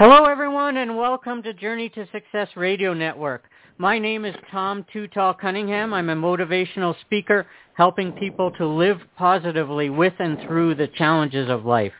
Hello, 0.00 0.24
everyone, 0.24 0.78
and 0.78 0.96
welcome 0.96 1.42
to 1.42 1.52
Journey 1.52 1.90
to 1.90 2.08
Success 2.10 2.48
Radio 2.56 2.94
Network. 2.94 3.44
My 3.76 3.98
name 3.98 4.24
is 4.24 4.34
Tom 4.50 4.86
Too 4.90 5.06
Tall 5.06 5.34
Cunningham. 5.34 5.92
I'm 5.92 6.08
a 6.08 6.16
motivational 6.16 6.98
speaker 7.02 7.46
helping 7.74 8.12
people 8.12 8.50
to 8.52 8.66
live 8.66 8.96
positively 9.18 9.90
with 9.90 10.14
and 10.18 10.38
through 10.40 10.76
the 10.76 10.88
challenges 10.96 11.50
of 11.50 11.66
life. 11.66 11.92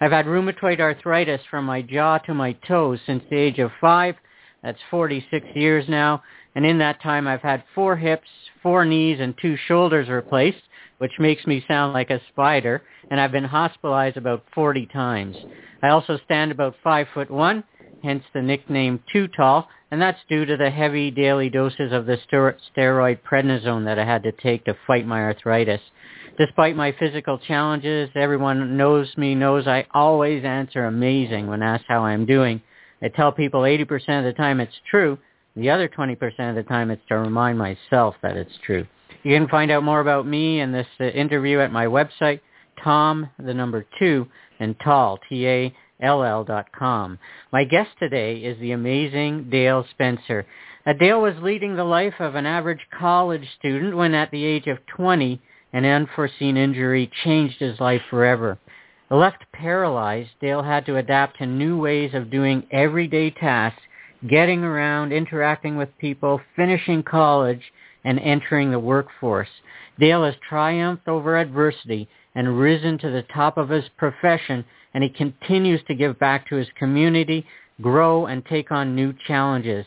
I've 0.00 0.12
had 0.12 0.26
rheumatoid 0.26 0.78
arthritis 0.78 1.40
from 1.50 1.64
my 1.64 1.82
jaw 1.82 2.18
to 2.18 2.32
my 2.32 2.52
toes 2.52 3.00
since 3.06 3.24
the 3.28 3.36
age 3.36 3.58
of 3.58 3.72
five. 3.80 4.14
That's 4.62 4.78
46 4.88 5.44
years 5.56 5.84
now. 5.88 6.22
And 6.54 6.64
in 6.64 6.78
that 6.78 7.02
time, 7.02 7.26
I've 7.26 7.42
had 7.42 7.64
four 7.74 7.96
hips, 7.96 8.28
four 8.62 8.84
knees, 8.84 9.18
and 9.18 9.34
two 9.42 9.56
shoulders 9.66 10.08
replaced, 10.08 10.62
which 10.98 11.12
makes 11.18 11.46
me 11.46 11.64
sound 11.66 11.92
like 11.92 12.10
a 12.10 12.20
spider. 12.28 12.82
And 13.10 13.20
I've 13.20 13.32
been 13.32 13.44
hospitalized 13.44 14.16
about 14.16 14.44
40 14.54 14.86
times. 14.86 15.36
I 15.82 15.88
also 15.88 16.18
stand 16.24 16.52
about 16.52 16.74
five 16.82 17.06
foot 17.14 17.30
one, 17.30 17.64
hence 18.02 18.24
the 18.34 18.42
nickname 18.42 19.02
Too 19.12 19.28
Tall, 19.28 19.68
and 19.90 20.00
that's 20.00 20.18
due 20.28 20.44
to 20.44 20.56
the 20.56 20.70
heavy 20.70 21.10
daily 21.10 21.48
doses 21.48 21.92
of 21.92 22.06
the 22.06 22.18
steroid 22.28 23.20
prednisone 23.22 23.84
that 23.84 23.98
I 23.98 24.04
had 24.04 24.22
to 24.24 24.32
take 24.32 24.64
to 24.64 24.76
fight 24.86 25.06
my 25.06 25.22
arthritis. 25.22 25.80
Despite 26.36 26.76
my 26.76 26.92
physical 26.98 27.38
challenges, 27.38 28.10
everyone 28.14 28.76
knows 28.76 29.08
me, 29.16 29.34
knows 29.34 29.66
I 29.66 29.86
always 29.92 30.44
answer 30.44 30.84
amazing 30.84 31.46
when 31.46 31.62
asked 31.62 31.86
how 31.88 32.04
I'm 32.04 32.26
doing. 32.26 32.60
I 33.02 33.08
tell 33.08 33.32
people 33.32 33.62
80% 33.62 34.18
of 34.18 34.24
the 34.24 34.32
time 34.34 34.60
it's 34.60 34.80
true. 34.90 35.18
The 35.56 35.70
other 35.70 35.88
20% 35.88 36.14
of 36.50 36.54
the 36.54 36.62
time 36.62 36.90
it's 36.90 37.02
to 37.08 37.18
remind 37.18 37.58
myself 37.58 38.14
that 38.22 38.36
it's 38.36 38.56
true. 38.64 38.86
You 39.24 39.36
can 39.36 39.48
find 39.48 39.70
out 39.70 39.82
more 39.82 40.00
about 40.00 40.26
me 40.26 40.60
and 40.60 40.72
this 40.72 40.86
uh, 41.00 41.04
interview 41.04 41.58
at 41.58 41.72
my 41.72 41.86
website, 41.86 42.40
Tom, 42.82 43.28
the 43.38 43.54
number 43.54 43.84
two, 43.98 44.28
and 44.60 44.76
Tall, 44.78 45.18
T-A-L-L 45.28 46.44
dot 46.44 46.66
com. 46.72 47.18
My 47.52 47.64
guest 47.64 47.90
today 47.98 48.36
is 48.38 48.58
the 48.60 48.72
amazing 48.72 49.50
Dale 49.50 49.84
Spencer. 49.90 50.46
Uh, 50.86 50.92
Dale 50.92 51.20
was 51.20 51.34
leading 51.42 51.74
the 51.74 51.84
life 51.84 52.14
of 52.20 52.36
an 52.36 52.46
average 52.46 52.86
college 52.96 53.46
student 53.58 53.96
when 53.96 54.14
at 54.14 54.30
the 54.30 54.44
age 54.44 54.68
of 54.68 54.78
20, 54.96 55.40
an 55.72 55.84
unforeseen 55.84 56.56
injury 56.56 57.10
changed 57.24 57.58
his 57.58 57.78
life 57.80 58.02
forever. 58.08 58.58
Left 59.10 59.42
paralyzed, 59.52 60.30
Dale 60.40 60.62
had 60.62 60.86
to 60.86 60.96
adapt 60.96 61.38
to 61.38 61.46
new 61.46 61.78
ways 61.78 62.12
of 62.14 62.30
doing 62.30 62.66
everyday 62.70 63.30
tasks, 63.30 63.82
getting 64.28 64.62
around, 64.62 65.12
interacting 65.12 65.76
with 65.76 65.96
people, 65.98 66.40
finishing 66.54 67.02
college, 67.02 67.62
and 68.04 68.18
entering 68.20 68.70
the 68.70 68.78
workforce. 68.78 69.48
Dale 69.98 70.24
has 70.24 70.34
triumphed 70.48 71.08
over 71.08 71.36
adversity 71.36 72.08
and 72.34 72.58
risen 72.58 72.98
to 72.98 73.10
the 73.10 73.24
top 73.34 73.58
of 73.58 73.68
his 73.68 73.84
profession, 73.96 74.64
and 74.94 75.02
he 75.02 75.10
continues 75.10 75.80
to 75.86 75.94
give 75.94 76.18
back 76.18 76.48
to 76.48 76.56
his 76.56 76.68
community, 76.78 77.46
grow, 77.82 78.26
and 78.26 78.44
take 78.46 78.70
on 78.70 78.94
new 78.94 79.12
challenges. 79.26 79.84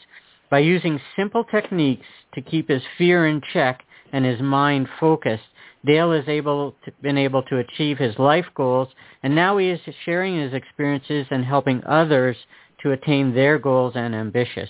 By 0.50 0.60
using 0.60 1.00
simple 1.16 1.46
techniques 1.46 2.06
to 2.34 2.42
keep 2.42 2.68
his 2.68 2.84
fear 2.98 3.28
in 3.28 3.42
check 3.54 3.84
and 4.12 4.26
his 4.26 4.42
mind 4.42 4.90
focused, 5.00 5.44
Dale 5.86 6.12
has 6.12 6.28
able 6.28 6.76
to, 6.86 6.92
been 7.02 7.18
able 7.18 7.42
to 7.44 7.58
achieve 7.58 7.98
his 7.98 8.20
life 8.20 8.46
goals, 8.56 8.90
and 9.24 9.34
now 9.34 9.58
he 9.58 9.70
is 9.70 9.80
sharing 10.06 10.40
his 10.40 10.54
experiences 10.54 11.26
and 11.32 11.46
helping 11.46 11.84
others 11.86 12.36
to 12.84 12.92
attain 12.92 13.34
their 13.34 13.58
goals 13.58 13.94
and 13.96 14.14
ambitious 14.14 14.70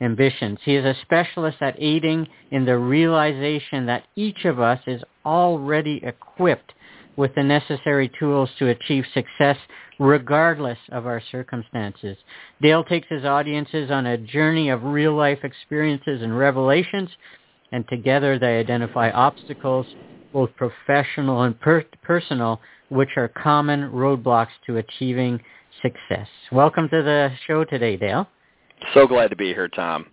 ambitions. 0.00 0.58
He 0.64 0.76
is 0.76 0.84
a 0.84 0.96
specialist 1.02 1.58
at 1.60 1.76
aiding 1.78 2.28
in 2.50 2.64
the 2.64 2.78
realization 2.78 3.86
that 3.86 4.04
each 4.16 4.44
of 4.44 4.60
us 4.60 4.80
is 4.86 5.02
already 5.24 6.00
equipped 6.04 6.72
with 7.16 7.34
the 7.34 7.42
necessary 7.42 8.10
tools 8.18 8.48
to 8.58 8.68
achieve 8.68 9.04
success 9.12 9.56
regardless 9.98 10.78
of 10.92 11.06
our 11.06 11.20
circumstances. 11.32 12.16
Dale 12.62 12.84
takes 12.84 13.08
his 13.08 13.24
audiences 13.24 13.90
on 13.90 14.06
a 14.06 14.16
journey 14.16 14.68
of 14.68 14.84
real-life 14.84 15.40
experiences 15.42 16.22
and 16.22 16.38
revelations, 16.38 17.10
and 17.72 17.84
together 17.88 18.38
they 18.38 18.58
identify 18.58 19.10
obstacles, 19.10 19.86
both 20.32 20.50
professional 20.56 21.42
and 21.42 21.58
per- 21.58 21.84
personal, 22.02 22.60
which 22.90 23.16
are 23.16 23.28
common 23.28 23.90
roadblocks 23.90 24.54
to 24.66 24.76
achieving 24.76 25.40
success. 25.82 26.28
Welcome 26.52 26.88
to 26.90 27.02
the 27.02 27.30
show 27.46 27.64
today, 27.64 27.96
Dale. 27.96 28.28
So 28.94 29.06
glad 29.06 29.28
to 29.30 29.36
be 29.36 29.48
here, 29.48 29.68
Tom. 29.68 30.06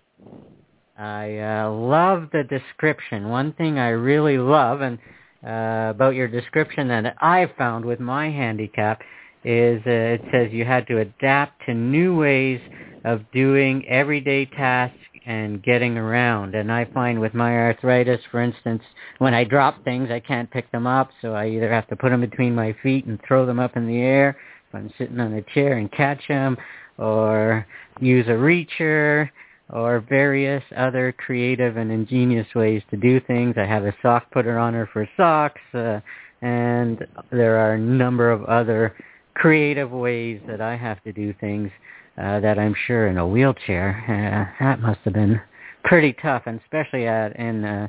I 0.98 1.40
uh, 1.40 1.72
love 1.72 2.30
the 2.32 2.44
description. 2.44 3.30
One 3.30 3.54
thing 3.54 3.80
I 3.80 3.90
really 3.90 4.38
love, 4.38 4.82
and 4.82 4.98
uh, 5.46 5.90
about 5.90 6.16
your 6.16 6.28
description 6.28 6.88
that 6.88 7.16
I've 7.22 7.52
found 7.58 7.84
with 7.84 8.00
my 8.00 8.30
handicap 8.30 9.02
is 9.44 9.82
uh, 9.86 10.18
it 10.18 10.22
says 10.32 10.52
you 10.52 10.66
had 10.66 10.88
to 10.88 11.00
adapt 11.00 11.66
to 11.66 11.74
new 11.74 12.18
ways 12.18 12.60
of 13.04 13.22
doing 13.32 13.86
everyday 13.88 14.46
tasks 14.46 14.98
and 15.26 15.62
getting 15.64 15.98
around. 15.98 16.56
And 16.56 16.72
I 16.72 16.86
find 16.86 17.20
with 17.20 17.34
my 17.34 17.56
arthritis, 17.56 18.22
for 18.32 18.42
instance, 18.42 18.82
when 19.20 19.34
I 19.34 19.44
drop 19.44 19.84
things, 19.84 20.10
I 20.12 20.20
can't 20.20 20.50
pick 20.50 20.72
them 20.72 20.88
up, 20.88 21.10
so 21.22 21.34
I 21.34 21.50
either 21.50 21.72
have 21.72 21.88
to 21.88 21.96
put 21.96 22.10
them 22.10 22.22
between 22.22 22.56
my 22.56 22.76
feet 22.82 23.06
and 23.06 23.20
throw 23.28 23.46
them 23.46 23.60
up 23.60 23.76
in 23.76 23.88
the 23.88 23.98
air 23.98 24.38
if 24.70 24.76
I'm 24.76 24.92
sitting 24.98 25.20
on 25.20 25.34
a 25.34 25.42
chair 25.54 25.78
and 25.78 25.92
catch 25.92 26.28
them, 26.28 26.58
or 26.98 27.66
use 28.00 28.28
a 28.28 28.32
reacher, 28.32 29.30
or 29.72 30.00
various 30.00 30.64
other 30.78 31.12
creative 31.12 31.78
and 31.78 31.92
ingenious 31.92 32.48
ways 32.56 32.84
to 32.92 32.98
do 32.98 33.20
things. 33.22 33.56
I 33.58 33.66
have 33.66 33.86
a 33.86 33.96
sock 34.02 34.30
putter 34.32 34.58
on 34.58 34.74
her 34.74 34.88
for 34.94 35.10
socks, 35.18 35.62
uh, 35.74 36.00
and 36.42 37.06
there 37.32 37.58
are 37.58 37.74
a 37.74 37.80
number 37.80 38.32
of 38.32 38.44
other 38.46 38.96
creative 39.34 39.92
ways 39.92 40.40
that 40.48 40.62
I 40.62 40.76
have 40.76 41.02
to 41.04 41.12
do 41.12 41.34
things 41.40 41.72
uh, 42.18 42.40
that 42.40 42.58
I'm 42.58 42.76
sure 42.88 43.08
in 43.08 43.18
a 43.18 43.28
wheelchair, 43.28 44.56
uh, 44.62 44.64
that 44.64 44.80
must 44.80 45.00
have 45.04 45.14
been 45.14 45.42
pretty 45.84 46.14
tough, 46.22 46.44
and 46.46 46.60
especially 46.62 47.08
at 47.08 47.36
in 47.36 47.66
uh, 47.66 47.88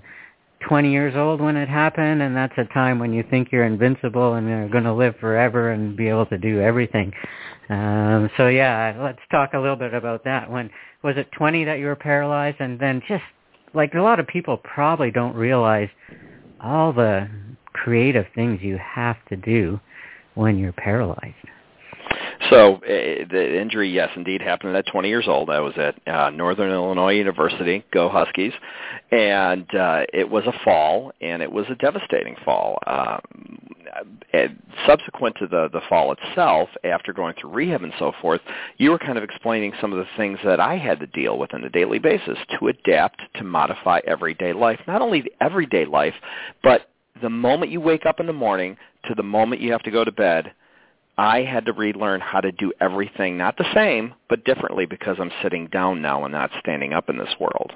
20 0.68 0.90
years 0.90 1.14
old 1.14 1.40
when 1.40 1.56
it 1.56 1.68
happened, 1.68 2.22
and 2.22 2.34
that's 2.34 2.56
a 2.56 2.64
time 2.72 2.98
when 2.98 3.12
you 3.12 3.22
think 3.30 3.52
you're 3.52 3.66
invincible 3.66 4.34
and 4.34 4.48
you're 4.48 4.68
going 4.68 4.84
to 4.84 4.92
live 4.92 5.14
forever 5.20 5.70
and 5.70 5.96
be 5.96 6.08
able 6.08 6.26
to 6.26 6.38
do 6.38 6.60
everything. 6.60 7.12
Um, 7.68 8.30
so 8.36 8.48
yeah, 8.48 8.96
let's 9.00 9.18
talk 9.30 9.54
a 9.54 9.58
little 9.58 9.76
bit 9.76 9.92
about 9.94 10.24
that. 10.24 10.50
When 10.50 10.70
was 11.02 11.16
it 11.16 11.30
20 11.32 11.64
that 11.64 11.78
you 11.78 11.86
were 11.86 11.96
paralyzed, 11.96 12.58
and 12.60 12.78
then 12.78 13.02
just 13.08 13.24
like 13.74 13.94
a 13.94 14.00
lot 14.00 14.20
of 14.20 14.26
people 14.26 14.56
probably 14.58 15.10
don't 15.10 15.34
realize 15.34 15.88
all 16.60 16.92
the 16.92 17.28
creative 17.72 18.26
things 18.34 18.60
you 18.62 18.78
have 18.78 19.16
to 19.28 19.36
do 19.36 19.78
when 20.34 20.58
you're 20.58 20.72
paralyzed. 20.72 21.34
So 22.50 22.76
uh, 22.76 23.24
the 23.30 23.60
injury, 23.60 23.90
yes, 23.90 24.10
indeed 24.16 24.42
happened 24.42 24.76
at 24.76 24.86
20 24.86 25.08
years 25.08 25.26
old. 25.26 25.50
I 25.50 25.60
was 25.60 25.74
at 25.76 25.96
uh, 26.06 26.30
Northern 26.30 26.70
Illinois 26.70 27.14
University, 27.14 27.84
go 27.92 28.08
Huskies, 28.08 28.52
and 29.10 29.66
uh, 29.74 30.04
it 30.12 30.28
was 30.28 30.44
a 30.46 30.52
fall, 30.64 31.12
and 31.20 31.42
it 31.42 31.50
was 31.50 31.66
a 31.70 31.74
devastating 31.76 32.36
fall. 32.44 32.78
Um, 32.86 33.66
subsequent 34.86 35.36
to 35.38 35.46
the 35.46 35.68
the 35.72 35.80
fall 35.88 36.12
itself, 36.12 36.68
after 36.84 37.12
going 37.12 37.34
through 37.40 37.50
rehab 37.50 37.82
and 37.82 37.92
so 37.98 38.12
forth, 38.20 38.40
you 38.78 38.90
were 38.90 38.98
kind 38.98 39.16
of 39.16 39.24
explaining 39.24 39.72
some 39.80 39.92
of 39.92 39.98
the 39.98 40.06
things 40.16 40.38
that 40.44 40.60
I 40.60 40.76
had 40.76 41.00
to 41.00 41.06
deal 41.06 41.38
with 41.38 41.54
on 41.54 41.64
a 41.64 41.70
daily 41.70 41.98
basis 41.98 42.38
to 42.58 42.68
adapt 42.68 43.20
to 43.36 43.44
modify 43.44 44.00
everyday 44.06 44.52
life. 44.52 44.80
Not 44.86 45.02
only 45.02 45.22
the 45.22 45.32
everyday 45.40 45.86
life, 45.86 46.14
but 46.62 46.90
the 47.22 47.30
moment 47.30 47.70
you 47.70 47.80
wake 47.80 48.06
up 48.06 48.20
in 48.20 48.26
the 48.26 48.32
morning 48.32 48.76
to 49.08 49.14
the 49.14 49.22
moment 49.22 49.60
you 49.62 49.72
have 49.72 49.82
to 49.82 49.90
go 49.90 50.04
to 50.04 50.12
bed 50.12 50.52
I 51.18 51.42
had 51.42 51.64
to 51.66 51.72
relearn 51.72 52.20
how 52.20 52.40
to 52.40 52.52
do 52.52 52.72
everything, 52.80 53.38
not 53.38 53.56
the 53.56 53.72
same, 53.74 54.14
but 54.28 54.44
differently 54.44 54.84
because 54.84 55.16
I'm 55.18 55.32
sitting 55.42 55.66
down 55.68 56.02
now 56.02 56.24
and 56.24 56.32
not 56.32 56.50
standing 56.60 56.92
up 56.92 57.08
in 57.08 57.16
this 57.16 57.34
world. 57.40 57.72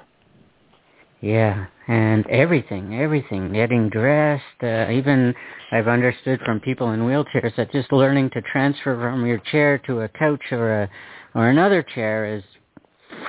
Yeah, 1.21 1.67
and 1.87 2.25
everything, 2.27 2.99
everything, 2.99 3.53
getting 3.53 3.89
dressed, 3.89 4.43
uh, 4.63 4.87
even 4.91 5.35
I've 5.71 5.87
understood 5.87 6.39
from 6.43 6.59
people 6.59 6.91
in 6.91 7.01
wheelchairs 7.01 7.55
that 7.57 7.71
just 7.71 7.91
learning 7.91 8.31
to 8.31 8.41
transfer 8.41 8.99
from 8.99 9.25
your 9.25 9.37
chair 9.51 9.77
to 9.85 10.01
a 10.01 10.09
couch 10.09 10.41
or 10.51 10.83
a 10.83 10.89
or 11.35 11.49
another 11.49 11.83
chair 11.83 12.25
is 12.35 12.43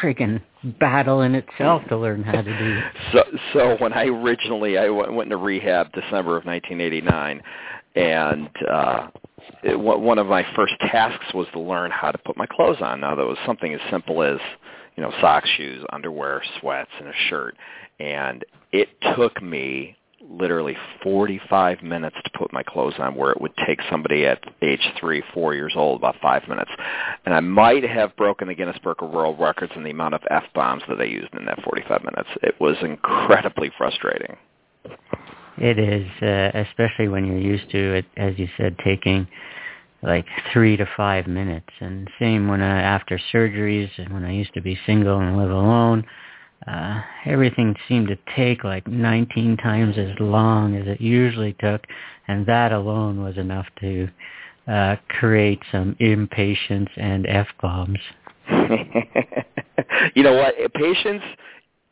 friggin' 0.00 0.40
battle 0.80 1.20
in 1.20 1.34
itself 1.34 1.82
to 1.88 1.96
learn 1.96 2.22
how 2.22 2.40
to 2.40 2.58
do. 2.58 2.80
so 3.12 3.24
so 3.52 3.76
when 3.78 3.92
I 3.92 4.06
originally 4.06 4.78
I 4.78 4.88
went, 4.88 5.12
went 5.12 5.26
into 5.26 5.36
rehab 5.36 5.92
December 5.92 6.38
of 6.38 6.46
1989 6.46 7.42
and 7.94 8.48
uh 8.70 9.08
it, 9.62 9.78
one 9.78 10.18
of 10.18 10.26
my 10.26 10.44
first 10.56 10.74
tasks 10.80 11.32
was 11.34 11.46
to 11.52 11.60
learn 11.60 11.90
how 11.90 12.10
to 12.10 12.18
put 12.18 12.36
my 12.36 12.46
clothes 12.46 12.78
on. 12.80 13.00
Now 13.00 13.14
that 13.14 13.24
was 13.24 13.38
something 13.46 13.72
as 13.72 13.80
simple 13.90 14.22
as 14.22 14.38
you 14.96 15.02
know 15.02 15.12
socks, 15.20 15.48
shoes, 15.56 15.84
underwear, 15.92 16.42
sweats, 16.60 16.90
and 16.98 17.08
a 17.08 17.14
shirt, 17.28 17.56
and 17.98 18.44
it 18.72 18.88
took 19.16 19.42
me 19.42 19.96
literally 20.30 20.76
45 21.02 21.82
minutes 21.82 22.16
to 22.24 22.30
put 22.38 22.52
my 22.52 22.62
clothes 22.62 22.94
on 22.98 23.14
where 23.14 23.32
it 23.32 23.40
would 23.40 23.52
take 23.66 23.80
somebody 23.90 24.24
at 24.26 24.42
age 24.62 24.80
three, 24.98 25.22
four 25.34 25.54
years 25.54 25.74
old 25.76 26.00
about 26.00 26.16
five 26.22 26.46
minutes. 26.48 26.70
And 27.24 27.34
I 27.34 27.40
might 27.40 27.82
have 27.84 28.16
broken 28.16 28.48
the 28.48 28.54
Guinness 28.54 28.78
Book 28.84 29.02
of 29.02 29.10
World 29.10 29.38
Records 29.40 29.72
in 29.76 29.82
the 29.82 29.90
amount 29.90 30.14
of 30.14 30.22
F-bombs 30.30 30.82
that 30.88 31.00
I 31.00 31.04
used 31.04 31.34
in 31.34 31.44
that 31.46 31.62
45 31.62 32.04
minutes. 32.04 32.28
It 32.42 32.54
was 32.60 32.76
incredibly 32.82 33.70
frustrating. 33.76 34.36
It 35.58 35.78
is, 35.78 36.08
uh, 36.22 36.50
especially 36.66 37.08
when 37.08 37.26
you're 37.26 37.38
used 37.38 37.70
to 37.70 37.94
it, 37.94 38.06
as 38.16 38.38
you 38.38 38.48
said, 38.56 38.76
taking 38.84 39.26
like 40.02 40.26
three 40.52 40.76
to 40.76 40.86
five 40.96 41.26
minutes. 41.26 41.68
And 41.80 42.08
same 42.18 42.48
when 42.48 42.60
I, 42.60 42.80
after 42.80 43.20
surgeries, 43.32 43.90
when 44.12 44.24
I 44.24 44.32
used 44.32 44.54
to 44.54 44.60
be 44.60 44.78
single 44.86 45.20
and 45.20 45.36
live 45.36 45.50
alone, 45.50 46.04
uh, 46.66 47.02
everything 47.26 47.74
seemed 47.88 48.08
to 48.08 48.18
take 48.36 48.64
like 48.64 48.86
19 48.86 49.56
times 49.58 49.96
as 49.98 50.10
long 50.20 50.76
as 50.76 50.86
it 50.86 51.00
usually 51.00 51.54
took, 51.54 51.84
and 52.28 52.46
that 52.46 52.72
alone 52.72 53.22
was 53.22 53.36
enough 53.36 53.66
to 53.80 54.08
uh, 54.68 54.96
create 55.08 55.60
some 55.72 55.96
impatience 55.98 56.88
and 56.96 57.26
f-bombs. 57.26 57.98
you 60.14 60.22
know 60.22 60.34
what? 60.34 60.54
Patience 60.74 61.22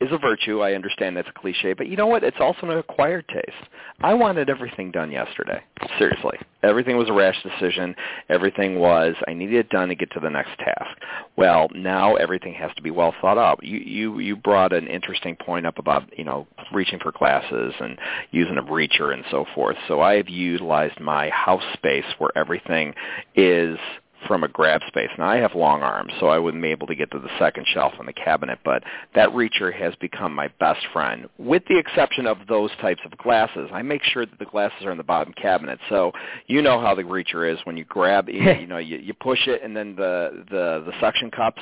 is 0.00 0.08
a 0.12 0.18
virtue. 0.18 0.60
I 0.60 0.72
understand 0.72 1.16
that's 1.16 1.28
a 1.28 1.38
cliche, 1.38 1.74
but 1.74 1.86
you 1.88 1.96
know 1.96 2.06
what? 2.06 2.24
It's 2.24 2.38
also 2.40 2.60
an 2.62 2.78
acquired 2.78 3.28
taste. 3.28 3.68
I 4.00 4.14
wanted 4.14 4.48
everything 4.48 4.90
done 4.90 5.12
yesterday. 5.12 5.62
Seriously. 5.98 6.38
Everything 6.62 6.96
was 6.96 7.08
a 7.08 7.12
rash 7.12 7.42
decision. 7.42 7.94
Everything 8.28 8.78
was 8.78 9.14
I 9.28 9.34
needed 9.34 9.56
it 9.56 9.68
done 9.68 9.88
to 9.88 9.94
get 9.94 10.10
to 10.12 10.20
the 10.20 10.30
next 10.30 10.58
task. 10.58 10.96
Well, 11.36 11.68
now 11.74 12.16
everything 12.16 12.54
has 12.54 12.70
to 12.76 12.82
be 12.82 12.90
well 12.90 13.14
thought 13.20 13.38
out. 13.38 13.62
You 13.62 13.78
you 13.78 14.18
you 14.20 14.36
brought 14.36 14.72
an 14.72 14.86
interesting 14.86 15.36
point 15.36 15.66
up 15.66 15.78
about, 15.78 16.18
you 16.18 16.24
know, 16.24 16.46
reaching 16.72 16.98
for 16.98 17.12
glasses 17.12 17.74
and 17.80 17.98
using 18.30 18.56
a 18.56 18.62
reacher 18.62 19.12
and 19.12 19.24
so 19.30 19.44
forth. 19.54 19.76
So 19.86 20.00
I 20.00 20.14
have 20.16 20.28
utilized 20.28 20.98
my 20.98 21.28
house 21.30 21.64
space 21.74 22.06
where 22.18 22.30
everything 22.36 22.94
is 23.34 23.78
from 24.26 24.44
a 24.44 24.48
grab 24.48 24.82
space. 24.86 25.10
Now 25.18 25.28
I 25.28 25.36
have 25.36 25.54
long 25.54 25.82
arms, 25.82 26.12
so 26.20 26.26
I 26.26 26.38
wouldn't 26.38 26.62
be 26.62 26.70
able 26.70 26.86
to 26.86 26.94
get 26.94 27.10
to 27.12 27.18
the 27.18 27.30
second 27.38 27.66
shelf 27.66 27.92
in 27.98 28.06
the 28.06 28.12
cabinet, 28.12 28.58
but 28.64 28.82
that 29.14 29.30
reacher 29.30 29.72
has 29.72 29.94
become 29.96 30.34
my 30.34 30.48
best 30.60 30.80
friend. 30.92 31.28
With 31.38 31.62
the 31.68 31.78
exception 31.78 32.26
of 32.26 32.38
those 32.48 32.70
types 32.80 33.00
of 33.04 33.16
glasses, 33.18 33.68
I 33.72 33.82
make 33.82 34.02
sure 34.04 34.26
that 34.26 34.38
the 34.38 34.44
glasses 34.44 34.84
are 34.84 34.92
in 34.92 34.98
the 34.98 35.04
bottom 35.04 35.32
cabinet. 35.34 35.78
So 35.88 36.12
you 36.46 36.62
know 36.62 36.80
how 36.80 36.94
the 36.94 37.02
reacher 37.02 37.50
is 37.52 37.58
when 37.64 37.76
you 37.76 37.84
grab, 37.84 38.28
you, 38.28 38.42
you 38.60 38.66
know, 38.66 38.78
you, 38.78 38.98
you 38.98 39.14
push 39.14 39.46
it 39.46 39.62
and 39.62 39.76
then 39.76 39.96
the 39.96 40.44
the 40.50 40.84
the 40.86 40.92
suction 41.00 41.30
cups 41.30 41.60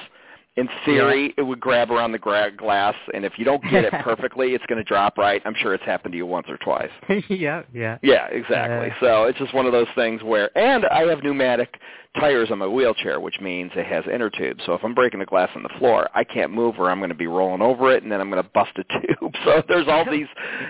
in 0.59 0.69
theory, 0.85 1.35
it 1.37 1.43
would 1.43 1.61
grab 1.61 1.91
around 1.91 2.11
the 2.11 2.19
gra- 2.19 2.51
glass, 2.51 2.95
and 3.15 3.25
if 3.25 3.39
you 3.39 3.45
don't 3.45 3.63
get 3.71 3.85
it 3.85 3.93
perfectly, 4.03 4.55
it's 4.55 4.67
going 4.67 4.79
to 4.79 4.85
drop 4.85 5.17
right. 5.17 5.41
I'm 5.45 5.55
sure 5.55 5.73
it's 5.73 5.85
happened 5.85 6.13
to 6.13 6.19
you 6.19 6.27
once 6.27 6.47
or 6.49 6.57
twice. 6.57 6.91
yeah, 7.29 7.63
yeah. 7.73 7.99
Yeah, 8.03 8.27
exactly. 8.27 8.91
Uh, 8.91 8.95
so 9.01 9.25
it's 9.25 9.39
just 9.39 9.55
one 9.55 9.67
of 9.67 9.73
those 9.73 9.87
things 9.95 10.23
where, 10.25 10.57
and 10.59 10.85
I 10.87 11.03
have 11.09 11.23
pneumatic 11.23 11.79
tires 12.19 12.51
on 12.51 12.59
my 12.59 12.67
wheelchair, 12.67 13.21
which 13.21 13.39
means 13.41 13.71
it 13.77 13.87
has 13.87 14.05
inner 14.13 14.31
tubes. 14.31 14.63
So 14.67 14.75
if 14.75 14.83
I'm 14.83 14.95
breaking 14.95 15.21
the 15.21 15.27
glass 15.27 15.51
on 15.55 15.63
the 15.63 15.71
floor, 15.79 16.09
I 16.15 16.25
can't 16.25 16.53
move, 16.53 16.75
or 16.79 16.91
I'm 16.91 16.99
going 16.99 17.11
to 17.11 17.15
be 17.15 17.29
rolling 17.29 17.63
over 17.63 17.93
it, 17.93 18.03
and 18.03 18.11
then 18.11 18.21
I'm 18.21 18.29
going 18.29 18.43
to 18.43 18.51
bust 18.51 18.73
a 18.79 18.85
tube. 19.07 19.35
So 19.45 19.63
there's 19.69 19.87
all 19.87 20.05
these, 20.11 20.27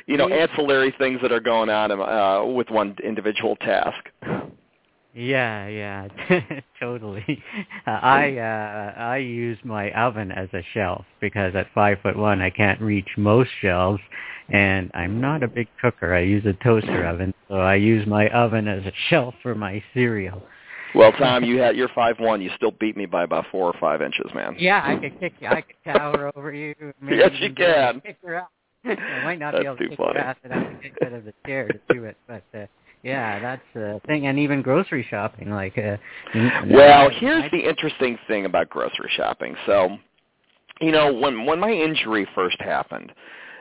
you 0.06 0.18
know, 0.18 0.28
ancillary 0.28 0.94
things 0.98 1.20
that 1.22 1.32
are 1.32 1.40
going 1.40 1.70
on 1.70 1.90
uh, 1.92 2.44
with 2.44 2.68
one 2.68 2.94
individual 3.02 3.56
task. 3.56 4.10
Yeah, 5.14 5.66
yeah, 5.68 6.08
totally. 6.80 7.42
Uh, 7.86 7.90
I 7.90 8.36
uh, 8.36 9.00
I 9.00 9.16
use 9.16 9.58
my 9.64 9.90
oven 9.92 10.30
as 10.30 10.48
a 10.52 10.62
shelf 10.74 11.04
because 11.20 11.54
at 11.54 11.66
five 11.74 11.98
foot 12.02 12.16
one 12.16 12.40
I 12.42 12.50
can't 12.50 12.80
reach 12.80 13.08
most 13.16 13.50
shelves, 13.60 14.00
and 14.50 14.90
I'm 14.94 15.20
not 15.20 15.42
a 15.42 15.48
big 15.48 15.66
cooker. 15.80 16.14
I 16.14 16.20
use 16.20 16.44
a 16.44 16.52
toaster 16.62 17.06
oven, 17.06 17.32
so 17.48 17.54
I 17.54 17.76
use 17.76 18.06
my 18.06 18.28
oven 18.28 18.68
as 18.68 18.84
a 18.84 18.92
shelf 19.08 19.34
for 19.42 19.54
my 19.54 19.82
cereal. 19.94 20.42
Well, 20.94 21.12
Tom, 21.18 21.42
you 21.42 21.58
had 21.58 21.74
you're 21.74 21.88
five 21.94 22.20
one. 22.20 22.42
You 22.42 22.50
still 22.56 22.72
beat 22.78 22.96
me 22.96 23.06
by 23.06 23.24
about 23.24 23.46
four 23.50 23.66
or 23.66 23.78
five 23.80 24.02
inches, 24.02 24.26
man. 24.34 24.56
Yeah, 24.58 24.82
I 24.84 24.96
could 24.96 25.18
kick 25.18 25.32
you. 25.40 25.48
I 25.48 25.62
could 25.62 25.76
tower 25.84 26.30
over 26.36 26.52
you. 26.52 26.74
yes, 27.10 27.30
you 27.40 27.54
can. 27.54 28.02
Kick 28.02 28.18
her 28.22 28.36
out. 28.36 28.48
I 28.84 29.24
might 29.24 29.38
not 29.38 29.52
That's 29.52 29.62
be 29.62 29.66
able 29.66 29.76
to 29.78 29.88
kick 29.88 29.98
funny. 29.98 30.18
her 30.18 30.24
out 30.26 30.36
without 30.42 30.82
kick 30.82 30.94
out 31.04 31.12
of 31.14 31.24
the 31.24 31.32
chair 31.46 31.66
to 31.66 31.94
do 31.94 32.04
it, 32.04 32.16
but. 32.28 32.44
uh 32.54 32.66
yeah, 33.02 33.38
that's 33.40 33.62
the 33.74 34.00
thing, 34.06 34.26
and 34.26 34.38
even 34.38 34.62
grocery 34.62 35.06
shopping. 35.08 35.50
Like, 35.50 35.78
uh, 35.78 35.96
well, 36.68 37.10
here's 37.10 37.50
the 37.50 37.68
interesting 37.68 38.18
thing 38.26 38.44
about 38.44 38.68
grocery 38.68 39.10
shopping. 39.16 39.54
So, 39.66 39.96
you 40.80 40.92
know, 40.92 41.12
when 41.12 41.46
when 41.46 41.60
my 41.60 41.70
injury 41.70 42.26
first 42.34 42.60
happened, 42.60 43.12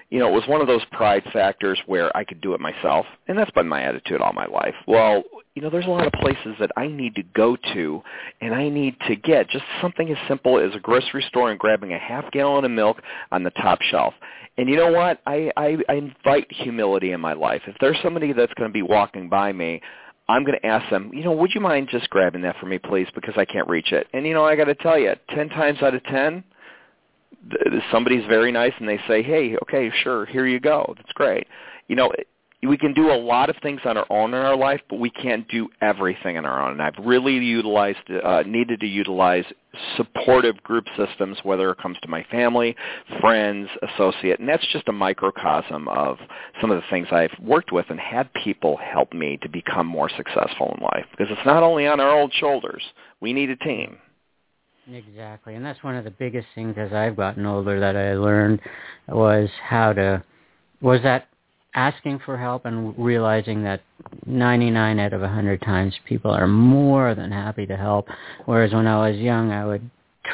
you 0.10 0.20
know, 0.20 0.30
it 0.30 0.34
was 0.34 0.48
one 0.48 0.62
of 0.62 0.68
those 0.68 0.84
pride 0.92 1.24
factors 1.34 1.80
where 1.86 2.16
I 2.16 2.24
could 2.24 2.42
do 2.42 2.54
it 2.54 2.60
myself, 2.60 3.06
and 3.28 3.38
that's 3.38 3.52
been 3.52 3.68
my 3.68 3.84
attitude 3.84 4.22
all 4.22 4.34
my 4.34 4.46
life. 4.46 4.76
Well, 4.88 5.24
you 5.54 5.62
know, 5.62 5.70
there's 5.70 5.86
a 5.86 5.90
lot 5.90 6.08
of 6.08 6.14
places 6.14 6.56
that 6.60 6.72
I 6.78 6.88
need 6.88 7.16
to 7.16 7.24
go 7.36 7.58
to, 7.74 8.02
and 8.42 8.56
I 8.56 8.70
need 8.70 8.96
to 9.08 9.16
get 9.16 9.50
just 9.50 9.66
something 9.82 10.10
as 10.10 10.18
simple 10.28 10.60
as 10.60 10.74
a 10.76 10.80
grocery 10.80 11.26
store 11.28 11.52
and 11.52 11.60
grabbing 11.60 11.94
a 11.94 11.98
half 11.98 12.30
gallon 12.32 12.64
of 12.64 12.72
milk 12.72 13.02
on 13.32 13.44
the 13.44 13.50
top 13.52 13.82
shelf. 13.82 14.14
And 14.58 14.68
you 14.68 14.76
know 14.76 14.92
what? 14.92 15.22
I, 15.28 15.52
I, 15.56 15.78
I 15.88 15.94
invite 15.94 16.48
humility 16.52 17.12
in 17.12 17.22
my 17.22 17.34
life. 17.34 17.62
If 17.68 17.76
there's 17.80 17.98
somebody 18.02 18.34
that's 18.34 18.54
going 18.56 18.70
to 18.70 18.74
be 18.74 18.82
walking 18.82 19.30
by 19.30 19.54
me, 19.54 19.82
I'm 20.30 20.44
going 20.44 20.60
to 20.60 20.66
ask 20.66 20.90
them, 20.90 21.12
you 21.14 21.24
know, 21.24 21.32
would 21.32 21.54
you 21.54 21.62
mind 21.62 21.90
just 21.92 22.10
grabbing 22.10 22.42
that 22.42 22.58
for 22.60 22.66
me, 22.66 22.80
please, 22.80 23.08
because 23.16 23.36
I 23.38 23.46
can't 23.46 23.68
reach 23.70 23.92
it. 23.92 24.08
And 24.14 24.26
you 24.26 24.34
know, 24.34 24.44
I 24.44 24.56
got 24.56 24.66
to 24.66 24.76
tell 24.76 24.98
you, 25.00 25.14
ten 25.30 25.48
times 25.50 25.82
out 25.82 25.94
of 25.94 26.04
ten, 26.06 26.44
somebody's 27.92 28.26
very 28.26 28.52
nice 28.52 28.74
and 28.80 28.90
they 28.90 29.00
say, 29.08 29.22
hey, 29.24 29.56
okay, 29.62 29.92
sure, 30.04 30.26
here 30.26 30.46
you 30.46 30.60
go. 30.60 30.94
That's 30.98 31.14
great. 31.14 31.48
You 31.88 31.96
know, 31.96 32.12
we 32.64 32.78
can 32.78 32.94
do 32.94 33.12
a 33.12 33.14
lot 33.14 33.52
of 33.52 33.56
things 33.62 33.82
on 33.86 33.98
our 33.98 34.06
own 34.10 34.34
in 34.34 34.40
our 34.40 34.56
life, 34.56 34.82
but 34.90 35.00
we 35.00 35.12
can't 35.12 35.48
do 35.48 35.70
everything 35.80 36.38
on 36.38 36.46
our 36.46 36.66
own. 36.66 36.72
And 36.72 36.82
I've 36.82 37.06
really 37.06 37.34
utilized, 37.34 38.00
uh, 38.10 38.44
needed 38.48 38.80
to 38.80 38.88
utilize 38.88 39.46
supportive 39.96 40.62
group 40.64 40.86
systems, 40.98 41.38
whether 41.44 41.70
it 41.70 41.78
comes 41.78 41.98
to 42.02 42.08
my 42.08 42.24
family, 42.32 42.76
friends, 43.22 43.70
associate, 43.94 44.40
and 44.40 44.50
that's 44.50 44.66
just 44.74 44.88
a 44.88 44.92
microcosm 44.92 45.88
of 45.88 46.18
some 46.60 46.72
of 46.72 46.78
the 46.78 46.88
things 46.90 47.08
I've 47.12 47.38
worked 47.40 47.72
with 47.72 47.86
and 47.90 48.00
had 48.00 48.28
people 48.44 48.78
help 48.78 49.14
me 49.14 49.38
to 49.44 49.50
become 49.50 49.86
more 49.86 50.10
successful 50.10 50.74
in 50.76 50.84
life. 50.84 51.06
Because 51.12 51.28
it's 51.30 51.46
not 51.46 51.62
only 51.62 51.86
on 51.86 52.00
our 52.00 52.20
old 52.20 52.34
shoulders. 52.34 52.82
We 53.22 53.34
need 53.34 53.52
a 53.52 53.56
team. 53.56 53.98
Exactly, 54.92 55.56
and 55.56 55.66
that's 55.66 55.84
one 55.84 55.96
of 55.96 56.06
the 56.06 56.12
biggest 56.12 56.48
things 56.56 56.76
as 56.78 56.94
I've 56.94 57.18
gotten 57.18 57.46
older 57.46 57.80
that 57.80 57.96
I 57.96 58.16
learned 58.16 58.62
was 59.08 59.50
how 59.62 59.94
to 59.94 60.24
was 60.82 61.02
that 61.04 61.28
asking 61.78 62.20
for 62.26 62.38
help 62.38 62.66
and 62.66 62.98
realizing 62.98 63.64
that 63.64 63.82
99 64.26 65.00
out 65.00 65.14
of 65.14 65.22
100 65.22 65.62
times 65.62 65.94
people 66.06 66.32
are 66.32 66.48
more 66.48 67.14
than 67.14 67.32
happy 67.32 67.68
to 67.68 67.78
help. 67.78 68.08
Whereas 68.46 68.74
when 68.74 68.88
I 68.88 69.10
was 69.10 69.18
young, 69.18 69.52
I 69.52 69.66
would 69.66 69.88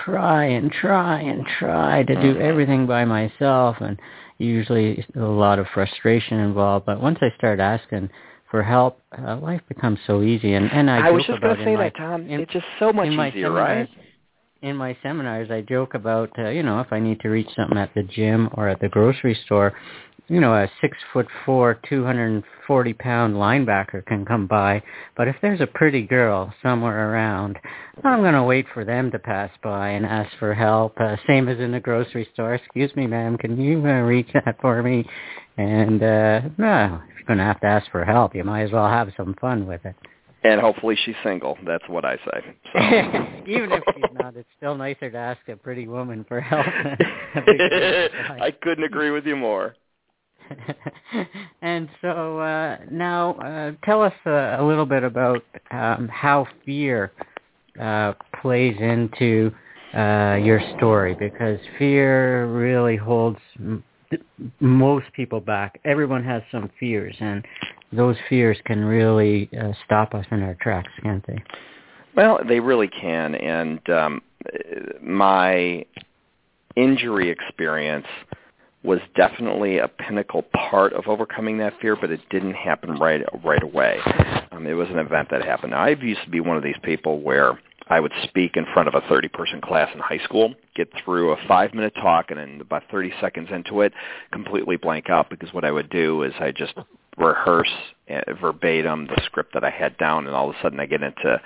try 0.05 0.45
and 0.45 0.71
try 0.71 1.19
and 1.19 1.45
try 1.59 2.03
to 2.03 2.15
do 2.15 2.33
mm-hmm. 2.33 2.41
everything 2.41 2.87
by 2.87 3.03
myself 3.03 3.75
and 3.81 3.99
usually 4.37 5.05
a 5.15 5.19
lot 5.19 5.59
of 5.59 5.67
frustration 5.73 6.39
involved. 6.39 6.85
But 6.85 7.01
once 7.01 7.19
I 7.21 7.27
started 7.37 7.61
asking 7.61 8.09
for 8.49 8.63
help, 8.63 8.99
uh, 9.17 9.37
life 9.37 9.61
becomes 9.67 9.99
so 10.07 10.21
easy. 10.21 10.53
And, 10.53 10.71
and 10.71 10.89
I, 10.89 11.07
I 11.07 11.11
was 11.11 11.25
just 11.25 11.41
going 11.41 11.57
to 11.57 11.63
say 11.65 11.75
my, 11.75 11.83
that, 11.83 11.97
Tom. 11.97 12.21
In, 12.29 12.39
it's 12.39 12.53
just 12.53 12.65
so 12.79 12.93
much 12.93 13.09
easier, 13.09 13.51
right? 13.51 13.89
in 14.63 14.77
my 14.77 14.97
seminars, 15.03 15.51
I 15.51 15.59
joke 15.59 15.93
about, 15.93 16.31
uh, 16.39 16.47
you 16.47 16.63
know, 16.63 16.79
if 16.79 16.87
I 16.91 16.99
need 16.99 17.19
to 17.19 17.27
reach 17.27 17.49
something 17.53 17.77
at 17.77 17.93
the 17.93 18.03
gym 18.03 18.49
or 18.53 18.69
at 18.69 18.79
the 18.79 18.87
grocery 18.87 19.37
store, 19.45 19.73
you 20.27 20.39
know, 20.39 20.53
a 20.53 20.69
six 20.81 20.97
foot 21.11 21.27
four, 21.45 21.79
240 21.89 22.93
pound 22.93 23.35
linebacker 23.35 24.05
can 24.05 24.25
come 24.25 24.47
by, 24.47 24.81
but 25.17 25.27
if 25.27 25.35
there's 25.41 25.61
a 25.61 25.67
pretty 25.67 26.03
girl 26.03 26.53
somewhere 26.63 27.11
around, 27.11 27.59
I'm 28.03 28.21
going 28.21 28.33
to 28.33 28.43
wait 28.43 28.65
for 28.73 28.85
them 28.85 29.11
to 29.11 29.19
pass 29.19 29.51
by 29.61 29.89
and 29.89 30.05
ask 30.05 30.31
for 30.39 30.53
help. 30.53 30.93
Uh, 30.99 31.17
same 31.27 31.49
as 31.49 31.59
in 31.59 31.71
the 31.71 31.79
grocery 31.79 32.27
store. 32.33 32.55
Excuse 32.55 32.95
me, 32.95 33.05
ma'am, 33.05 33.37
can 33.37 33.59
you 33.59 33.79
uh, 33.79 34.01
reach 34.01 34.29
that 34.33 34.57
for 34.61 34.81
me? 34.81 35.05
And, 35.57 36.01
uh, 36.01 36.41
no, 36.57 37.01
if 37.09 37.17
you're 37.17 37.27
going 37.27 37.39
to 37.39 37.43
have 37.43 37.59
to 37.61 37.67
ask 37.67 37.91
for 37.91 38.05
help, 38.05 38.33
you 38.33 38.43
might 38.43 38.63
as 38.63 38.71
well 38.71 38.87
have 38.87 39.09
some 39.17 39.35
fun 39.39 39.67
with 39.67 39.85
it. 39.85 39.95
And 40.45 40.59
hopefully 40.59 40.97
she's 41.05 41.15
single. 41.23 41.57
That's 41.65 41.87
what 41.87 42.03
I 42.03 42.17
say. 42.17 42.55
So. 42.73 42.79
Even 43.47 43.71
if 43.71 43.83
she's 43.95 44.03
not, 44.19 44.35
it's 44.35 44.49
still 44.57 44.75
nicer 44.75 45.09
to 45.09 45.17
ask 45.17 45.39
a 45.47 45.55
pretty 45.55 45.87
woman 45.87 46.25
for 46.27 46.41
help. 46.41 46.65
I 47.35 48.51
couldn't 48.61 48.83
agree 48.83 49.11
with 49.11 49.25
you 49.25 49.37
more. 49.37 49.75
and 51.61 51.89
so 52.01 52.39
uh, 52.39 52.77
now, 52.91 53.33
uh, 53.35 53.71
tell 53.85 54.01
us 54.01 54.13
uh, 54.25 54.57
a 54.59 54.63
little 54.63 54.85
bit 54.85 55.03
about 55.03 55.43
um, 55.71 56.07
how 56.07 56.47
fear 56.65 57.11
uh, 57.79 58.13
plays 58.41 58.75
into 58.79 59.51
uh, 59.93 60.35
your 60.41 60.61
story, 60.77 61.15
because 61.15 61.59
fear 61.77 62.47
really 62.47 62.95
holds 62.95 63.39
m- 63.59 63.83
most 64.59 65.05
people 65.13 65.39
back. 65.39 65.79
Everyone 65.85 66.23
has 66.23 66.41
some 66.51 66.69
fears, 66.79 67.15
and 67.19 67.45
those 67.91 68.15
fears 68.29 68.57
can 68.65 68.83
really 68.83 69.49
uh, 69.59 69.71
stop 69.85 70.13
us 70.13 70.25
in 70.31 70.41
our 70.41 70.55
tracks, 70.61 70.91
can't 71.01 71.25
they? 71.27 71.41
Well, 72.15 72.39
they 72.47 72.59
really 72.59 72.87
can, 72.87 73.35
and 73.35 73.89
um, 73.89 74.21
my 75.01 75.85
injury 76.75 77.29
experience 77.29 78.07
was 78.83 78.99
definitely 79.15 79.77
a 79.77 79.87
pinnacle 79.87 80.43
part 80.69 80.93
of 80.93 81.07
overcoming 81.07 81.57
that 81.59 81.73
fear, 81.81 81.95
but 81.95 82.11
it 82.11 82.19
didn't 82.29 82.53
happen 82.53 82.95
right 82.97 83.23
right 83.43 83.63
away. 83.63 83.99
Um, 84.51 84.67
it 84.67 84.73
was 84.73 84.89
an 84.89 84.99
event 84.99 85.29
that 85.31 85.43
happened. 85.43 85.71
Now, 85.71 85.83
I 85.83 85.89
used 85.89 86.23
to 86.23 86.29
be 86.29 86.39
one 86.39 86.57
of 86.57 86.63
these 86.63 86.75
people 86.83 87.21
where 87.21 87.59
I 87.87 87.99
would 87.99 88.13
speak 88.23 88.55
in 88.55 88.65
front 88.73 88.87
of 88.87 88.95
a 88.95 89.01
30-person 89.01 89.61
class 89.61 89.89
in 89.93 89.99
high 89.99 90.19
school, 90.19 90.53
get 90.75 90.89
through 91.03 91.31
a 91.31 91.37
five-minute 91.47 91.93
talk, 91.95 92.31
and 92.31 92.39
then 92.39 92.61
about 92.61 92.83
30 92.89 93.11
seconds 93.19 93.49
into 93.51 93.81
it, 93.81 93.93
completely 94.31 94.77
blank 94.77 95.09
out 95.09 95.29
because 95.29 95.53
what 95.53 95.65
I 95.65 95.71
would 95.71 95.89
do 95.89 96.23
is 96.23 96.33
I 96.39 96.51
just 96.51 96.73
rehearse 97.17 97.71
verbatim 98.39 99.07
the 99.07 99.21
script 99.25 99.53
that 99.53 99.63
I 99.63 99.69
had 99.69 99.97
down, 99.97 100.27
and 100.27 100.35
all 100.35 100.49
of 100.49 100.55
a 100.55 100.61
sudden 100.61 100.79
I 100.79 100.85
get 100.85 101.01
into 101.01 101.41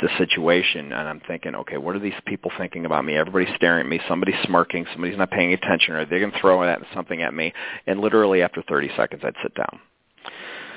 the 0.00 0.08
situation, 0.18 0.92
and 0.92 1.08
I'm 1.08 1.20
thinking, 1.26 1.54
okay, 1.54 1.76
what 1.76 1.94
are 1.94 2.00
these 2.00 2.12
people 2.26 2.50
thinking 2.58 2.86
about 2.86 3.04
me? 3.04 3.16
Everybody's 3.16 3.54
staring 3.56 3.86
at 3.86 3.90
me. 3.90 4.00
Somebody's 4.08 4.40
smirking. 4.44 4.86
Somebody's 4.92 5.18
not 5.18 5.30
paying 5.30 5.52
attention, 5.52 5.94
or 5.94 6.04
they're 6.06 6.20
going 6.20 6.32
to 6.32 6.40
throw 6.40 6.60
something 6.94 7.22
at 7.22 7.34
me. 7.34 7.52
And 7.86 8.00
literally 8.00 8.42
after 8.42 8.62
30 8.62 8.90
seconds, 8.96 9.22
I'd 9.24 9.34
sit 9.42 9.54
down, 9.54 9.80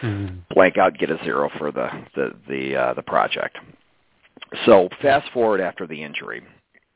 mm-hmm. 0.03 0.35
blank 0.53 0.77
out, 0.77 0.97
get 0.97 1.09
a 1.09 1.17
zero 1.23 1.49
for 1.57 1.71
the 1.71 1.89
the 2.15 2.33
the 2.47 2.75
uh, 2.75 2.93
the 2.93 3.03
project. 3.03 3.57
So 4.65 4.89
fast 5.01 5.31
forward 5.31 5.61
after 5.61 5.87
the 5.87 6.03
injury 6.03 6.43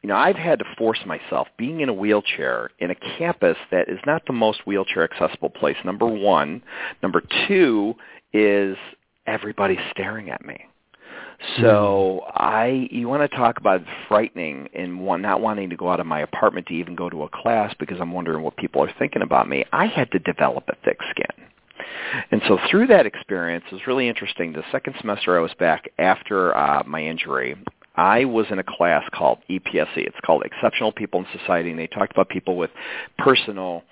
you 0.03 0.09
know, 0.09 0.15
I've 0.15 0.35
had 0.35 0.59
to 0.59 0.65
force 0.77 0.99
myself 1.05 1.47
being 1.57 1.81
in 1.81 1.89
a 1.89 1.93
wheelchair 1.93 2.69
in 2.79 2.91
a 2.91 2.95
campus 3.17 3.57
that 3.71 3.89
is 3.89 3.99
not 4.05 4.23
the 4.27 4.33
most 4.33 4.65
wheelchair 4.65 5.03
accessible 5.03 5.49
place. 5.49 5.75
Number 5.83 6.05
one. 6.05 6.61
Number 7.01 7.21
two 7.47 7.95
is 8.33 8.77
everybody's 9.25 9.79
staring 9.91 10.29
at 10.29 10.45
me. 10.45 10.57
So 11.57 12.23
mm. 12.25 12.31
I, 12.35 12.87
you 12.89 13.07
want 13.07 13.29
to 13.29 13.37
talk 13.37 13.57
about 13.57 13.81
frightening 14.07 14.69
and 14.73 14.99
one, 14.99 15.21
not 15.21 15.39
wanting 15.39 15.69
to 15.69 15.75
go 15.75 15.89
out 15.89 15.99
of 15.99 16.07
my 16.07 16.21
apartment 16.21 16.67
to 16.67 16.73
even 16.73 16.95
go 16.95 17.09
to 17.09 17.23
a 17.23 17.29
class 17.29 17.73
because 17.79 17.99
I'm 17.99 18.11
wondering 18.11 18.43
what 18.43 18.57
people 18.57 18.81
are 18.83 18.91
thinking 18.97 19.21
about 19.21 19.47
me. 19.47 19.63
I 19.71 19.85
had 19.85 20.11
to 20.11 20.19
develop 20.19 20.63
a 20.67 20.75
thick 20.83 20.97
skin. 21.11 21.47
And 22.31 22.41
so 22.47 22.57
through 22.69 22.87
that 22.87 23.05
experience, 23.05 23.65
it 23.71 23.73
was 23.73 23.87
really 23.87 24.07
interesting. 24.07 24.53
The 24.53 24.63
second 24.71 24.95
semester 24.99 25.37
I 25.37 25.41
was 25.41 25.53
back 25.59 25.89
after 25.99 26.55
uh, 26.55 26.83
my 26.85 27.03
injury, 27.03 27.55
I 27.95 28.25
was 28.25 28.45
in 28.49 28.59
a 28.59 28.63
class 28.63 29.03
called 29.13 29.39
EPSC. 29.49 29.97
It's 29.97 30.17
called 30.25 30.43
Exceptional 30.43 30.91
People 30.91 31.21
in 31.21 31.39
Society, 31.39 31.71
and 31.71 31.79
they 31.79 31.87
talked 31.87 32.11
about 32.11 32.29
people 32.29 32.55
with 32.55 32.71
personal, 33.17 33.83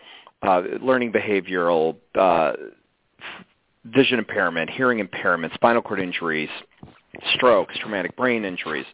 uh, 0.42 0.62
learning 0.82 1.12
behavioral, 1.12 1.96
uh, 2.16 2.54
vision 3.86 4.20
impairment, 4.20 4.70
hearing 4.70 5.00
impairment, 5.00 5.54
spinal 5.54 5.82
cord 5.82 6.00
injuries, 6.00 6.50
strokes, 7.34 7.76
traumatic 7.80 8.16
brain 8.16 8.46
injuries. 8.46 8.86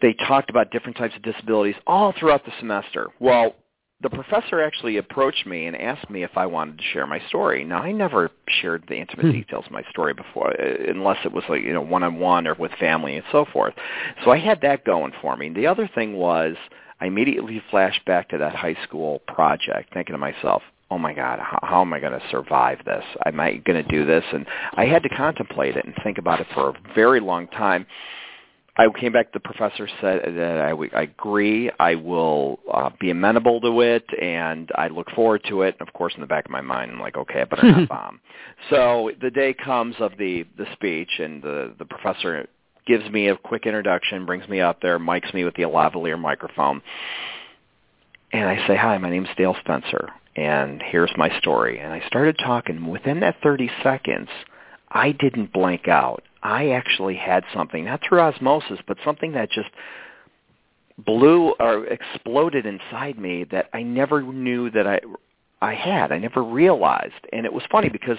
They 0.00 0.14
talked 0.26 0.50
about 0.50 0.70
different 0.70 0.96
types 0.96 1.14
of 1.16 1.22
disabilities 1.22 1.74
all 1.86 2.14
throughout 2.18 2.44
the 2.44 2.52
semester. 2.60 3.08
Well, 3.18 3.56
the 4.00 4.10
professor 4.10 4.62
actually 4.62 4.98
approached 4.98 5.44
me 5.44 5.66
and 5.66 5.76
asked 5.76 6.08
me 6.08 6.22
if 6.22 6.36
I 6.36 6.46
wanted 6.46 6.78
to 6.78 6.84
share 6.92 7.06
my 7.06 7.20
story. 7.28 7.64
Now, 7.64 7.78
I 7.78 7.90
never 7.90 8.30
shared 8.60 8.84
the 8.88 8.94
intimate 8.94 9.26
hmm. 9.26 9.32
details 9.32 9.64
of 9.66 9.72
my 9.72 9.82
story 9.90 10.14
before, 10.14 10.50
uh, 10.52 10.76
unless 10.88 11.18
it 11.24 11.32
was 11.32 11.42
like 11.48 11.62
you 11.62 11.72
know 11.72 11.80
one 11.80 12.04
on 12.04 12.20
one 12.20 12.46
or 12.46 12.54
with 12.54 12.70
family 12.78 13.16
and 13.16 13.24
so 13.32 13.44
forth. 13.52 13.74
So 14.24 14.30
I 14.30 14.38
had 14.38 14.60
that 14.60 14.84
going 14.84 15.12
for 15.20 15.36
me. 15.36 15.48
The 15.48 15.66
other 15.66 15.90
thing 15.92 16.14
was 16.14 16.54
I 17.00 17.06
immediately 17.06 17.60
flashed 17.70 18.04
back 18.04 18.28
to 18.28 18.38
that 18.38 18.54
high 18.54 18.76
school 18.84 19.20
project, 19.26 19.92
thinking 19.92 20.14
to 20.14 20.18
myself, 20.18 20.62
"Oh 20.90 20.98
my 20.98 21.12
God, 21.12 21.38
how, 21.38 21.58
how 21.62 21.80
am 21.82 21.92
I 21.92 22.00
going 22.00 22.12
to 22.12 22.22
survive 22.30 22.78
this? 22.84 23.04
Am 23.26 23.38
I 23.40 23.56
going 23.56 23.82
to 23.82 23.88
do 23.90 24.04
this?" 24.04 24.24
And 24.32 24.46
I 24.74 24.86
had 24.86 25.02
to 25.02 25.08
contemplate 25.08 25.76
it 25.76 25.84
and 25.84 25.94
think 26.02 26.18
about 26.18 26.40
it 26.40 26.46
for 26.54 26.70
a 26.70 26.94
very 26.94 27.20
long 27.20 27.48
time. 27.48 27.86
I 28.78 28.86
came 29.00 29.12
back. 29.12 29.32
The 29.32 29.40
professor 29.40 29.88
said 30.00 30.22
that 30.24 30.58
I, 30.58 30.96
I 30.96 31.02
agree. 31.02 31.68
I 31.80 31.96
will 31.96 32.60
uh, 32.72 32.90
be 33.00 33.10
amenable 33.10 33.60
to 33.60 33.80
it, 33.80 34.04
and 34.22 34.70
I 34.76 34.86
look 34.86 35.10
forward 35.10 35.42
to 35.48 35.62
it. 35.62 35.74
And 35.80 35.88
of 35.88 35.92
course, 35.94 36.14
in 36.14 36.20
the 36.20 36.28
back 36.28 36.44
of 36.44 36.52
my 36.52 36.60
mind, 36.60 36.92
I'm 36.92 37.00
like, 37.00 37.16
okay, 37.16 37.40
I 37.40 37.44
better 37.44 37.72
not 37.72 37.88
bomb. 37.88 38.20
So 38.70 39.10
the 39.20 39.30
day 39.30 39.52
comes 39.52 39.96
of 39.98 40.12
the 40.16 40.46
the 40.56 40.66
speech, 40.74 41.10
and 41.18 41.42
the 41.42 41.74
the 41.76 41.84
professor 41.84 42.46
gives 42.86 43.08
me 43.10 43.28
a 43.28 43.36
quick 43.36 43.66
introduction, 43.66 44.24
brings 44.24 44.48
me 44.48 44.60
up 44.60 44.80
there, 44.80 44.98
mics 44.98 45.34
me 45.34 45.44
with 45.44 45.54
the 45.56 45.62
lavalier 45.62 46.18
microphone, 46.18 46.80
and 48.32 48.48
I 48.48 48.66
say, 48.66 48.76
hi, 48.76 48.96
my 48.98 49.10
name's 49.10 49.28
Dale 49.36 49.56
Spencer, 49.60 50.08
and 50.38 50.80
here's 50.80 51.10
my 51.16 51.36
story. 51.40 51.80
And 51.80 51.92
I 51.92 52.00
started 52.06 52.38
talking. 52.38 52.86
Within 52.86 53.18
that 53.20 53.42
30 53.42 53.68
seconds, 53.82 54.28
I 54.88 55.10
didn't 55.10 55.52
blank 55.52 55.88
out. 55.88 56.22
I 56.44 56.70
actually 56.70 57.16
had 57.16 57.42
something, 57.52 57.84
not 57.84 58.00
through 58.08 58.20
osmosis, 58.20 58.78
but 58.86 58.98
something 59.04 59.32
that 59.32 59.50
just 59.50 59.70
blew 60.96 61.54
or 61.58 61.86
exploded 61.86 62.66
inside 62.66 63.18
me 63.18 63.44
that 63.50 63.68
I 63.72 63.82
never 63.82 64.22
knew 64.22 64.70
that 64.70 64.86
I 64.86 65.00
I 65.60 65.74
had. 65.74 66.12
I 66.12 66.18
never 66.18 66.44
realized. 66.44 67.26
And 67.32 67.44
it 67.44 67.52
was 67.52 67.64
funny 67.68 67.88
because 67.88 68.18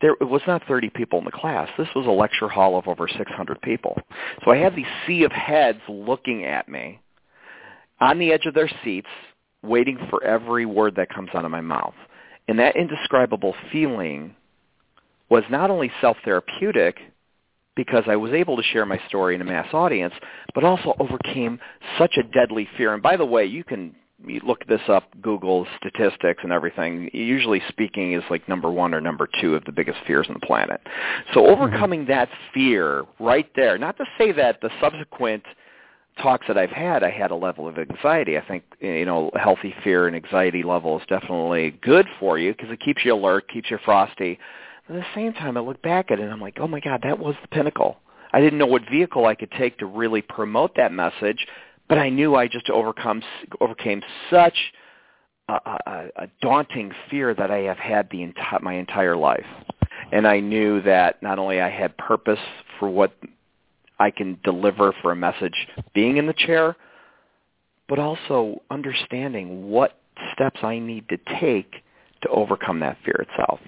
there 0.00 0.16
it 0.18 0.28
was 0.28 0.40
not 0.46 0.62
30 0.66 0.88
people 0.88 1.18
in 1.18 1.26
the 1.26 1.30
class. 1.30 1.68
This 1.76 1.88
was 1.94 2.06
a 2.06 2.10
lecture 2.10 2.48
hall 2.48 2.78
of 2.78 2.88
over 2.88 3.06
600 3.06 3.60
people. 3.60 3.98
So 4.46 4.50
I 4.50 4.56
had 4.56 4.74
these 4.74 4.86
sea 5.06 5.24
of 5.24 5.32
heads 5.32 5.80
looking 5.90 6.46
at 6.46 6.70
me 6.70 7.00
on 8.00 8.18
the 8.18 8.32
edge 8.32 8.46
of 8.46 8.54
their 8.54 8.70
seats, 8.82 9.08
waiting 9.62 9.98
for 10.08 10.22
every 10.24 10.66
word 10.66 10.96
that 10.96 11.08
comes 11.08 11.30
out 11.34 11.44
of 11.44 11.50
my 11.50 11.60
mouth. 11.60 11.94
And 12.48 12.58
that 12.58 12.76
indescribable 12.76 13.54
feeling 13.70 14.34
was 15.28 15.44
not 15.50 15.70
only 15.70 15.90
self-therapeutic, 16.00 16.98
because 17.76 18.04
I 18.08 18.16
was 18.16 18.32
able 18.32 18.56
to 18.56 18.62
share 18.62 18.84
my 18.84 19.00
story 19.08 19.34
in 19.34 19.40
a 19.40 19.44
mass 19.44 19.72
audience, 19.72 20.12
but 20.54 20.64
also 20.64 20.94
overcame 20.98 21.60
such 21.98 22.16
a 22.16 22.22
deadly 22.22 22.68
fear. 22.76 22.92
And 22.92 23.02
by 23.02 23.16
the 23.16 23.24
way, 23.24 23.46
you 23.46 23.64
can 23.64 23.94
look 24.42 24.66
this 24.66 24.80
up, 24.88 25.04
Google 25.22 25.66
statistics 25.78 26.40
and 26.42 26.52
everything. 26.52 27.08
Usually 27.12 27.62
speaking 27.68 28.12
is 28.12 28.22
like 28.28 28.46
number 28.48 28.70
one 28.70 28.92
or 28.92 29.00
number 29.00 29.28
two 29.40 29.54
of 29.54 29.64
the 29.64 29.72
biggest 29.72 29.98
fears 30.06 30.26
on 30.28 30.34
the 30.34 30.46
planet. 30.46 30.80
So 31.32 31.40
mm-hmm. 31.40 31.62
overcoming 31.62 32.04
that 32.06 32.28
fear 32.52 33.04
right 33.18 33.50
there, 33.56 33.78
not 33.78 33.96
to 33.98 34.04
say 34.18 34.32
that 34.32 34.60
the 34.60 34.70
subsequent 34.80 35.44
talks 36.20 36.46
that 36.48 36.58
I've 36.58 36.70
had, 36.70 37.02
I 37.02 37.10
had 37.10 37.30
a 37.30 37.36
level 37.36 37.66
of 37.68 37.78
anxiety. 37.78 38.36
I 38.36 38.46
think 38.46 38.64
you 38.80 39.04
know, 39.04 39.30
healthy 39.34 39.74
fear 39.82 40.06
and 40.06 40.16
anxiety 40.16 40.62
level 40.62 40.98
is 40.98 41.06
definitely 41.08 41.78
good 41.82 42.06
for 42.18 42.38
you 42.38 42.52
because 42.52 42.70
it 42.70 42.80
keeps 42.80 43.04
you 43.04 43.14
alert, 43.14 43.48
keeps 43.48 43.70
you 43.70 43.78
frosty. 43.84 44.38
At 44.88 44.94
the 44.94 45.04
same 45.14 45.32
time, 45.32 45.56
I 45.56 45.60
look 45.60 45.80
back 45.82 46.10
at 46.10 46.18
it 46.18 46.22
and 46.22 46.32
I'm 46.32 46.40
like, 46.40 46.58
oh 46.60 46.68
my 46.68 46.80
God, 46.80 47.00
that 47.04 47.18
was 47.18 47.34
the 47.42 47.48
pinnacle. 47.48 47.98
I 48.32 48.40
didn't 48.40 48.58
know 48.58 48.66
what 48.66 48.82
vehicle 48.90 49.26
I 49.26 49.34
could 49.34 49.50
take 49.52 49.78
to 49.78 49.86
really 49.86 50.22
promote 50.22 50.76
that 50.76 50.92
message, 50.92 51.46
but 51.88 51.98
I 51.98 52.08
knew 52.08 52.36
I 52.36 52.46
just 52.46 52.70
overcome 52.70 53.22
overcame 53.60 54.02
such 54.30 54.56
a, 55.48 55.54
a, 55.54 56.08
a 56.16 56.26
daunting 56.40 56.92
fear 57.10 57.34
that 57.34 57.50
I 57.50 57.58
have 57.58 57.78
had 57.78 58.08
the 58.10 58.18
enti- 58.18 58.62
my 58.62 58.74
entire 58.74 59.16
life, 59.16 59.46
and 60.12 60.26
I 60.26 60.38
knew 60.38 60.80
that 60.82 61.22
not 61.22 61.38
only 61.38 61.60
I 61.60 61.68
had 61.68 61.96
purpose 61.98 62.38
for 62.78 62.88
what 62.88 63.12
I 64.00 64.10
can 64.10 64.38
deliver 64.42 64.92
for 65.02 65.12
a 65.12 65.16
message 65.16 65.54
being 65.94 66.16
in 66.16 66.26
the 66.26 66.32
chair, 66.32 66.74
but 67.88 67.98
also 67.98 68.62
understanding 68.70 69.68
what 69.68 69.98
steps 70.32 70.60
I 70.62 70.78
need 70.78 71.08
to 71.10 71.18
take 71.38 71.70
to 72.22 72.28
overcome 72.30 72.80
that 72.80 72.96
fear 73.04 73.26
itself. 73.28 73.60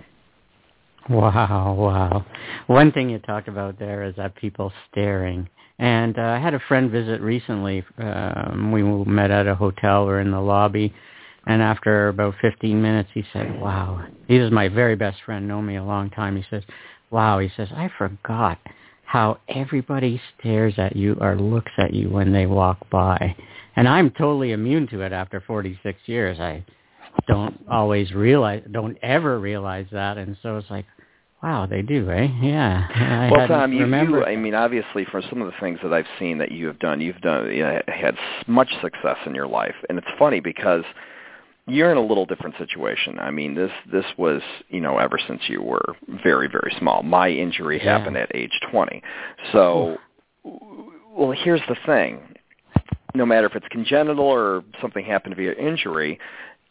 Wow, 1.08 1.74
wow. 1.74 2.24
One 2.66 2.92
thing 2.92 3.10
you 3.10 3.18
talked 3.18 3.48
about 3.48 3.78
there 3.78 4.04
is 4.04 4.16
that 4.16 4.34
people 4.36 4.72
staring. 4.90 5.48
And 5.78 6.18
uh, 6.18 6.22
I 6.22 6.38
had 6.38 6.54
a 6.54 6.60
friend 6.60 6.90
visit 6.90 7.20
recently. 7.20 7.84
Um, 7.98 8.70
we 8.72 8.82
met 8.82 9.30
at 9.30 9.46
a 9.46 9.54
hotel. 9.54 10.06
We're 10.06 10.20
in 10.20 10.30
the 10.30 10.40
lobby. 10.40 10.94
And 11.46 11.60
after 11.60 12.08
about 12.08 12.36
15 12.40 12.80
minutes, 12.80 13.10
he 13.12 13.24
said, 13.32 13.60
wow. 13.60 14.06
He 14.28 14.38
was 14.38 14.52
my 14.52 14.68
very 14.68 14.94
best 14.94 15.18
friend, 15.26 15.48
known 15.48 15.66
me 15.66 15.76
a 15.76 15.84
long 15.84 16.08
time. 16.10 16.36
He 16.36 16.44
says, 16.48 16.62
wow. 17.10 17.40
He 17.40 17.50
says, 17.56 17.68
I 17.74 17.90
forgot 17.98 18.58
how 19.12 19.36
everybody 19.46 20.18
stares 20.40 20.72
at 20.78 20.96
you 20.96 21.14
or 21.20 21.36
looks 21.36 21.70
at 21.76 21.92
you 21.92 22.08
when 22.08 22.32
they 22.32 22.46
walk 22.46 22.78
by. 22.88 23.36
And 23.76 23.86
I'm 23.86 24.10
totally 24.10 24.52
immune 24.52 24.86
to 24.86 25.02
it 25.02 25.12
after 25.12 25.42
46 25.42 25.98
years. 26.06 26.40
I 26.40 26.64
don't 27.28 27.62
always 27.70 28.10
realize, 28.12 28.62
don't 28.72 28.96
ever 29.02 29.38
realize 29.38 29.84
that, 29.92 30.16
and 30.16 30.34
so 30.42 30.56
it's 30.56 30.70
like, 30.70 30.86
wow, 31.42 31.66
they 31.66 31.82
do, 31.82 32.10
eh? 32.10 32.26
Yeah. 32.40 32.88
I 32.88 33.30
well, 33.30 33.48
Tom, 33.48 33.74
you, 33.74 33.84
you, 33.84 34.24
I 34.24 34.34
mean, 34.34 34.54
obviously, 34.54 35.04
from 35.04 35.22
some 35.28 35.42
of 35.42 35.46
the 35.46 35.60
things 35.60 35.78
that 35.82 35.92
I've 35.92 36.06
seen 36.18 36.38
that 36.38 36.50
you 36.50 36.66
have 36.66 36.78
done, 36.78 37.02
you've 37.02 37.20
done, 37.20 37.52
you 37.52 37.64
know, 37.64 37.82
had 37.88 38.16
much 38.46 38.70
success 38.80 39.18
in 39.26 39.34
your 39.34 39.46
life, 39.46 39.74
and 39.90 39.98
it's 39.98 40.08
funny 40.18 40.40
because 40.40 40.84
you're 41.66 41.92
in 41.92 41.96
a 41.96 42.04
little 42.04 42.26
different 42.26 42.56
situation. 42.58 43.18
I 43.18 43.30
mean, 43.30 43.54
this 43.54 43.70
this 43.90 44.04
was, 44.18 44.42
you 44.68 44.80
know, 44.80 44.98
ever 44.98 45.18
since 45.26 45.40
you 45.48 45.62
were 45.62 45.96
very 46.22 46.48
very 46.48 46.74
small. 46.78 47.02
My 47.02 47.28
injury 47.28 47.80
yeah. 47.82 47.98
happened 47.98 48.16
at 48.16 48.34
age 48.34 48.58
20. 48.70 49.02
So, 49.52 49.96
well, 50.44 51.32
here's 51.32 51.62
the 51.68 51.76
thing. 51.86 52.20
No 53.14 53.26
matter 53.26 53.46
if 53.46 53.54
it's 53.54 53.66
congenital 53.70 54.24
or 54.24 54.64
something 54.80 55.04
happened 55.04 55.36
via 55.36 55.52
injury, 55.52 56.18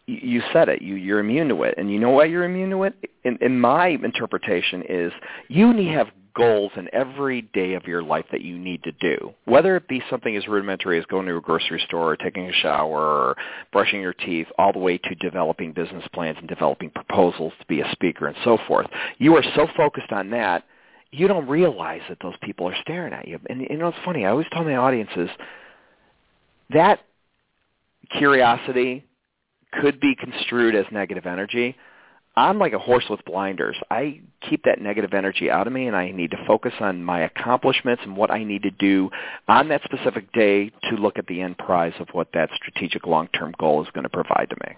you 0.08 0.42
said 0.52 0.70
it. 0.70 0.82
You, 0.82 0.96
you're 0.96 1.20
immune 1.20 1.48
to 1.50 1.64
it, 1.64 1.76
and 1.78 1.92
you 1.92 2.00
know 2.00 2.10
why 2.10 2.26
you're 2.26 2.44
immune 2.44 2.72
to 2.72 2.84
it. 2.84 2.96
In, 3.24 3.38
in 3.42 3.60
my 3.60 3.90
interpretation, 3.90 4.84
is 4.90 5.12
you 5.48 5.72
need 5.74 5.86
to 5.86 5.94
have 5.94 6.08
goals 6.34 6.72
in 6.76 6.88
every 6.94 7.42
day 7.42 7.74
of 7.74 7.86
your 7.86 8.02
life 8.04 8.26
that 8.32 8.42
you 8.42 8.58
need 8.58 8.84
to 8.84 8.92
do, 8.94 9.34
whether 9.46 9.76
it 9.76 9.88
be 9.88 10.02
something 10.10 10.36
as 10.36 10.48
rudimentary 10.48 11.00
as 11.00 11.06
going 11.06 11.26
to 11.28 11.36
a 11.36 11.42
grocery 11.42 11.84
store 11.88 12.12
or 12.12 12.18
taking 12.18 12.50
a 12.50 12.54
shower 12.54 13.00
or 13.00 13.36
brushing 13.72 14.02
your 14.02 14.14
teeth, 14.14 14.48
all 14.58 14.74
the 14.74 14.80
way 14.80 14.98
to 14.98 15.16
developing 15.16 15.74
business 15.74 16.04
plans 16.14 16.38
and 16.40 16.48
developing 16.48 16.90
proposals 16.90 17.54
to 17.60 17.66
be 17.68 17.82
a 17.82 17.92
speaker 17.92 18.28
and 18.28 18.38
so 18.44 18.58
forth. 18.68 18.88
You 19.18 19.36
are 19.36 19.44
so 19.56 19.68
focused 19.76 20.12
on 20.12 20.30
that, 20.32 20.66
you 21.12 21.28
don't 21.28 21.48
realize 21.48 22.02
that 22.08 22.20
those 22.22 22.36
people 22.42 22.68
are 22.68 22.76
staring 22.82 23.14
at 23.14 23.28
you. 23.28 23.40
And 23.50 23.62
you 23.62 23.78
know, 23.78 23.90
it's 23.90 23.98
funny. 24.06 24.26
I 24.26 24.30
always 24.30 24.48
tell 24.52 24.64
my 24.64 24.78
audiences 24.78 25.30
that 26.70 27.02
curiosity, 28.18 29.06
could 29.74 30.00
be 30.00 30.16
construed 30.16 30.76
as 30.76 30.86
negative 30.92 31.26
energy. 31.26 31.76
I'm 32.36 32.60
like 32.60 32.74
a 32.74 32.80
horse 32.80 33.06
with 33.10 33.24
blinders. 33.26 33.76
I 33.90 34.22
keep 34.50 34.64
that 34.64 34.82
negative 34.82 35.14
energy 35.14 35.52
out 35.52 35.68
of 35.68 35.74
me 35.74 35.88
and 35.88 35.96
I 35.96 36.12
need 36.12 36.32
to 36.32 36.46
focus 36.48 36.74
on 36.80 37.04
my 37.04 37.22
accomplishments 37.22 38.04
and 38.06 38.16
what 38.16 38.32
I 38.32 38.44
need 38.44 38.64
to 38.64 38.72
do 38.72 39.10
on 39.50 39.68
that 39.68 39.84
specific 39.84 40.32
day 40.32 40.72
to 40.90 40.96
look 40.96 41.18
at 41.18 41.28
the 41.28 41.42
end 41.42 41.58
prize 41.58 41.94
of 42.00 42.08
what 42.14 42.30
that 42.34 42.50
strategic 42.56 43.06
long-term 43.06 43.56
goal 43.60 43.84
is 43.84 43.90
going 43.94 44.04
to 44.04 44.10
provide 44.10 44.50
to 44.50 44.56
me. 44.66 44.76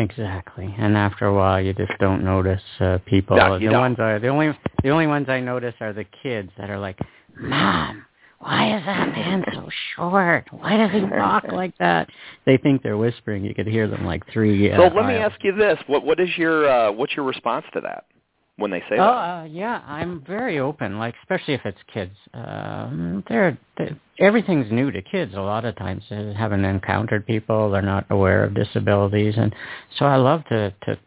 Exactly. 0.00 0.74
And 0.78 0.96
after 0.96 1.26
a 1.26 1.34
while, 1.34 1.60
you 1.60 1.72
just 1.74 1.92
don't 1.98 2.24
notice 2.24 2.62
uh, 2.80 2.98
people. 3.04 3.36
No, 3.36 3.58
the 3.58 3.66
don't. 3.66 3.80
ones 3.80 3.96
are 3.98 4.18
the 4.18 4.28
only 4.28 4.56
the 4.82 4.88
only 4.88 5.06
ones 5.06 5.28
I 5.28 5.40
notice 5.40 5.74
are 5.80 5.92
the 5.92 6.06
kids 6.22 6.50
that 6.56 6.70
are 6.70 6.78
like, 6.78 6.98
"Mom, 7.38 8.04
why 8.44 8.76
is 8.76 8.84
that 8.84 9.08
man 9.08 9.44
so 9.52 9.68
short? 9.96 10.46
Why 10.50 10.76
does 10.76 10.90
he 10.92 11.02
walk 11.04 11.44
like 11.52 11.76
that?" 11.78 12.08
They 12.46 12.56
think 12.56 12.82
they're 12.82 12.96
whispering. 12.98 13.44
You 13.44 13.54
could 13.54 13.66
hear 13.66 13.88
them 13.88 14.04
like 14.04 14.22
three. 14.32 14.70
Uh, 14.70 14.76
so 14.76 14.82
let 14.94 15.06
me 15.06 15.14
aisles. 15.14 15.32
ask 15.32 15.44
you 15.44 15.54
this: 15.54 15.78
what 15.86 16.04
what 16.04 16.20
is 16.20 16.28
your 16.36 16.68
uh, 16.68 16.92
what's 16.92 17.14
your 17.16 17.24
response 17.24 17.64
to 17.74 17.80
that 17.80 18.04
when 18.56 18.70
they 18.70 18.80
say 18.88 18.94
Oh, 18.94 18.96
that? 18.98 19.40
uh, 19.42 19.44
yeah, 19.44 19.82
I'm 19.86 20.22
very 20.26 20.58
open. 20.60 20.98
Like, 20.98 21.14
especially 21.22 21.54
if 21.54 21.62
it's 21.64 21.78
kids. 21.92 22.14
Um, 22.34 23.24
they're, 23.28 23.58
they 23.78 23.92
everything's 24.20 24.70
new 24.70 24.90
to 24.92 25.02
kids. 25.02 25.34
A 25.34 25.40
lot 25.40 25.64
of 25.64 25.74
times 25.76 26.04
they 26.10 26.32
haven't 26.34 26.64
encountered 26.64 27.26
people. 27.26 27.70
They're 27.70 27.82
not 27.82 28.06
aware 28.10 28.44
of 28.44 28.54
disabilities, 28.54 29.34
and 29.36 29.54
so 29.98 30.04
I 30.04 30.16
love 30.16 30.44
to 30.50 30.72
to 30.84 30.98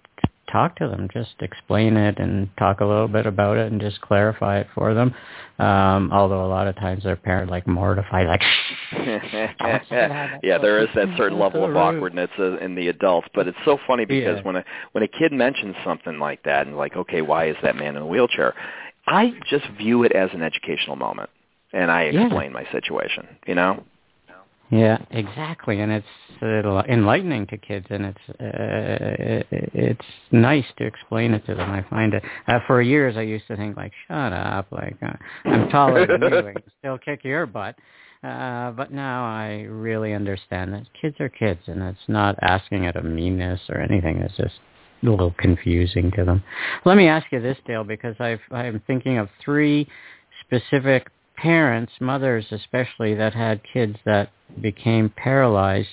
talk 0.52 0.76
to 0.78 0.88
them, 0.88 1.08
just 1.14 1.36
explain 1.42 1.98
it 1.98 2.20
and 2.20 2.50
talk 2.58 2.82
a 2.82 2.86
little 2.86 3.08
bit 3.08 3.26
about 3.26 3.58
it 3.58 3.72
and 3.72 3.80
just 3.82 4.02
clarify 4.02 4.60
it 4.60 4.68
for 4.74 4.94
them. 4.94 5.14
Um, 5.60 6.12
although 6.12 6.46
a 6.46 6.48
lot 6.48 6.68
of 6.68 6.76
times 6.76 7.04
their 7.04 7.16
parents 7.16 7.52
like 7.52 7.68
mortified, 7.68 8.28
like. 8.28 8.42
yeah, 10.42 10.58
there 10.58 10.80
is 10.80 10.90
that 10.96 11.10
certain 11.18 11.40
level 11.40 11.66
of 11.66 11.76
awkwardness 11.76 12.30
in 12.62 12.76
the 12.76 12.88
adults, 12.90 13.28
but 13.34 13.48
it's 13.48 13.58
so 13.66 13.78
funny 13.88 14.06
because 14.06 14.38
Yeah. 14.38 14.44
when 14.44 14.56
a 14.58 14.66
when 14.92 15.04
a 15.04 15.08
kid 15.08 15.32
mentions 15.32 15.76
something 15.84 16.20
like 16.20 16.44
that 16.44 16.68
and 16.68 16.78
like, 16.78 16.96
okay, 16.96 17.22
why 17.22 17.48
is 17.48 17.56
that 17.64 17.76
man 17.76 17.96
in 17.96 18.02
a 18.02 18.08
wheelchair? 18.08 18.54
I 19.08 19.34
just 19.50 19.66
view 19.78 20.04
it 20.04 20.12
as 20.12 20.30
an 20.34 20.42
educational 20.42 20.96
moment, 20.96 21.30
and 21.74 21.90
I 21.92 22.06
Yeah. 22.06 22.22
explain 22.22 22.52
my 22.54 22.66
situation. 22.72 23.28
You 23.46 23.56
know. 23.56 23.84
Yeah, 24.70 24.98
exactly, 25.12 25.80
and 25.80 25.92
it's 25.92 26.06
enlightening 26.90 27.48
to 27.48 27.58
kids, 27.58 27.88
and 27.90 28.06
it's 28.06 28.30
uh, 28.42 29.48
it's 29.50 30.06
nice 30.32 30.66
to 30.78 30.86
explain 30.86 31.34
it 31.34 31.46
to 31.46 31.56
them. 31.56 31.72
I 31.72 31.86
find 31.90 32.14
it. 32.14 32.24
Uh, 32.48 32.60
for 32.68 32.82
years, 32.82 33.16
I 33.16 33.22
used 33.22 33.48
to 33.48 33.56
think 33.56 33.78
like, 33.78 33.94
"Shut 34.08 34.34
up!" 34.34 34.68
Like 34.72 34.98
uh, 35.02 35.14
I'm 35.46 35.70
taller 35.70 36.06
than 36.06 36.22
you, 36.22 36.48
I 36.50 36.54
still 36.80 36.98
kick 36.98 37.24
your 37.24 37.46
butt. 37.46 37.76
Uh, 38.24 38.72
but 38.72 38.92
now 38.92 39.24
I 39.26 39.68
really 39.70 40.14
understand 40.14 40.74
that 40.74 40.84
kids 41.00 41.16
are 41.22 41.30
kids, 41.30 41.62
and 41.68 41.82
it's 41.82 42.00
not 42.10 42.36
asking 42.42 42.88
out 42.88 42.98
of 42.98 43.06
meanness 43.06 43.62
or 43.70 43.80
anything. 43.80 44.18
It's 44.18 44.36
just 44.36 44.56
a 45.04 45.10
little 45.10 45.34
confusing 45.38 46.12
to 46.18 46.26
them. 46.26 46.44
Let 46.84 46.98
me 46.98 47.08
ask 47.08 47.28
you 47.32 47.40
this, 47.40 47.58
Dale, 47.66 47.84
because 47.84 48.16
I've, 48.20 48.42
I'm 48.52 48.82
thinking 48.88 49.18
of 49.18 49.30
three 49.44 49.88
specific 50.42 51.10
parents, 51.38 51.94
mothers 52.02 52.46
especially, 52.52 53.14
that 53.16 53.34
had 53.34 53.62
kids 53.72 53.96
that 54.06 54.32
became 54.62 55.10
paralyzed. 55.16 55.88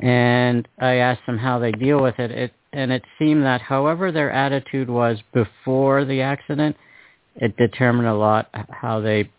And 0.00 0.66
I 0.80 0.96
asked 0.96 1.26
them 1.26 1.38
how 1.38 1.58
they 1.58 1.72
deal 1.72 2.02
with 2.02 2.18
it. 2.18 2.30
it 2.30 2.52
and 2.72 2.90
it 2.90 3.04
seemed 3.18 3.44
that 3.44 3.60
however 3.60 4.10
their 4.10 4.30
attitude 4.30 4.88
was 4.88 5.18
before 5.34 6.06
the 6.06 6.22
accident, 6.22 6.74
it 7.36 7.56
determined 7.56 8.08
a 8.08 8.14
lot 8.14 8.48
how 8.70 9.00
they 9.00 9.30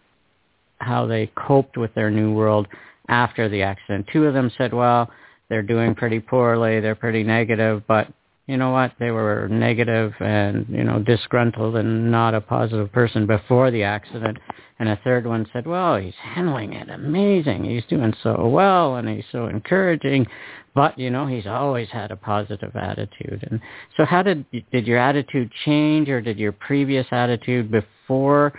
how 0.80 1.06
they 1.06 1.32
coped 1.36 1.78
with 1.78 1.94
their 1.96 2.12
new 2.12 2.32
world 2.34 2.68
after 3.08 3.50
the 3.50 3.62
accident. 3.62 4.08
Two 4.12 4.26
of 4.26 4.34
them 4.34 4.52
said, 4.58 4.74
well, 4.74 5.10
they're 5.50 5.62
doing 5.62 5.96
pretty 5.96 6.20
poorly, 6.20 6.80
they're 6.80 6.96
pretty 6.96 7.24
negative, 7.24 7.84
but 7.88 8.08
you 8.48 8.58
know 8.58 8.72
what? 8.72 8.92
They 9.00 9.12
were 9.12 9.48
negative 9.50 10.14
and, 10.20 10.66
you 10.68 10.84
know, 10.84 11.00
disgruntled 11.00 11.78
and 11.78 12.12
not 12.12 12.34
a 12.34 12.42
positive 12.42 12.92
person 12.92 13.26
before 13.26 13.72
the 13.72 13.84
accident. 13.84 14.38
And 14.80 14.90
a 14.90 15.00
third 15.04 15.26
one 15.26 15.48
said, 15.54 15.66
well, 15.66 15.96
he's 15.98 16.16
handling 16.22 16.74
it 16.74 16.90
amazing. 16.90 17.64
He's 17.64 17.86
doing 17.86 18.14
so 18.22 18.48
well 18.50 18.96
and 18.96 19.08
he's 19.08 19.24
so 19.32 19.48
encouraging. 19.48 20.28
But, 20.76 20.98
you 21.00 21.10
know, 21.10 21.26
he's 21.26 21.48
always 21.48 21.88
had 21.90 22.12
a 22.12 22.18
positive 22.18 22.76
attitude. 22.76 23.48
And 23.50 23.62
so 23.96 24.04
how 24.04 24.24
did, 24.24 24.46
did 24.72 24.88
your 24.88 24.98
attitude 24.98 25.50
change 25.64 26.10
or 26.10 26.20
did 26.20 26.38
your 26.38 26.52
previous 26.52 27.06
attitude 27.12 27.72
before 27.72 28.52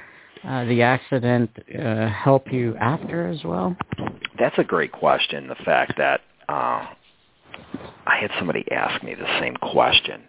uh, 0.44 0.64
the 0.64 0.80
accident 0.80 1.50
uh, 1.78 2.08
help 2.08 2.50
you 2.50 2.74
after 2.76 3.28
as 3.28 3.44
well? 3.44 3.76
That's 4.38 4.56
a 4.58 4.64
great 4.64 4.92
question. 4.92 5.48
The 5.48 5.56
fact 5.56 5.94
that 5.98 6.22
uh, 6.48 6.86
I 8.06 8.16
had 8.20 8.30
somebody 8.38 8.64
ask 8.70 9.02
me 9.02 9.14
the 9.14 9.40
same 9.40 9.56
question 9.56 10.24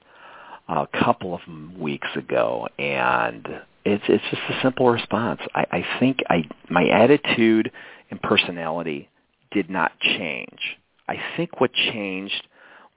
a 0.67 0.88
couple 0.88 1.35
of 1.35 1.41
weeks 1.79 2.07
ago, 2.15 2.67
and 2.79 3.47
it's 3.83 4.03
it's 4.07 4.23
just 4.29 4.41
a 4.49 4.61
simple 4.61 4.89
response. 4.89 5.41
I, 5.53 5.65
I 5.71 5.99
think 5.99 6.19
I 6.29 6.43
my 6.69 6.88
attitude 6.88 7.71
and 8.09 8.21
personality 8.21 9.09
did 9.51 9.69
not 9.69 9.91
change. 9.99 10.77
I 11.07 11.17
think 11.38 11.59
what 11.61 11.71
changed 11.73 12.47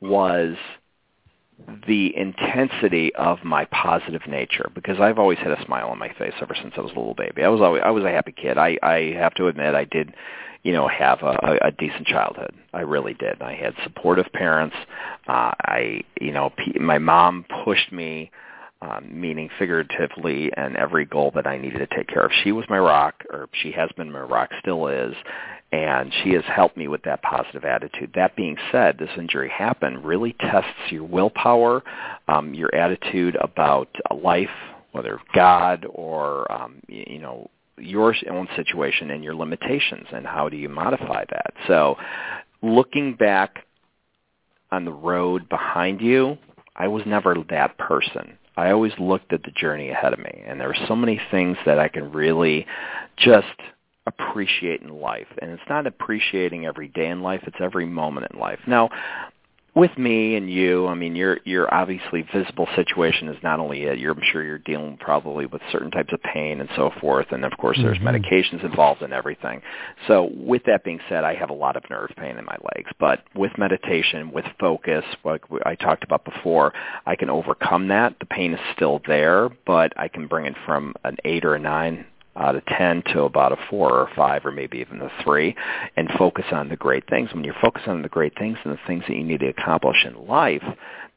was 0.01 0.57
the 1.87 2.17
intensity 2.17 3.13
of 3.17 3.39
my 3.45 3.65
positive 3.67 4.23
nature 4.29 4.71
because 4.75 5.01
I've 5.01 5.19
always 5.19 5.39
had 5.39 5.51
a 5.51 5.65
smile 5.65 5.89
on 5.89 5.99
my 5.99 6.13
face 6.15 6.33
ever 6.41 6.55
since 6.55 6.73
I 6.77 6.81
was 6.81 6.93
a 6.93 6.99
little 6.99 7.15
baby. 7.15 7.43
I 7.43 7.49
was 7.49 7.61
always 7.61 7.83
I 7.85 7.91
was 7.91 8.05
a 8.05 8.11
happy 8.11 8.33
kid. 8.33 8.57
I 8.57 8.79
I 8.83 9.13
have 9.19 9.35
to 9.35 9.49
admit 9.49 9.75
I 9.75 9.85
did 9.85 10.15
you 10.63 10.73
know 10.73 10.89
have 10.89 11.23
a, 11.23 11.59
a, 11.63 11.71
decent 11.73 12.07
childhood. 12.07 12.55
I 12.73 12.81
really 12.81 13.15
did. 13.15 13.41
I 13.43 13.55
had 13.55 13.75
supportive 13.85 14.27
parents. 14.33 14.77
Uh 15.27 15.53
I 15.61 16.01
you 16.21 16.33
know 16.33 16.51
p- 16.51 16.79
my 16.79 16.99
mom 16.99 17.45
pushed 17.65 17.93
me 17.93 18.31
um, 18.81 19.09
meaning 19.11 19.51
figuratively 19.59 20.53
and 20.57 20.77
every 20.77 21.05
goal 21.05 21.33
that 21.35 21.47
I 21.47 21.59
needed 21.59 21.79
to 21.79 21.97
take 21.97 22.07
care 22.07 22.23
of. 22.25 22.31
She 22.45 22.53
was 22.53 22.65
my 22.69 22.79
rock, 22.79 23.25
or 23.31 23.49
she 23.61 23.73
has 23.73 23.91
been 23.97 24.13
my 24.13 24.21
rock, 24.21 24.51
still 24.61 24.87
is, 24.87 25.15
and 25.73 26.13
she 26.23 26.31
has 26.31 26.45
helped 26.45 26.77
me 26.77 26.89
with 26.89 27.03
that 27.03 27.23
positive 27.23 27.65
attitude. 27.65 28.13
That 28.15 28.37
being 28.37 28.57
said, 28.73 28.97
this 28.99 29.11
injury 29.19 29.51
happened 29.51 30.05
really 30.05 30.35
tests 30.41 30.91
your 30.91 31.05
willpower, 31.05 31.83
um, 32.29 32.55
your 32.55 32.75
attitude 32.75 33.37
about 33.41 33.89
life, 34.15 34.49
whether 34.93 35.21
God 35.35 35.85
or 35.91 36.51
um, 36.51 36.81
you 36.89 37.19
know 37.19 37.51
your 37.81 38.15
own 38.31 38.49
situation 38.57 39.11
and 39.11 39.23
your 39.25 39.35
limitations, 39.35 40.07
and 40.13 40.27
how 40.27 40.49
do 40.49 40.57
you 40.57 40.69
modify 40.69 41.25
that. 41.31 41.53
So, 41.67 41.97
looking 42.63 43.15
back 43.15 43.65
on 44.71 44.85
the 44.85 44.93
road 44.93 45.49
behind 45.49 46.01
you, 46.01 46.39
I 46.77 46.89
was 46.89 47.03
never 47.07 47.35
that 47.51 47.79
person. 47.79 48.39
I 48.57 48.71
always 48.71 48.93
looked 48.99 49.33
at 49.33 49.43
the 49.45 49.53
journey 49.53 49.91
ahead 49.91 50.13
of 50.13 50.19
me, 50.19 50.43
and 50.47 50.61
there 50.61 50.69
are 50.69 50.87
so 50.87 50.97
many 50.97 51.21
things 51.31 51.57
that 51.65 51.79
I 51.79 51.89
can 51.89 52.11
really 52.13 52.67
just 53.17 53.47
appreciate 54.07 54.83
in 54.83 54.89
life. 54.89 55.29
And 55.41 55.51
it's 55.53 55.63
not 55.69 55.87
appreciating 55.87 56.67
every 56.67 56.89
day 56.89 57.09
in 57.09 57.23
life; 57.23 57.43
it's 57.47 57.61
every 57.61 57.87
moment 57.87 58.27
in 58.33 58.39
life. 58.39 58.59
Now, 58.67 58.91
with 59.79 59.97
me 59.97 60.35
and 60.35 60.51
you, 60.51 60.89
I 60.89 60.95
mean, 60.95 61.15
your 61.15 61.39
your 61.45 61.73
obviously 61.73 62.23
visible 62.35 62.67
situation 62.75 63.29
is 63.29 63.37
not 63.45 63.61
only 63.61 63.85
it. 63.85 63.99
You're, 63.99 64.13
I'm 64.13 64.23
sure 64.33 64.43
you're 64.43 64.59
dealing 64.59 64.97
probably 64.99 65.47
with 65.47 65.63
certain 65.71 65.93
types 65.93 66.13
of 66.13 66.21
pain 66.23 66.61
and 66.61 66.69
so 66.75 66.91
forth, 67.01 67.27
and 67.31 67.45
of 67.45 67.57
course 67.59 67.79
there's 67.81 67.99
Mhm. 67.99 68.03
medications 68.03 68.65
involved 68.65 69.03
in 69.03 69.13
everything. 69.13 69.63
So 70.09 70.31
with 70.35 70.65
that 70.65 70.83
being 70.83 71.01
said, 71.09 71.23
I 71.23 71.35
have 71.35 71.51
a 71.51 71.55
lot 71.55 71.77
of 71.77 71.89
nerve 71.89 72.11
pain 72.17 72.37
in 72.37 72.45
my 72.45 72.57
legs, 72.75 72.91
but 72.99 73.23
with 73.35 73.57
meditation, 73.57 74.33
with 74.33 74.47
focus, 74.59 75.05
like 75.25 75.43
I 75.65 75.77
talked 75.77 76.03
about 76.03 76.25
before, 76.25 76.75
I 77.07 77.15
can 77.15 77.31
overcome 77.31 77.87
that. 77.89 78.19
The 78.19 78.27
pain 78.27 78.55
is 78.55 78.61
still 78.75 79.01
there, 79.07 79.49
but 79.65 79.93
I 79.97 80.09
can 80.09 80.27
bring 80.27 80.47
it 80.47 80.57
from 80.67 80.95
an 81.05 81.19
eight 81.25 81.45
or 81.45 81.55
a 81.55 81.59
nine 81.61 82.05
out 82.39 82.57
of 82.57 82.65
10 82.67 83.03
to 83.13 83.23
about 83.23 83.53
a 83.53 83.57
4 83.69 83.93
or 83.93 84.03
a 84.05 84.15
5 84.15 84.47
or 84.47 84.53
maybe 84.53 84.79
even 84.79 85.01
a 85.01 85.11
3 85.23 85.55
and 85.97 86.09
focus 86.19 86.45
on 86.53 86.69
the 86.69 86.77
great 86.77 87.09
things. 87.09 87.33
When 87.33 87.45
you're 87.45 87.55
focused 87.61 87.89
on 87.89 88.03
the 88.03 88.09
great 88.09 88.37
things 88.39 88.59
and 88.65 88.73
the 88.73 88.81
things 88.87 89.05
that 89.09 89.17
you 89.17 89.25
need 89.25 89.41
to 89.41 89.49
accomplish 89.49 90.05
in 90.05 90.27
life, 90.27 90.65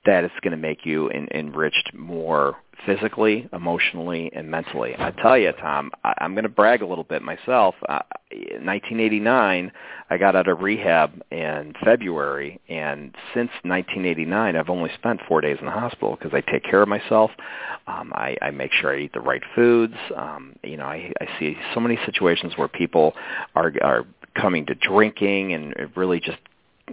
that 0.06 0.24
is 0.24 0.32
going 0.42 0.52
to 0.52 0.58
make 0.58 0.86
you 0.86 1.10
en- 1.10 1.28
enriched 1.34 1.94
more 1.94 2.56
physically, 2.86 3.48
emotionally, 3.54 4.32
and 4.34 4.50
mentally. 4.50 4.96
I 4.98 5.12
tell 5.12 5.38
you, 5.38 5.52
Tom, 5.54 5.92
I- 6.04 6.16
I'm 6.20 6.34
going 6.34 6.44
to 6.44 6.50
brag 6.50 6.82
a 6.82 6.86
little 6.86 7.04
bit 7.04 7.22
myself. 7.22 7.76
Uh, 7.88 8.00
in 8.32 8.66
1989, 8.66 9.72
I 10.10 10.18
got 10.18 10.36
out 10.36 10.48
of 10.48 10.62
rehab 10.62 11.22
in 11.32 11.74
February, 11.84 12.60
and 12.70 13.16
since 13.34 13.52
1989, 13.64 14.56
I've 14.56 14.70
only 14.70 14.90
spent 14.96 15.20
four 15.28 15.42
days 15.42 15.58
in 15.60 15.66
the 15.66 15.72
hospital 15.72 16.18
because 16.18 16.34
I 16.34 16.42
take 16.42 16.64
care 16.64 16.82
of 16.82 16.88
myself. 16.88 17.32
Um, 17.88 18.12
I, 18.16 18.38
I 18.42 18.52
make 18.52 18.72
sure 18.72 18.94
I 18.94 19.02
eat 19.02 19.14
the 19.14 19.20
right 19.20 19.44
foods. 19.54 19.96
Um, 20.16 20.56
you 20.64 20.78
know, 20.78 20.86
I, 20.86 21.12
I 21.22 21.28
see 21.40 21.58
so 21.74 21.80
many 21.80 22.00
situations 22.06 22.54
where 22.56 22.68
people 22.68 23.14
are 23.56 23.74
are 23.82 24.06
coming 24.34 24.66
to 24.66 24.76
drinking, 24.76 25.54
and 25.54 25.76
really 25.96 26.20
just 26.20 26.40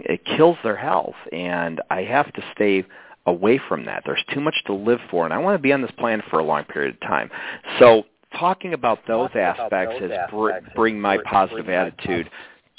it 0.05 0.23
kills 0.25 0.57
their 0.63 0.75
health. 0.75 1.15
And 1.31 1.81
I 1.89 2.03
have 2.03 2.31
to 2.33 2.43
stay 2.53 2.85
away 3.25 3.59
from 3.67 3.85
that. 3.85 4.03
There's 4.05 4.23
too 4.33 4.41
much 4.41 4.55
to 4.65 4.73
live 4.73 4.99
for, 5.11 5.25
and 5.25 5.33
I 5.33 5.37
want 5.37 5.55
to 5.55 5.61
be 5.61 5.71
on 5.71 5.81
this 5.81 5.91
plan 5.91 6.21
for 6.29 6.39
a 6.39 6.43
long 6.43 6.63
period 6.65 6.95
of 6.95 7.01
time. 7.01 7.29
So 7.79 8.03
talking 8.37 8.73
about 8.73 8.99
those 9.07 9.29
Talking 9.29 9.41
about 9.41 9.59
aspects 9.59 9.99
those 9.99 10.11
has 10.11 10.29
br- 10.31 10.51
aspects 10.51 10.67
has 10.69 10.75
bring 10.75 10.99
my 10.99 11.17
br- 11.17 11.23
positive 11.23 11.65
bring 11.65 11.77
my 11.77 11.87
attitude 11.87 12.29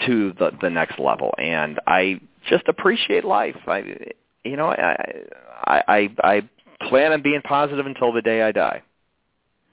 to 0.07 0.33
the 0.39 0.51
the 0.61 0.71
next 0.71 0.99
level, 0.99 1.35
and 1.39 1.79
I 1.87 2.21
just 2.49 2.69
appreciate 2.69 3.25
life. 3.25 3.57
I 3.67 3.97
you 4.45 4.57
know 4.57 4.69
I 4.69 5.25
I 5.65 5.83
I, 5.89 6.09
I 6.23 6.89
plan 6.89 7.13
on 7.13 7.23
being 7.23 7.43
positive 7.43 7.87
until 7.87 8.13
the 8.13 8.23
day 8.23 8.43
I 8.43 8.53
die. 8.53 8.83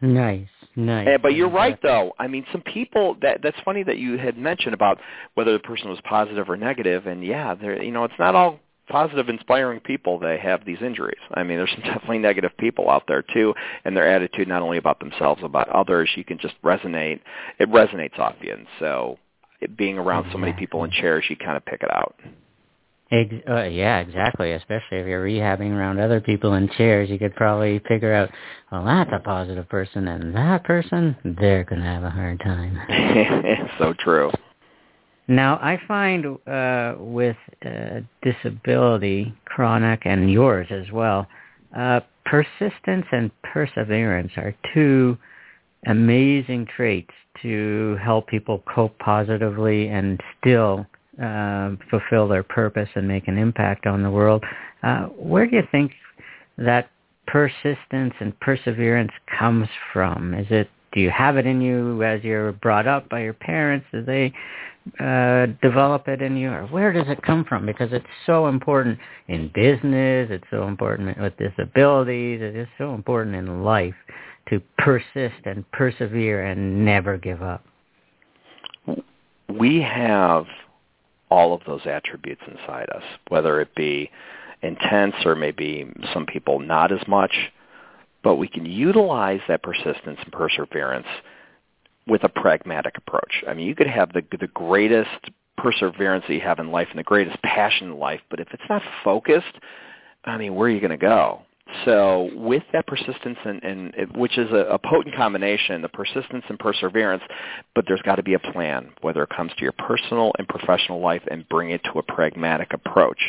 Nice, 0.01 0.47
nice. 0.75 1.07
Uh, 1.07 1.17
but 1.17 1.33
you're 1.33 1.49
right, 1.49 1.79
though. 1.81 2.13
I 2.19 2.27
mean, 2.27 2.45
some 2.51 2.61
people. 2.61 3.15
That 3.21 3.41
that's 3.41 3.57
funny 3.65 3.83
that 3.83 3.97
you 3.97 4.17
had 4.17 4.37
mentioned 4.37 4.73
about 4.73 4.99
whether 5.33 5.53
the 5.53 5.59
person 5.59 5.89
was 5.89 5.99
positive 6.03 6.49
or 6.49 6.57
negative, 6.57 7.07
and 7.07 7.23
yeah, 7.23 7.55
there. 7.55 7.81
You 7.81 7.91
know, 7.91 8.03
it's 8.03 8.13
not 8.19 8.35
all 8.35 8.59
positive, 8.89 9.27
inspiring 9.27 9.79
people 9.79 10.19
they 10.19 10.37
have 10.37 10.65
these 10.65 10.77
injuries. 10.81 11.19
I 11.33 11.43
mean, 11.43 11.57
there's 11.57 11.71
some 11.71 11.81
definitely 11.83 12.19
negative 12.19 12.51
people 12.57 12.89
out 12.89 13.03
there 13.07 13.23
too, 13.23 13.53
and 13.85 13.97
their 13.97 14.07
attitude 14.07 14.47
not 14.47 14.61
only 14.61 14.77
about 14.77 14.99
themselves, 14.99 15.41
about 15.43 15.69
others. 15.69 16.09
You 16.15 16.23
can 16.23 16.37
just 16.37 16.55
resonate. 16.63 17.19
It 17.59 17.69
resonates 17.71 18.19
off 18.19 18.35
you, 18.41 18.53
and 18.53 18.67
so 18.79 19.17
it, 19.61 19.75
being 19.75 19.97
around 19.97 20.29
so 20.31 20.37
many 20.37 20.53
people 20.53 20.83
in 20.83 20.91
chairs, 20.91 21.25
you 21.29 21.35
kind 21.35 21.57
of 21.57 21.65
pick 21.65 21.81
it 21.81 21.91
out. 21.91 22.15
Ex- 23.11 23.33
uh, 23.49 23.63
yeah, 23.63 23.99
exactly. 23.99 24.51
Especially 24.51 24.97
if 24.97 25.07
you're 25.07 25.23
rehabbing 25.23 25.71
around 25.71 25.99
other 25.99 26.19
people 26.19 26.53
in 26.55 26.69
chairs, 26.77 27.09
you 27.09 27.17
could 27.17 27.35
probably 27.35 27.79
figure 27.87 28.13
out, 28.13 28.29
well, 28.71 28.83
that's 28.85 29.11
a 29.13 29.19
positive 29.19 29.67
person, 29.69 30.07
and 30.07 30.35
that 30.35 30.63
person, 30.63 31.15
they're 31.23 31.63
going 31.63 31.81
to 31.81 31.87
have 31.87 32.03
a 32.03 32.09
hard 32.09 32.39
time. 32.41 32.77
so 33.79 33.93
true. 33.93 34.31
Now, 35.29 35.55
I 35.55 35.79
find 35.87 36.37
uh, 36.47 36.95
with 36.97 37.37
uh, 37.65 37.99
disability, 38.21 39.33
chronic, 39.45 40.01
and 40.05 40.31
yours 40.31 40.67
as 40.69 40.91
well, 40.91 41.27
uh, 41.77 41.99
persistence 42.25 43.05
and 43.11 43.31
perseverance 43.43 44.31
are 44.37 44.55
two 44.73 45.17
amazing 45.85 46.67
traits 46.75 47.11
to 47.41 47.97
help 48.01 48.27
people 48.27 48.63
cope 48.73 48.97
positively 48.99 49.87
and 49.89 50.19
still 50.39 50.85
uh, 51.21 51.71
fulfill 51.89 52.27
their 52.27 52.43
purpose 52.43 52.89
and 52.95 53.07
make 53.07 53.27
an 53.27 53.37
impact 53.37 53.85
on 53.87 54.03
the 54.03 54.11
world. 54.11 54.43
Uh, 54.83 55.05
where 55.05 55.45
do 55.45 55.55
you 55.55 55.63
think 55.71 55.91
that 56.57 56.89
persistence 57.25 58.13
and 58.19 58.39
perseverance 58.39 59.11
comes 59.37 59.67
from? 59.93 60.33
Is 60.33 60.47
it 60.49 60.69
do 60.93 61.01
you 61.01 61.09
have 61.09 61.37
it 61.37 61.45
in 61.45 61.61
you 61.61 62.01
as 62.03 62.23
you're 62.23 62.53
brought 62.53 62.87
up 62.87 63.09
by 63.09 63.21
your 63.21 63.33
parents? 63.33 63.85
Do 63.91 64.03
they 64.03 64.33
uh, 64.99 65.47
develop 65.61 66.07
it 66.07 66.21
in 66.21 66.37
you, 66.37 66.49
or 66.49 66.65
where 66.67 66.93
does 66.93 67.07
it 67.07 67.21
come 67.21 67.43
from? 67.43 67.65
Because 67.65 67.91
it's 67.91 68.05
so 68.25 68.47
important 68.47 68.97
in 69.27 69.51
business. 69.53 70.29
It's 70.31 70.45
so 70.49 70.67
important 70.67 71.19
with 71.19 71.33
disabilities. 71.37 72.41
It 72.41 72.55
is 72.55 72.67
so 72.77 72.93
important 72.93 73.35
in 73.35 73.63
life 73.63 73.95
to 74.49 74.61
persist 74.77 75.45
and 75.45 75.69
persevere 75.71 76.45
and 76.45 76.85
never 76.85 77.17
give 77.17 77.43
up. 77.43 77.65
We 79.49 79.81
have 79.81 80.45
all 81.29 81.53
of 81.53 81.61
those 81.65 81.85
attributes 81.85 82.41
inside 82.47 82.89
us, 82.89 83.03
whether 83.29 83.59
it 83.61 83.75
be 83.75 84.09
intense 84.61 85.15
or 85.25 85.35
maybe 85.35 85.91
some 86.13 86.25
people 86.25 86.59
not 86.59 86.91
as 86.91 87.05
much, 87.07 87.51
but 88.23 88.35
we 88.35 88.47
can 88.47 88.65
utilize 88.65 89.41
that 89.47 89.63
persistence 89.63 90.19
and 90.23 90.31
perseverance 90.31 91.07
with 92.07 92.23
a 92.23 92.29
pragmatic 92.29 92.97
approach. 92.97 93.43
I 93.47 93.53
mean, 93.53 93.67
you 93.67 93.75
could 93.75 93.87
have 93.87 94.13
the 94.13 94.23
the 94.39 94.47
greatest 94.47 95.29
perseverance 95.57 96.25
that 96.27 96.33
you 96.33 96.41
have 96.41 96.59
in 96.59 96.71
life 96.71 96.87
and 96.91 96.99
the 96.99 97.03
greatest 97.03 97.41
passion 97.41 97.91
in 97.91 97.99
life, 97.99 98.21
but 98.29 98.39
if 98.39 98.47
it's 98.53 98.63
not 98.69 98.81
focused, 99.03 99.55
I 100.23 100.37
mean, 100.37 100.55
where 100.55 100.67
are 100.67 100.71
you 100.71 100.79
going 100.79 100.91
to 100.91 100.97
go? 100.97 101.41
So 101.85 102.29
with 102.33 102.63
that 102.73 102.87
persistence 102.87 103.37
and, 103.43 103.63
and 103.63 104.15
which 104.15 104.37
is 104.37 104.49
a, 104.51 104.67
a 104.71 104.79
potent 104.79 105.15
combination, 105.15 105.81
the 105.81 105.89
persistence 105.89 106.43
and 106.49 106.57
perseverance, 106.57 107.23
but 107.75 107.85
there's 107.87 108.01
got 108.01 108.15
to 108.15 108.23
be 108.23 108.33
a 108.35 108.39
plan, 108.39 108.89
whether 109.01 109.23
it 109.23 109.29
comes 109.29 109.51
to 109.57 109.63
your 109.63 109.73
personal 109.73 110.31
and 110.37 110.47
professional 110.47 110.99
life, 110.99 111.21
and 111.29 111.47
bring 111.49 111.71
it 111.71 111.81
to 111.91 111.99
a 111.99 112.03
pragmatic 112.03 112.73
approach, 112.73 113.19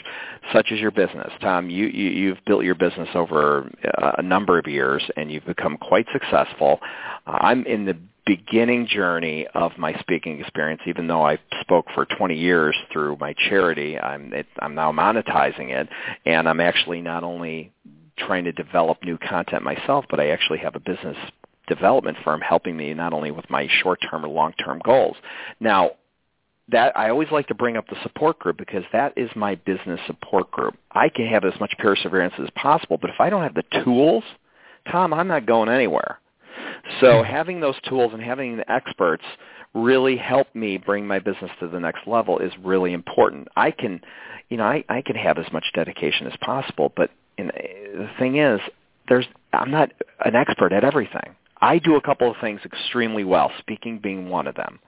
such 0.53 0.73
as 0.73 0.79
your 0.79 0.91
business. 0.91 1.31
Tom, 1.41 1.71
you, 1.71 1.87
you 1.87 2.11
you've 2.11 2.39
built 2.47 2.65
your 2.65 2.75
business 2.75 3.09
over 3.15 3.71
a 4.19 4.23
number 4.23 4.59
of 4.59 4.67
years, 4.67 5.03
and 5.17 5.31
you've 5.31 5.47
become 5.47 5.77
quite 5.77 6.07
successful. 6.13 6.79
Uh, 7.27 7.39
I'm 7.41 7.65
in 7.67 7.85
the 7.85 7.97
beginning 8.29 8.87
journey 8.87 9.47
of 9.55 9.73
my 9.79 9.99
speaking 10.01 10.39
experience, 10.39 10.83
even 10.87 11.07
though 11.07 11.27
I 11.27 11.39
spoke 11.63 11.87
for 11.95 12.05
20 12.05 12.37
years 12.37 12.77
through 12.93 13.17
my 13.19 13.35
charity, 13.49 13.99
I'm, 13.99 14.35
it, 14.35 14.47
I'm 14.59 14.75
now 14.75 14.93
monetizing 14.93 15.71
it, 15.71 15.89
and 16.27 16.47
I'm 16.47 16.61
actually 16.61 17.01
not 17.01 17.25
only 17.25 17.73
trying 18.19 18.45
to 18.45 18.53
develop 18.53 19.03
new 19.03 19.19
content 19.19 19.63
myself, 19.63 20.05
but 20.11 20.21
I 20.21 20.29
actually 20.29 20.59
have 20.59 20.75
a 20.75 20.81
business 20.81 21.17
development 21.69 22.17
firm 22.25 22.41
helping 22.41 22.77
me 22.77 22.95
not 22.95 23.13
only 23.13 23.31
with 23.31 23.49
my 23.51 23.69
short-term 23.83 24.25
or 24.25 24.29
long-term 24.29 24.81
goals. 24.85 25.17
Now, 25.61 25.93
that 26.71 26.97
I 26.97 27.09
always 27.09 27.31
like 27.31 27.47
to 27.49 27.55
bring 27.55 27.77
up 27.77 27.87
the 27.89 27.97
support 28.03 28.39
group 28.39 28.59
because 28.59 28.85
that 28.93 29.15
is 29.17 29.31
my 29.35 29.55
business 29.55 30.01
support 30.07 30.51
group. 30.51 30.77
I 30.93 31.09
can 31.09 31.27
have 31.27 31.45
as 31.45 31.59
much 31.61 31.73
perseverance 31.79 32.35
as 32.39 32.49
possible, 32.55 32.99
but 33.01 33.11
if 33.11 33.17
I 33.21 33.31
don't 33.31 33.43
have 33.43 33.55
the 33.55 33.65
tools, 33.85 34.25
Tom, 34.91 35.15
I'm 35.15 35.29
not 35.29 35.47
going 35.47 35.69
anywhere. 35.69 36.19
So 37.01 37.23
hmm. 37.23 37.31
having 37.31 37.61
those 37.61 37.77
tools 37.89 38.13
and 38.13 38.23
having 38.23 38.57
the 38.57 38.71
experts 38.71 39.25
really 39.75 40.17
help 40.17 40.55
me 40.55 40.77
bring 40.77 41.07
my 41.07 41.19
business 41.19 41.51
to 41.61 41.69
the 41.69 41.81
next 41.81 42.07
level 42.07 42.39
is 42.39 42.53
really 42.63 42.93
important. 42.93 43.49
I 43.57 43.71
can, 43.71 44.01
you 44.49 44.57
know, 44.57 44.65
I, 44.65 44.85
I 44.89 45.03
can 45.03 45.17
have 45.17 45.39
as 45.39 45.51
much 45.53 45.65
dedication 45.75 46.27
as 46.27 46.37
possible, 46.41 46.93
but 46.97 47.11
and 47.39 47.51
the 47.51 48.11
thing 48.19 48.37
is, 48.37 48.61
there's 49.09 49.27
I'm 49.53 49.71
not 49.71 49.93
an 50.25 50.35
expert 50.35 50.73
at 50.73 50.85
everything. 50.85 51.35
I 51.61 51.79
do 51.79 51.97
a 51.97 52.01
couple 52.01 52.31
of 52.31 52.37
things 52.41 52.61
extremely 52.65 53.25
well, 53.25 53.51
speaking 53.59 53.99
being 53.99 54.29
one 54.29 54.47
of 54.47 54.55
them. 54.55 54.79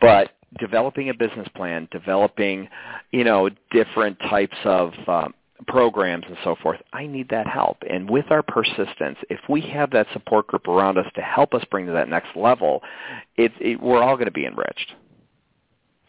But 0.00 0.30
developing 0.58 1.10
a 1.10 1.14
business 1.14 1.48
plan, 1.54 1.88
developing, 1.90 2.68
you 3.12 3.24
know, 3.24 3.50
different 3.70 4.18
types 4.20 4.56
of 4.64 4.92
um, 5.06 5.34
programs 5.66 6.24
and 6.26 6.36
so 6.42 6.56
forth, 6.62 6.80
I 6.92 7.06
need 7.06 7.28
that 7.30 7.46
help. 7.46 7.78
And 7.88 8.08
with 8.08 8.26
our 8.30 8.42
persistence, 8.42 9.18
if 9.30 9.40
we 9.48 9.60
have 9.60 9.90
that 9.90 10.06
support 10.12 10.46
group 10.48 10.66
around 10.66 10.98
us 10.98 11.06
to 11.14 11.20
help 11.20 11.54
us 11.54 11.64
bring 11.70 11.86
to 11.86 11.92
that 11.92 12.08
next 12.08 12.34
level, 12.34 12.82
it, 13.36 13.52
it, 13.60 13.80
we're 13.80 14.02
all 14.02 14.16
going 14.16 14.26
to 14.26 14.32
be 14.32 14.46
enriched. 14.46 14.92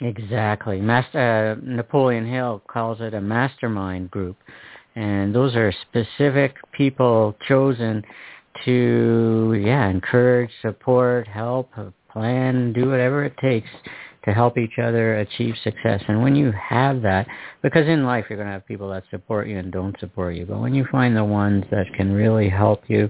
Exactly. 0.01 0.79
Master, 0.79 1.57
uh, 1.57 1.61
Napoleon 1.61 2.25
Hill 2.25 2.61
calls 2.67 3.01
it 3.01 3.13
a 3.13 3.19
mastermind 3.19 4.09
group 4.09 4.37
and 4.99 5.33
those 5.33 5.55
are 5.55 5.71
specific 5.89 6.55
people 6.73 7.35
chosen 7.47 8.03
to 8.65 9.61
yeah 9.63 9.89
encourage 9.89 10.51
support 10.61 11.27
help 11.27 11.71
plan 12.11 12.73
do 12.73 12.89
whatever 12.89 13.23
it 13.23 13.33
takes 13.37 13.69
to 14.25 14.33
help 14.33 14.57
each 14.57 14.77
other 14.77 15.19
achieve 15.19 15.55
success 15.63 16.01
and 16.09 16.21
when 16.21 16.35
you 16.35 16.51
have 16.51 17.01
that 17.01 17.25
because 17.61 17.87
in 17.87 18.03
life 18.03 18.25
you're 18.29 18.37
going 18.37 18.47
to 18.47 18.51
have 18.51 18.67
people 18.67 18.89
that 18.89 19.03
support 19.09 19.47
you 19.47 19.57
and 19.57 19.71
don't 19.71 19.97
support 19.99 20.35
you 20.35 20.45
but 20.45 20.59
when 20.59 20.73
you 20.73 20.85
find 20.91 21.15
the 21.15 21.23
ones 21.23 21.63
that 21.71 21.85
can 21.95 22.11
really 22.11 22.49
help 22.49 22.83
you 22.87 23.09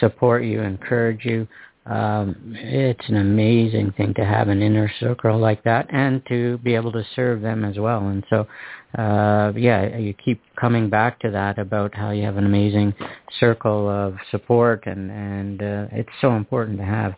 support 0.00 0.44
you 0.44 0.60
encourage 0.60 1.24
you 1.24 1.48
um, 1.86 2.54
it's 2.56 3.08
an 3.08 3.16
amazing 3.16 3.92
thing 3.96 4.14
to 4.14 4.24
have 4.24 4.48
an 4.48 4.62
inner 4.62 4.90
circle 5.00 5.38
like 5.38 5.64
that 5.64 5.92
and 5.92 6.22
to 6.28 6.58
be 6.58 6.74
able 6.76 6.92
to 6.92 7.04
serve 7.16 7.42
them 7.42 7.64
as 7.64 7.76
well. 7.76 8.06
And 8.06 8.22
so, 8.30 8.46
uh, 8.98 9.52
yeah, 9.56 9.96
you 9.96 10.14
keep 10.14 10.40
coming 10.56 10.90
back 10.90 11.18
to 11.20 11.30
that 11.30 11.58
about 11.58 11.94
how 11.94 12.10
you 12.10 12.22
have 12.24 12.36
an 12.36 12.46
amazing 12.46 12.94
circle 13.40 13.88
of 13.88 14.16
support 14.30 14.86
and, 14.86 15.10
and, 15.10 15.62
uh, 15.62 15.86
it's 15.92 16.10
so 16.20 16.36
important 16.36 16.78
to 16.78 16.84
have. 16.84 17.14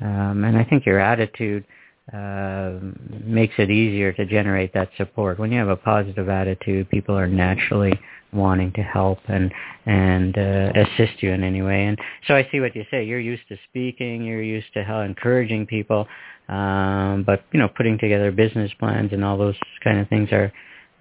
Um, 0.00 0.44
and 0.44 0.56
I 0.56 0.64
think 0.64 0.86
your 0.86 1.00
attitude, 1.00 1.64
uh, 2.12 2.78
makes 3.22 3.54
it 3.58 3.70
easier 3.70 4.12
to 4.14 4.24
generate 4.24 4.72
that 4.72 4.88
support. 4.96 5.38
When 5.38 5.52
you 5.52 5.58
have 5.58 5.68
a 5.68 5.76
positive 5.76 6.30
attitude, 6.30 6.88
people 6.88 7.14
are 7.14 7.26
naturally 7.26 7.92
wanting 8.32 8.72
to 8.72 8.82
help 8.82 9.18
and 9.28 9.52
and 9.86 10.36
uh, 10.36 10.72
assist 10.74 11.22
you 11.22 11.32
in 11.32 11.42
any 11.42 11.62
way. 11.62 11.84
And 11.84 11.98
so 12.26 12.34
I 12.34 12.48
see 12.50 12.60
what 12.60 12.74
you 12.74 12.84
say. 12.90 13.04
You're 13.04 13.20
used 13.20 13.46
to 13.48 13.56
speaking. 13.68 14.24
You're 14.24 14.42
used 14.42 14.72
to 14.74 14.84
how 14.84 15.00
encouraging 15.00 15.66
people. 15.66 16.06
Um, 16.48 17.24
but 17.26 17.44
you 17.52 17.60
know, 17.60 17.68
putting 17.68 17.98
together 17.98 18.30
business 18.32 18.70
plans 18.78 19.12
and 19.12 19.22
all 19.22 19.36
those 19.36 19.56
kind 19.84 19.98
of 19.98 20.08
things 20.08 20.30
are 20.32 20.50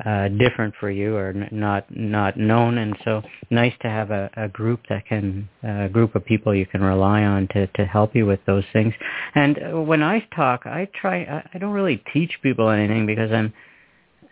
uh, 0.05 0.27
different 0.29 0.73
for 0.79 0.91
you 0.91 1.15
or 1.15 1.29
n- 1.29 1.49
not 1.51 1.85
not 1.95 2.37
known. 2.37 2.77
And 2.77 2.95
so 3.03 3.21
nice 3.49 3.73
to 3.81 3.89
have 3.89 4.11
a, 4.11 4.29
a 4.37 4.47
group 4.47 4.81
that 4.89 5.05
can 5.05 5.49
a 5.63 5.89
group 5.89 6.15
of 6.15 6.25
people 6.25 6.53
you 6.53 6.65
can 6.65 6.81
rely 6.81 7.23
on 7.23 7.47
to 7.49 7.67
to 7.67 7.85
help 7.85 8.15
you 8.15 8.25
with 8.25 8.39
those 8.45 8.63
things. 8.73 8.93
And 9.35 9.59
uh, 9.59 9.81
when 9.81 10.03
I 10.03 10.19
talk, 10.35 10.65
I 10.65 10.87
try. 10.99 11.23
I, 11.23 11.49
I 11.53 11.57
don't 11.57 11.73
really 11.73 12.03
teach 12.13 12.31
people 12.43 12.69
anything 12.69 13.05
because 13.05 13.31
I'm 13.31 13.53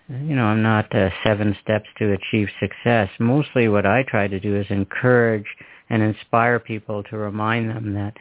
you 0.07 0.35
know, 0.35 0.45
I'm 0.45 0.61
not 0.61 0.93
uh, 0.95 1.09
seven 1.25 1.55
steps 1.63 1.87
to 1.97 2.13
achieve 2.13 2.47
success. 2.59 3.09
Mostly 3.19 3.67
what 3.67 3.87
I 3.87 4.03
try 4.03 4.27
to 4.27 4.39
do 4.39 4.55
is 4.55 4.65
encourage 4.69 5.47
and 5.89 6.01
inspire 6.03 6.59
people 6.59 7.03
to 7.03 7.17
remind 7.17 7.69
them 7.69 7.93
that, 7.93 8.13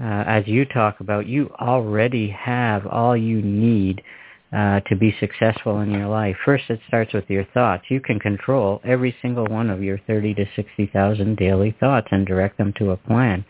uh, 0.00 0.24
as 0.26 0.46
you 0.46 0.64
talk 0.64 1.00
about, 1.00 1.26
you 1.26 1.50
already 1.60 2.28
have 2.30 2.86
all 2.86 3.16
you 3.16 3.42
need 3.42 4.02
uh, 4.52 4.80
to 4.80 4.96
be 4.96 5.14
successful 5.20 5.80
in 5.80 5.90
your 5.90 6.08
life. 6.08 6.36
First, 6.44 6.64
it 6.68 6.80
starts 6.88 7.12
with 7.12 7.28
your 7.28 7.44
thoughts. 7.54 7.84
You 7.88 8.00
can 8.00 8.18
control 8.18 8.80
every 8.84 9.14
single 9.22 9.46
one 9.46 9.70
of 9.70 9.82
your 9.82 9.98
30 10.06 10.34
to 10.34 10.44
60,000 10.56 11.36
daily 11.36 11.76
thoughts 11.78 12.08
and 12.10 12.26
direct 12.26 12.58
them 12.58 12.72
to 12.78 12.90
a 12.90 12.96
plan. 12.96 13.44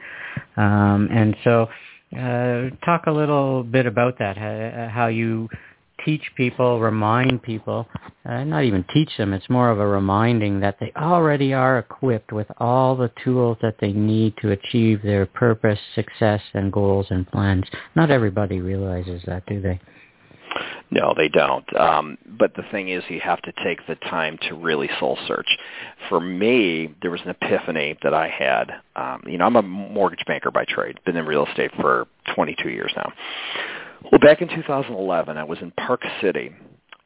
Um, 0.56 1.08
and 1.12 1.36
so, 1.44 1.68
uh, 2.12 2.70
talk 2.84 3.04
a 3.06 3.12
little 3.12 3.62
bit 3.62 3.86
about 3.86 4.18
that, 4.18 4.36
how, 4.36 4.88
how 4.92 5.06
you 5.06 5.48
teach 6.04 6.22
people, 6.36 6.80
remind 6.80 7.42
people 7.42 7.86
uh, 8.26 8.44
not 8.44 8.64
even 8.64 8.84
teach 8.92 9.10
them, 9.16 9.32
it's 9.32 9.48
more 9.48 9.70
of 9.70 9.80
a 9.80 9.86
reminding 9.86 10.60
that 10.60 10.76
they 10.78 10.92
already 10.96 11.54
are 11.54 11.78
equipped 11.78 12.32
with 12.32 12.46
all 12.58 12.94
the 12.94 13.10
tools 13.24 13.56
that 13.62 13.76
they 13.80 13.92
need 13.92 14.34
to 14.42 14.50
achieve 14.50 15.02
their 15.02 15.24
purpose, 15.24 15.78
success, 15.94 16.40
and 16.52 16.72
goals 16.72 17.06
and 17.10 17.26
plans. 17.30 17.64
Not 17.96 18.10
everybody 18.10 18.60
realizes 18.60 19.22
that, 19.26 19.46
do 19.46 19.60
they? 19.60 19.80
No, 20.90 21.14
they 21.16 21.28
don't. 21.28 21.64
Um, 21.78 22.18
but 22.26 22.54
the 22.54 22.64
thing 22.70 22.88
is, 22.88 23.04
you 23.08 23.20
have 23.20 23.40
to 23.42 23.52
take 23.64 23.86
the 23.86 23.94
time 23.94 24.38
to 24.48 24.54
really 24.54 24.88
soul 24.98 25.16
search. 25.26 25.46
For 26.08 26.20
me, 26.20 26.94
there 27.02 27.10
was 27.10 27.20
an 27.24 27.30
epiphany 27.30 27.96
that 28.02 28.14
I 28.14 28.28
had. 28.28 28.72
Um, 28.96 29.22
you 29.26 29.38
know, 29.38 29.46
I'm 29.46 29.56
a 29.56 29.62
mortgage 29.62 30.24
banker 30.26 30.50
by 30.50 30.64
trade. 30.64 30.98
Been 31.04 31.16
in 31.16 31.26
real 31.26 31.46
estate 31.46 31.70
for 31.80 32.06
22 32.34 32.70
years 32.70 32.92
now. 32.96 33.12
Well, 34.10 34.18
back 34.18 34.42
in 34.42 34.48
2011, 34.48 35.36
I 35.36 35.44
was 35.44 35.58
in 35.60 35.70
Park 35.72 36.02
City, 36.20 36.52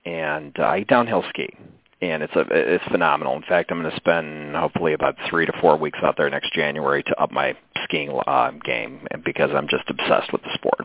and 0.07 0.55
uh, 0.59 0.65
I 0.65 0.85
downhill 0.85 1.25
ski, 1.29 1.49
and 2.01 2.23
it's 2.23 2.35
a 2.37 2.45
it's 2.51 2.85
phenomenal. 2.85 3.35
In 3.37 3.43
fact, 3.43 3.71
I'm 3.71 3.81
going 3.81 3.91
to 3.91 3.97
spend 3.97 4.55
hopefully 4.55 4.93
about 4.93 5.17
three 5.29 5.45
to 5.45 5.53
four 5.61 5.77
weeks 5.77 5.99
out 6.03 6.17
there 6.17 6.31
next 6.31 6.53
January 6.53 7.03
to 7.03 7.21
up 7.21 7.33
my 7.33 7.57
skiing 7.85 8.19
uh, 8.27 8.51
game, 8.65 9.07
because 9.25 9.51
I'm 9.55 9.69
just 9.69 9.85
obsessed 9.89 10.33
with 10.33 10.43
the 10.43 10.51
sport. 10.55 10.81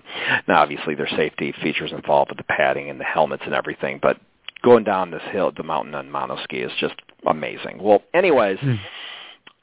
Now, 0.47 0.61
obviously, 0.61 0.95
there's 0.95 1.11
safety 1.11 1.53
features 1.61 1.91
involved 1.91 2.31
with 2.31 2.37
the 2.37 2.43
padding 2.43 2.89
and 2.89 2.99
the 2.99 3.05
helmets 3.05 3.43
and 3.45 3.53
everything, 3.53 3.99
but 4.01 4.17
going 4.61 4.83
down 4.83 5.11
this 5.11 5.23
hill, 5.31 5.51
the 5.55 5.63
mountain 5.63 5.95
on 5.95 6.09
monoski 6.09 6.65
is 6.65 6.71
just 6.79 6.95
amazing. 7.25 7.79
Well, 7.81 8.03
anyways. 8.13 8.59
Hmm. 8.59 8.75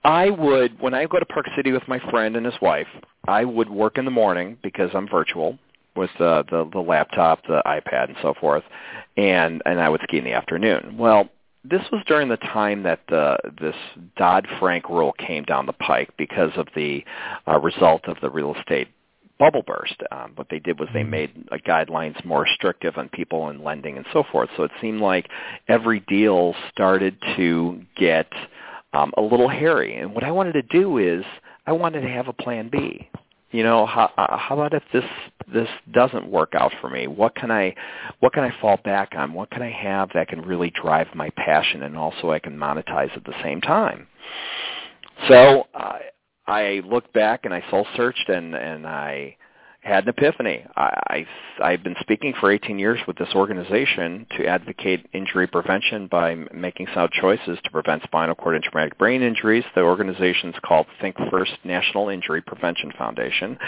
I 0.04 0.30
would, 0.30 0.80
when 0.80 0.94
I 0.94 1.04
go 1.06 1.18
to 1.18 1.26
Park 1.26 1.46
City 1.56 1.72
with 1.72 1.82
my 1.88 1.98
friend 2.10 2.36
and 2.36 2.46
his 2.46 2.54
wife, 2.62 2.86
I 3.26 3.44
would 3.44 3.68
work 3.68 3.98
in 3.98 4.04
the 4.04 4.10
morning 4.12 4.56
because 4.62 4.88
I'm 4.94 5.08
virtual, 5.08 5.58
with 5.96 6.10
the, 6.18 6.44
the 6.50 6.68
the 6.72 6.80
laptop, 6.80 7.42
the 7.46 7.62
iPad, 7.66 8.08
and 8.08 8.16
so 8.22 8.34
forth, 8.38 8.62
and 9.16 9.62
and 9.64 9.80
I 9.80 9.88
would 9.88 10.00
ski 10.02 10.18
in 10.18 10.24
the 10.24 10.32
afternoon. 10.32 10.96
Well, 10.98 11.28
this 11.70 11.82
was 11.92 12.02
during 12.06 12.28
the 12.28 12.36
time 12.36 12.82
that 12.84 13.00
uh, 13.12 13.36
this 13.60 13.74
Dodd 14.16 14.46
Frank 14.58 14.88
rule 14.88 15.12
came 15.12 15.44
down 15.44 15.66
the 15.66 15.72
pike 15.72 16.10
because 16.16 16.50
of 16.56 16.68
the 16.74 17.04
uh, 17.48 17.58
result 17.58 18.02
of 18.06 18.16
the 18.20 18.30
real 18.30 18.54
estate 18.54 18.88
bubble 19.38 19.62
burst. 19.66 19.96
Um, 20.12 20.32
what 20.36 20.48
they 20.50 20.58
did 20.58 20.78
was 20.78 20.88
they 20.92 21.00
mm-hmm. 21.00 21.10
made 21.10 21.48
uh, 21.52 21.56
guidelines 21.66 22.22
more 22.24 22.42
restrictive 22.42 22.96
on 22.96 23.08
people 23.10 23.48
and 23.48 23.62
lending 23.62 23.96
and 23.96 24.06
so 24.12 24.24
forth. 24.30 24.48
So 24.56 24.62
it 24.62 24.70
seemed 24.80 25.00
like 25.00 25.28
every 25.68 26.00
deal 26.00 26.54
started 26.72 27.16
to 27.36 27.82
get 27.96 28.26
um, 28.92 29.12
a 29.16 29.22
little 29.22 29.48
hairy. 29.48 29.96
And 29.96 30.14
what 30.14 30.24
I 30.24 30.30
wanted 30.30 30.52
to 30.52 30.62
do 30.62 30.98
is 30.98 31.24
I 31.66 31.72
wanted 31.72 32.00
to 32.02 32.08
have 32.08 32.28
a 32.28 32.32
plan 32.32 32.68
B 32.70 33.08
you 33.50 33.62
know 33.62 33.86
how 33.86 34.10
how 34.16 34.54
about 34.54 34.74
if 34.74 34.82
this 34.92 35.04
this 35.52 35.68
doesn't 35.92 36.30
work 36.30 36.52
out 36.54 36.72
for 36.80 36.90
me? 36.90 37.06
What 37.06 37.34
can 37.34 37.50
i 37.50 37.74
what 38.20 38.32
can 38.32 38.44
i 38.44 38.52
fall 38.60 38.78
back 38.84 39.12
on? 39.16 39.32
What 39.32 39.50
can 39.50 39.62
i 39.62 39.70
have 39.70 40.10
that 40.14 40.28
can 40.28 40.42
really 40.42 40.70
drive 40.70 41.06
my 41.14 41.30
passion 41.30 41.82
and 41.82 41.96
also 41.96 42.30
i 42.30 42.38
can 42.38 42.56
monetize 42.56 43.14
at 43.16 43.24
the 43.24 43.34
same 43.42 43.60
time? 43.60 44.06
So 45.28 45.66
uh, 45.74 45.98
i 46.46 46.82
looked 46.84 47.12
back 47.12 47.44
and 47.44 47.54
i 47.54 47.62
soul 47.70 47.86
searched 47.96 48.28
and 48.28 48.54
and 48.54 48.86
i 48.86 49.36
had 49.86 50.04
an 50.04 50.10
epiphany. 50.10 50.64
I, 50.76 51.26
I, 51.60 51.64
I've 51.64 51.82
been 51.82 51.94
speaking 52.00 52.34
for 52.40 52.50
18 52.50 52.78
years 52.78 52.98
with 53.06 53.16
this 53.16 53.28
organization 53.34 54.26
to 54.36 54.46
advocate 54.46 55.06
injury 55.12 55.46
prevention 55.46 56.08
by 56.08 56.34
making 56.52 56.88
sound 56.92 57.12
choices 57.12 57.58
to 57.62 57.70
prevent 57.70 58.02
spinal 58.02 58.34
cord 58.34 58.56
and 58.56 58.64
traumatic 58.64 58.98
brain 58.98 59.22
injuries. 59.22 59.64
The 59.74 59.82
organization 59.82 60.50
is 60.50 60.56
called 60.64 60.86
Think 61.00 61.16
First 61.30 61.52
National 61.64 62.08
Injury 62.08 62.42
Prevention 62.42 62.92
Foundation. 62.98 63.58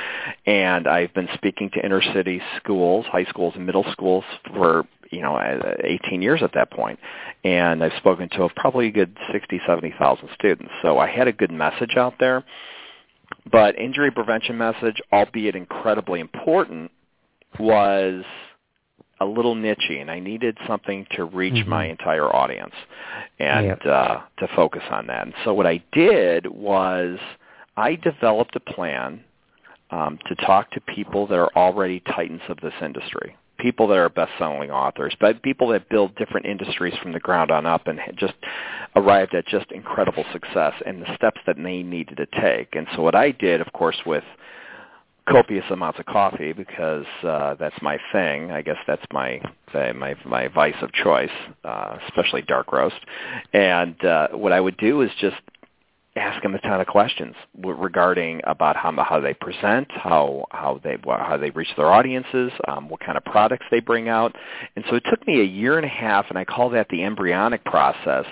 And 0.44 0.88
I've 0.88 1.14
been 1.14 1.28
speaking 1.34 1.70
to 1.74 1.84
inner 1.84 2.02
city 2.02 2.42
schools, 2.56 3.06
high 3.06 3.24
schools 3.26 3.54
and 3.56 3.64
middle 3.64 3.86
schools 3.92 4.24
for 4.54 4.84
you 5.10 5.22
know 5.22 5.36
uh, 5.36 5.74
18 5.84 6.20
years 6.20 6.42
at 6.42 6.52
that 6.52 6.70
point 6.70 6.98
and 7.42 7.82
i've 7.82 7.96
spoken 7.96 8.28
to 8.28 8.46
probably 8.56 8.88
a 8.88 8.90
good 8.90 9.16
60 9.32 9.58
70,000 9.66 10.28
students 10.34 10.70
so 10.82 10.98
i 10.98 11.08
had 11.08 11.26
a 11.26 11.32
good 11.32 11.50
message 11.50 11.96
out 11.96 12.12
there 12.20 12.44
but 13.50 13.78
injury 13.78 14.10
prevention 14.10 14.56
message, 14.56 15.00
albeit 15.12 15.54
incredibly 15.54 16.20
important, 16.20 16.90
was 17.58 18.24
a 19.20 19.24
little 19.24 19.54
nichey, 19.54 20.00
and 20.00 20.10
I 20.10 20.20
needed 20.20 20.56
something 20.66 21.06
to 21.16 21.24
reach 21.24 21.54
mm-hmm. 21.54 21.70
my 21.70 21.86
entire 21.86 22.34
audience 22.34 22.74
and 23.38 23.66
yep. 23.66 23.80
uh, 23.84 24.20
to 24.38 24.48
focus 24.54 24.82
on 24.90 25.06
that. 25.08 25.26
And 25.26 25.34
so 25.44 25.52
what 25.54 25.66
I 25.66 25.82
did 25.92 26.46
was 26.46 27.18
I 27.76 27.96
developed 27.96 28.54
a 28.56 28.60
plan 28.60 29.24
um, 29.90 30.18
to 30.26 30.34
talk 30.36 30.70
to 30.72 30.80
people 30.80 31.26
that 31.26 31.36
are 31.36 31.50
already 31.56 32.00
titans 32.00 32.42
of 32.48 32.58
this 32.60 32.74
industry 32.82 33.36
people 33.58 33.88
that 33.88 33.98
are 33.98 34.08
best-selling 34.08 34.70
authors, 34.70 35.14
but 35.20 35.42
people 35.42 35.68
that 35.68 35.88
build 35.88 36.14
different 36.16 36.46
industries 36.46 36.94
from 37.02 37.12
the 37.12 37.20
ground 37.20 37.50
on 37.50 37.66
up 37.66 37.86
and 37.86 38.00
just 38.16 38.34
arrived 38.96 39.34
at 39.34 39.46
just 39.46 39.70
incredible 39.72 40.24
success 40.32 40.74
and 40.86 41.02
the 41.02 41.14
steps 41.16 41.40
that 41.46 41.56
they 41.56 41.82
needed 41.82 42.16
to 42.16 42.26
take. 42.40 42.74
And 42.74 42.86
so 42.94 43.02
what 43.02 43.14
I 43.14 43.32
did, 43.32 43.60
of 43.60 43.72
course, 43.72 43.98
with 44.06 44.24
copious 45.28 45.64
amounts 45.70 45.98
of 45.98 46.06
coffee 46.06 46.52
because 46.52 47.04
uh, 47.22 47.54
that's 47.56 47.80
my 47.82 47.98
thing. 48.12 48.50
I 48.50 48.62
guess 48.62 48.78
that's 48.86 49.04
my 49.12 49.40
my 49.74 50.14
my 50.24 50.48
vice 50.48 50.80
of 50.80 50.92
choice, 50.92 51.30
uh, 51.64 51.98
especially 52.08 52.42
dark 52.42 52.72
roast. 52.72 52.96
And 53.52 54.02
uh, 54.04 54.28
what 54.28 54.52
I 54.52 54.60
would 54.60 54.76
do 54.78 55.02
is 55.02 55.10
just 55.20 55.36
ask 56.16 56.42
them 56.42 56.54
a 56.54 56.60
ton 56.60 56.80
of 56.80 56.86
questions 56.86 57.34
regarding 57.62 58.40
about 58.44 58.76
how 58.76 58.92
how 59.02 59.20
they 59.20 59.34
present, 59.34 59.86
how 59.90 60.46
how 60.50 60.80
they 60.82 60.96
how 61.06 61.36
they 61.36 61.50
reach 61.50 61.68
their 61.76 61.92
audiences, 61.92 62.50
um, 62.66 62.88
what 62.88 63.00
kind 63.00 63.16
of 63.16 63.24
products 63.24 63.66
they 63.70 63.80
bring 63.80 64.08
out, 64.08 64.34
and 64.74 64.84
so 64.88 64.96
it 64.96 65.04
took 65.08 65.26
me 65.26 65.40
a 65.40 65.44
year 65.44 65.76
and 65.76 65.86
a 65.86 65.88
half, 65.88 66.26
and 66.28 66.38
I 66.38 66.44
call 66.44 66.70
that 66.70 66.88
the 66.88 67.04
embryonic 67.04 67.64
process 67.64 68.24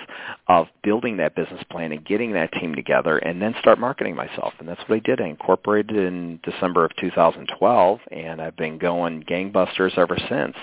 of 0.47 0.67
building 0.83 1.17
that 1.17 1.35
business 1.35 1.63
plan 1.69 1.91
and 1.91 2.05
getting 2.05 2.33
that 2.33 2.51
team 2.53 2.75
together, 2.75 3.17
and 3.19 3.41
then 3.41 3.55
start 3.59 3.79
marketing 3.79 4.15
myself, 4.15 4.53
and 4.59 4.67
that's 4.67 4.81
what 4.87 4.95
I 4.95 4.99
did. 4.99 5.21
I 5.21 5.27
incorporated 5.27 5.95
in 5.95 6.39
December 6.43 6.85
of 6.85 6.95
2012, 6.97 7.99
and 8.11 8.41
I've 8.41 8.57
been 8.57 8.77
going 8.77 9.23
gangbusters 9.23 9.97
ever 9.97 10.17
since, 10.29 10.55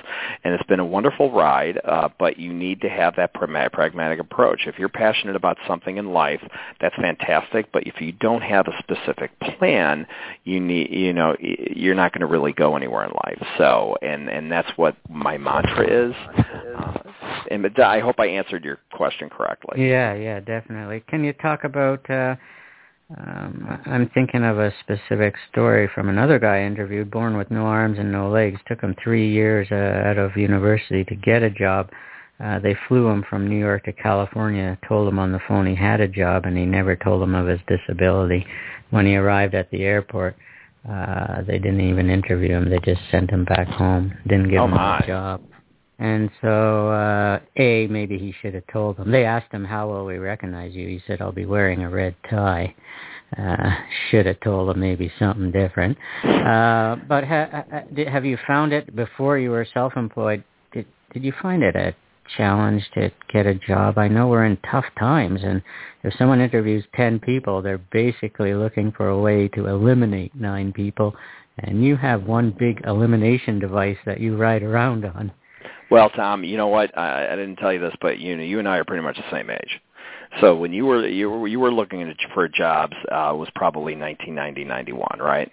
and 0.44 0.55
it's 0.55 0.64
been 0.64 0.81
a 0.81 0.87
wonderful 0.87 1.33
ride. 1.33 1.81
Uh, 1.85 2.09
but 2.18 2.38
you 2.38 2.53
need 2.53 2.81
to 2.83 2.88
have 2.88 3.16
that 3.16 3.33
pragmatic 3.35 4.18
approach. 4.18 4.62
If 4.66 4.79
you're 4.79 4.88
passionate 4.88 5.37
about 5.37 5.57
something 5.66 5.96
in 5.96 6.12
life, 6.12 6.40
that's 6.81 6.94
fantastic 6.96 7.13
fantastic, 7.16 7.70
but 7.72 7.87
if 7.87 8.00
you 8.00 8.12
don't 8.12 8.42
have 8.42 8.66
a 8.66 8.72
specific 8.79 9.31
plan, 9.59 10.07
you 10.44 10.61
need 10.61 10.90
you 10.90 11.12
know 11.12 11.37
you're 11.40 11.94
not 11.94 12.12
going 12.12 12.20
to 12.20 12.27
really 12.27 12.53
go 12.53 12.77
anywhere 12.77 13.05
in 13.05 13.12
life. 13.24 13.42
So, 13.59 13.96
and 14.03 14.29
and 14.29 14.50
that's 14.50 14.70
what 14.77 14.96
my 15.09 15.38
mantra 15.38 16.09
is. 16.09 16.14
Uh, 16.38 16.98
and 17.50 17.66
I 17.79 18.00
hope 18.00 18.18
I 18.18 18.27
answered 18.27 18.64
your 18.64 18.79
question 18.92 19.29
correctly. 19.29 19.88
Yeah, 19.88 20.14
yeah, 20.14 20.40
definitely. 20.40 21.03
Can 21.09 21.24
you 21.24 21.33
talk 21.35 21.64
about? 21.64 22.09
Uh, 22.09 22.37
um, 23.18 23.83
I'm 23.85 24.09
thinking 24.14 24.44
of 24.44 24.59
a 24.59 24.72
specific 24.81 25.35
story 25.53 25.90
from 25.94 26.09
another 26.09 26.38
guy 26.38 26.61
I 26.61 26.62
interviewed, 26.64 27.11
born 27.11 27.37
with 27.37 27.50
no 27.50 27.66
arms 27.66 27.98
and 27.98 28.11
no 28.11 28.31
legs. 28.31 28.61
Took 28.66 28.81
him 28.81 28.96
three 29.03 29.31
years 29.31 29.68
uh, 29.70 30.09
out 30.09 30.16
of 30.16 30.37
university 30.37 31.05
to 31.05 31.14
get 31.14 31.42
a 31.42 31.50
job 31.50 31.90
they 32.38 32.77
flew 32.88 33.09
him 33.09 33.25
from 33.29 33.49
New 33.49 33.59
York 33.59 33.85
to 33.85 33.92
California, 33.92 34.79
told 34.88 35.09
him 35.09 35.18
on 35.18 35.33
the 35.33 35.40
phone 35.47 35.66
he 35.66 35.75
had 35.75 36.01
a 36.01 36.09
job, 36.09 36.44
and 36.44 36.57
he 36.57 36.64
never 36.64 36.97
told 36.97 37.23
them 37.23 37.35
of 37.35 37.47
his 37.47 37.61
disability. 37.66 38.47
When 38.90 39.07
he 39.07 39.16
arrived 39.16 39.55
at 39.55 39.70
the 39.70 39.83
airport, 39.83 40.37
uh, 40.88 41.42
they 41.42 41.59
didn't 41.59 41.81
even 41.81 42.11
interview 42.11 42.57
him. 42.57 42.68
They 42.68 42.79
just 42.85 43.01
sent 43.11 43.31
him 43.31 43.44
back 43.44 43.66
home. 43.68 44.12
Didn't 44.27 44.51
give 44.51 44.61
oh 44.61 44.64
him 44.64 44.73
my. 44.73 44.99
a 44.99 45.07
job. 45.07 45.42
And 45.99 46.29
so, 46.42 46.88
uh, 46.90 47.40
A, 47.57 47.87
maybe 47.87 48.18
he 48.18 48.35
should 48.42 48.55
have 48.55 48.66
told 48.73 48.97
them. 48.97 49.11
They 49.11 49.25
asked 49.25 49.53
him, 49.53 49.64
how 49.64 49.88
will 49.88 50.05
we 50.05 50.18
recognize 50.18 50.75
you? 50.75 50.88
He 50.88 51.01
said, 51.07 51.23
I'll 51.23 51.33
be 51.33 51.47
wearing 51.47 51.83
a 51.83 51.88
red 51.88 52.16
tie. 52.29 52.75
Uh, 53.38 53.70
should 54.11 54.27
have 54.27 54.38
told 54.40 54.68
them 54.68 54.81
maybe 54.81 55.11
something 55.18 55.51
different. 55.51 55.97
Uh, 56.25 56.97
but 57.09 57.25
ha- 57.25 57.64
have 58.09 58.25
you 58.25 58.37
found 58.47 58.73
it 58.73 58.94
before 58.94 59.38
you 59.38 59.51
were 59.51 59.66
self-employed? 59.73 60.44
Did, 60.73 60.87
did 61.12 61.25
you 61.25 61.33
find 61.40 61.62
it 61.62 61.75
a 61.75 61.94
challenge 62.37 62.83
to 62.95 63.11
get 63.33 63.47
a 63.47 63.55
job. 63.55 63.99
I 63.99 64.09
know 64.09 64.29
we're 64.29 64.47
in 64.47 64.59
tough 64.71 64.85
times, 64.99 65.41
and 65.43 65.63
if 66.03 66.15
someone 66.19 66.41
interviews 66.41 66.85
10 66.95 67.21
people, 67.21 67.63
they're 67.63 67.79
basically 67.79 68.55
looking 68.55 68.93
for 68.93 69.09
a 69.09 69.19
way 69.19 69.49
to 69.49 69.67
eliminate 69.67 70.35
nine 70.35 70.73
people, 70.73 71.15
and 71.59 71.85
you 71.85 71.97
have 71.97 72.25
one 72.25 72.55
big 72.59 72.81
elimination 72.87 73.59
device 73.59 73.99
that 74.07 74.21
you 74.21 74.37
ride 74.37 74.63
around 74.63 75.05
on. 75.05 75.33
Well, 75.91 76.11
Tom, 76.11 76.45
you 76.45 76.57
know 76.57 76.69
what? 76.69 76.97
I, 76.99 77.33
I 77.33 77.37
didn't 77.37 77.57
tell 77.57 77.73
you 77.73 77.81
this, 77.81 77.95
but 78.01 78.19
you 78.19 78.37
know, 78.37 78.43
you 78.43 78.59
and 78.59 78.69
I 78.69 78.79
are 78.79 78.85
pretty 78.85 79.03
much 79.03 79.17
the 79.17 79.31
same 79.31 79.51
age. 79.51 79.81
So 80.41 80.57
when 80.57 80.73
you 80.73 80.87
were 80.87 81.07
you 81.07 81.31
were 81.31 81.47
you 81.47 81.61
were 81.61 81.71
looking 81.71 82.13
for 82.33 82.49
jobs, 82.49 82.95
uh, 83.13 83.31
it 83.33 83.37
was 83.37 83.49
probably 83.55 83.95
1990, 83.95 84.65
91, 84.65 85.19
right? 85.21 85.53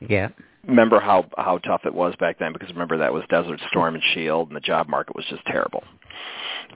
Yeah 0.00 0.28
remember 0.68 1.00
how 1.00 1.26
how 1.36 1.58
tough 1.58 1.80
it 1.84 1.94
was 1.94 2.14
back 2.20 2.38
then 2.38 2.52
because 2.52 2.68
remember 2.68 2.98
that 2.98 3.12
was 3.12 3.24
Desert 3.28 3.60
Storm 3.68 3.94
and 3.94 4.04
Shield 4.14 4.48
and 4.48 4.56
the 4.56 4.60
job 4.60 4.88
market 4.88 5.16
was 5.16 5.24
just 5.28 5.44
terrible. 5.46 5.82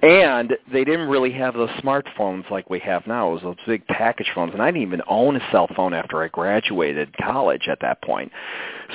And 0.00 0.57
they 0.72 0.85
didn't 0.85 1.09
really 1.09 1.31
have 1.33 1.55
those 1.55 1.70
smartphones 1.81 2.50
like 2.50 2.68
we 2.68 2.81
have 2.81 3.07
now. 3.07 3.31
It 3.31 3.35
was 3.35 3.42
those 3.42 3.57
big 3.66 3.87
package 3.87 4.28
phones, 4.35 4.52
and 4.52 4.61
I 4.61 4.72
didn't 4.72 4.83
even 4.83 5.02
own 5.09 5.37
a 5.37 5.50
cell 5.52 5.68
phone 5.76 5.94
after 5.94 6.22
I 6.22 6.28
graduated 6.28 7.16
college 7.18 7.68
at 7.68 7.78
that 7.83 8.02
point. 8.02 8.33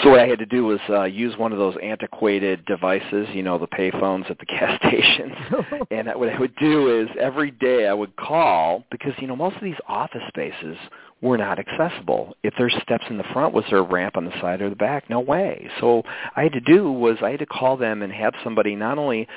So 0.04 0.10
what 0.12 0.20
I 0.20 0.28
had 0.28 0.40
to 0.40 0.46
do 0.46 0.66
was 0.66 0.80
uh, 0.90 1.04
use 1.04 1.38
one 1.38 1.54
of 1.54 1.60
those 1.60 1.76
antiquated 1.82 2.66
devices, 2.66 3.28
you 3.34 3.42
know, 3.42 3.58
the 3.58 3.68
pay 3.68 3.90
phones 3.92 4.26
at 4.30 4.38
the 4.38 4.46
gas 4.48 4.78
stations. 4.86 5.34
and 5.92 6.08
what 6.16 6.30
I 6.30 6.40
would 6.40 6.56
do 6.58 7.02
is 7.02 7.08
every 7.20 7.52
day 7.52 7.88
I 7.88 7.94
would 7.94 8.16
call 8.18 8.84
because 8.92 9.14
you 9.18 9.28
know 9.28 9.36
most 9.36 9.56
of 9.56 9.64
these 9.64 9.76
office 9.88 10.22
spaces 10.28 10.78
were 11.22 11.38
not 11.38 11.58
accessible. 11.58 12.36
If 12.44 12.54
there's 12.58 12.76
steps 12.84 13.06
in 13.10 13.18
the 13.18 13.24
front, 13.34 13.54
was 13.54 13.66
there 13.70 13.80
a 13.80 13.84
ramp 13.84 14.18
on 14.18 14.26
the 14.26 14.40
side 14.40 14.62
or 14.62 14.70
the 14.70 14.76
back? 14.76 15.10
No 15.10 15.20
way. 15.20 15.68
So 15.80 16.04
I 16.36 16.44
had 16.44 16.54
to 16.54 16.60
do 16.60 16.92
was 16.92 17.18
I 17.24 17.32
had 17.32 17.40
to 17.40 17.46
call 17.48 17.76
them 17.76 18.04
and 18.04 18.14
have 18.14 18.34
somebody 18.44 18.76
not 18.76 19.00
only 19.00 19.28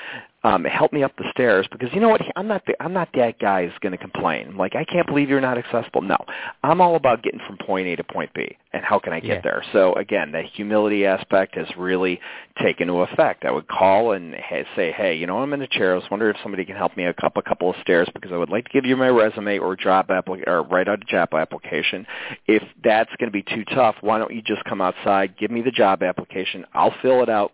um, 0.42 0.64
help 0.64 0.92
me 0.92 1.02
up 1.02 1.14
the 1.16 1.24
stairs 1.32 1.66
because 1.70 1.90
you 1.92 2.00
know 2.00 2.08
what 2.08 2.22
I'm 2.34 2.48
not 2.48 2.64
the, 2.66 2.74
I'm 2.82 2.94
not 2.94 3.10
that 3.14 3.38
guy 3.38 3.64
who's 3.66 3.78
going 3.80 3.92
to 3.92 3.98
complain 3.98 4.56
like 4.56 4.74
I 4.74 4.84
can't 4.84 5.06
believe 5.06 5.28
you're 5.28 5.40
not 5.40 5.58
accessible. 5.58 6.00
No, 6.00 6.16
I'm 6.62 6.80
all 6.80 6.96
about 6.96 7.22
getting 7.22 7.40
from 7.46 7.58
point 7.58 7.86
A 7.88 7.96
to 7.96 8.04
point 8.04 8.32
B 8.34 8.56
and 8.72 8.82
how 8.82 8.98
can 8.98 9.12
I 9.12 9.20
get 9.20 9.28
yeah. 9.28 9.40
there. 9.42 9.64
So 9.72 9.92
again, 9.94 10.32
the 10.32 10.42
humility 10.42 11.04
aspect 11.04 11.56
has 11.56 11.66
really 11.76 12.20
taken 12.62 12.86
to 12.88 13.00
effect. 13.02 13.44
I 13.44 13.50
would 13.50 13.68
call 13.68 14.12
and 14.12 14.34
say, 14.76 14.92
hey, 14.92 15.14
you 15.14 15.26
know 15.26 15.38
I'm 15.38 15.52
in 15.52 15.60
a 15.60 15.68
chair. 15.68 15.92
I 15.92 15.96
was 15.96 16.04
wondering 16.10 16.34
if 16.34 16.42
somebody 16.42 16.64
can 16.64 16.76
help 16.76 16.96
me 16.96 17.06
up 17.06 17.36
a 17.36 17.42
couple 17.42 17.70
of 17.70 17.76
stairs 17.82 18.08
because 18.14 18.32
I 18.32 18.36
would 18.36 18.50
like 18.50 18.64
to 18.64 18.70
give 18.70 18.86
you 18.86 18.96
my 18.96 19.08
resume 19.08 19.58
or 19.58 19.76
job 19.76 20.08
applic- 20.08 20.46
or 20.46 20.62
write 20.62 20.88
out 20.88 21.02
a 21.02 21.04
job 21.04 21.34
application. 21.34 22.06
If 22.46 22.62
that's 22.82 23.10
going 23.18 23.30
to 23.30 23.32
be 23.32 23.42
too 23.42 23.64
tough, 23.74 23.96
why 24.00 24.18
don't 24.18 24.34
you 24.34 24.40
just 24.40 24.64
come 24.64 24.80
outside, 24.80 25.36
give 25.38 25.50
me 25.50 25.60
the 25.60 25.70
job 25.70 26.02
application, 26.02 26.64
I'll 26.72 26.94
fill 27.02 27.22
it 27.22 27.28
out, 27.28 27.52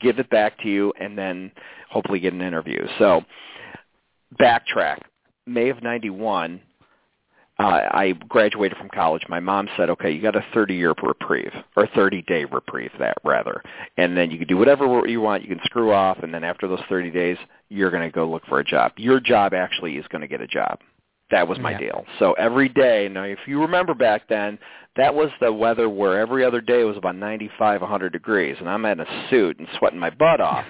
give 0.00 0.18
it 0.18 0.28
back 0.28 0.58
to 0.60 0.68
you, 0.68 0.92
and 1.00 1.16
then 1.16 1.52
hopefully 1.90 2.20
get 2.20 2.32
an 2.32 2.42
interview. 2.42 2.86
So 2.98 3.22
backtrack. 4.40 4.98
May 5.46 5.70
of 5.70 5.82
91, 5.82 6.60
uh, 7.58 7.62
I 7.62 8.12
graduated 8.28 8.76
from 8.76 8.88
college. 8.90 9.22
My 9.28 9.40
mom 9.40 9.68
said, 9.76 9.90
okay, 9.90 10.10
you 10.10 10.20
got 10.22 10.36
a 10.36 10.44
30-year 10.54 10.94
reprieve, 11.02 11.52
or 11.76 11.86
30-day 11.88 12.44
reprieve, 12.44 12.92
that 12.98 13.16
rather. 13.24 13.62
And 13.96 14.16
then 14.16 14.30
you 14.30 14.38
can 14.38 14.46
do 14.46 14.56
whatever 14.56 15.02
you 15.06 15.20
want. 15.20 15.42
You 15.42 15.48
can 15.48 15.64
screw 15.64 15.92
off, 15.92 16.18
and 16.22 16.32
then 16.32 16.44
after 16.44 16.68
those 16.68 16.82
30 16.88 17.10
days, 17.10 17.36
you're 17.68 17.90
going 17.90 18.08
to 18.08 18.14
go 18.14 18.28
look 18.28 18.44
for 18.46 18.60
a 18.60 18.64
job. 18.64 18.92
Your 18.96 19.20
job 19.20 19.54
actually 19.54 19.96
is 19.96 20.06
going 20.08 20.20
to 20.20 20.28
get 20.28 20.40
a 20.40 20.46
job. 20.46 20.80
That 21.30 21.46
was 21.46 21.58
my 21.58 21.72
yeah. 21.72 21.78
deal. 21.78 22.04
So 22.18 22.32
every 22.34 22.70
day, 22.70 23.08
now 23.10 23.24
if 23.24 23.38
you 23.46 23.60
remember 23.60 23.92
back 23.92 24.28
then, 24.28 24.58
that 24.96 25.14
was 25.14 25.28
the 25.40 25.52
weather 25.52 25.88
where 25.88 26.18
every 26.18 26.42
other 26.42 26.62
day 26.62 26.84
was 26.84 26.96
about 26.96 27.16
95, 27.16 27.82
100 27.82 28.12
degrees, 28.12 28.56
and 28.58 28.68
I'm 28.68 28.84
in 28.86 29.00
a 29.00 29.26
suit 29.28 29.58
and 29.58 29.68
sweating 29.78 29.98
my 29.98 30.10
butt 30.10 30.40
off. 30.40 30.64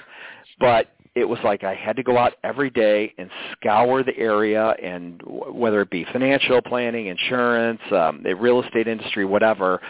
But 0.58 0.88
it 1.14 1.24
was 1.24 1.38
like 1.44 1.64
I 1.64 1.74
had 1.74 1.96
to 1.96 2.02
go 2.02 2.16
out 2.16 2.34
every 2.44 2.70
day 2.70 3.12
and 3.18 3.30
scour 3.52 4.02
the 4.02 4.16
area, 4.16 4.70
and 4.82 5.20
whether 5.24 5.80
it 5.82 5.90
be 5.90 6.04
financial 6.12 6.60
planning, 6.62 7.06
insurance, 7.06 7.80
um, 7.92 8.22
the 8.22 8.34
real 8.34 8.62
estate 8.62 8.88
industry, 8.88 9.24
whatever, 9.24 9.80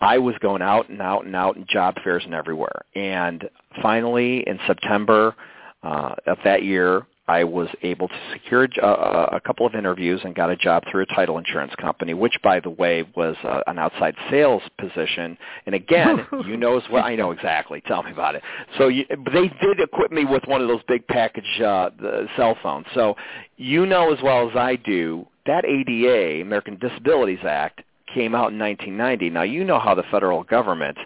I 0.00 0.18
was 0.18 0.34
going 0.40 0.62
out 0.62 0.88
and 0.88 1.00
out 1.00 1.24
and 1.24 1.34
out 1.34 1.56
in 1.56 1.66
job 1.68 1.96
fairs 2.04 2.22
and 2.24 2.34
everywhere. 2.34 2.82
And 2.94 3.48
finally, 3.82 4.44
in 4.46 4.58
September 4.66 5.34
uh, 5.82 6.14
of 6.26 6.38
that 6.44 6.62
year, 6.62 7.06
I 7.28 7.42
was 7.44 7.68
able 7.82 8.08
to 8.08 8.14
secure 8.32 8.68
a, 8.80 9.36
a 9.36 9.40
couple 9.40 9.66
of 9.66 9.74
interviews 9.74 10.20
and 10.24 10.34
got 10.34 10.50
a 10.50 10.56
job 10.56 10.84
through 10.90 11.02
a 11.02 11.06
title 11.06 11.38
insurance 11.38 11.74
company, 11.74 12.14
which, 12.14 12.34
by 12.42 12.60
the 12.60 12.70
way, 12.70 13.04
was 13.16 13.34
uh, 13.42 13.62
an 13.66 13.78
outside 13.78 14.14
sales 14.30 14.62
position. 14.78 15.36
And 15.66 15.74
again, 15.74 16.26
you 16.46 16.56
know 16.56 16.76
as 16.76 16.84
well. 16.90 17.04
I 17.04 17.16
know 17.16 17.32
exactly. 17.32 17.82
Tell 17.86 18.02
me 18.02 18.12
about 18.12 18.36
it. 18.36 18.42
So 18.78 18.88
you, 18.88 19.04
they 19.08 19.48
did 19.60 19.80
equip 19.80 20.12
me 20.12 20.24
with 20.24 20.44
one 20.46 20.62
of 20.62 20.68
those 20.68 20.82
big 20.86 21.06
package 21.08 21.60
uh, 21.60 21.90
the 21.98 22.28
cell 22.36 22.56
phones. 22.62 22.86
So 22.94 23.16
you 23.56 23.86
know 23.86 24.12
as 24.12 24.22
well 24.22 24.48
as 24.48 24.56
I 24.56 24.76
do 24.76 25.26
that 25.46 25.64
ADA, 25.64 26.42
American 26.42 26.76
Disabilities 26.78 27.38
Act, 27.44 27.82
came 28.12 28.34
out 28.34 28.52
in 28.52 28.58
1990. 28.58 29.30
Now 29.30 29.42
you 29.42 29.64
know 29.64 29.78
how 29.78 29.94
the 29.94 30.04
federal 30.10 30.44
government 30.44 30.96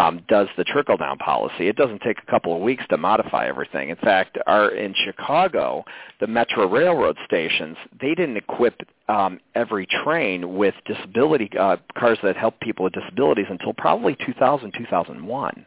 um, 0.00 0.24
does 0.28 0.48
the 0.56 0.64
trickle 0.64 0.96
down 0.96 1.18
policy. 1.18 1.68
It 1.68 1.76
doesn't 1.76 2.00
take 2.00 2.18
a 2.26 2.30
couple 2.30 2.56
of 2.56 2.62
weeks 2.62 2.84
to 2.88 2.96
modify 2.96 3.46
everything. 3.46 3.90
In 3.90 3.96
fact, 3.96 4.38
our 4.46 4.70
in 4.70 4.94
Chicago, 5.04 5.84
the 6.20 6.26
Metra 6.26 6.70
Railroad 6.70 7.16
stations, 7.26 7.76
they 8.00 8.14
didn't 8.14 8.38
equip 8.38 8.80
um, 9.08 9.40
every 9.54 9.86
train 9.86 10.56
with 10.56 10.74
disability 10.86 11.50
uh, 11.58 11.76
cars 11.98 12.18
that 12.22 12.36
help 12.36 12.58
people 12.60 12.84
with 12.84 12.94
disabilities 12.94 13.46
until 13.50 13.74
probably 13.74 14.16
2000, 14.24 14.72
2001. 14.72 15.66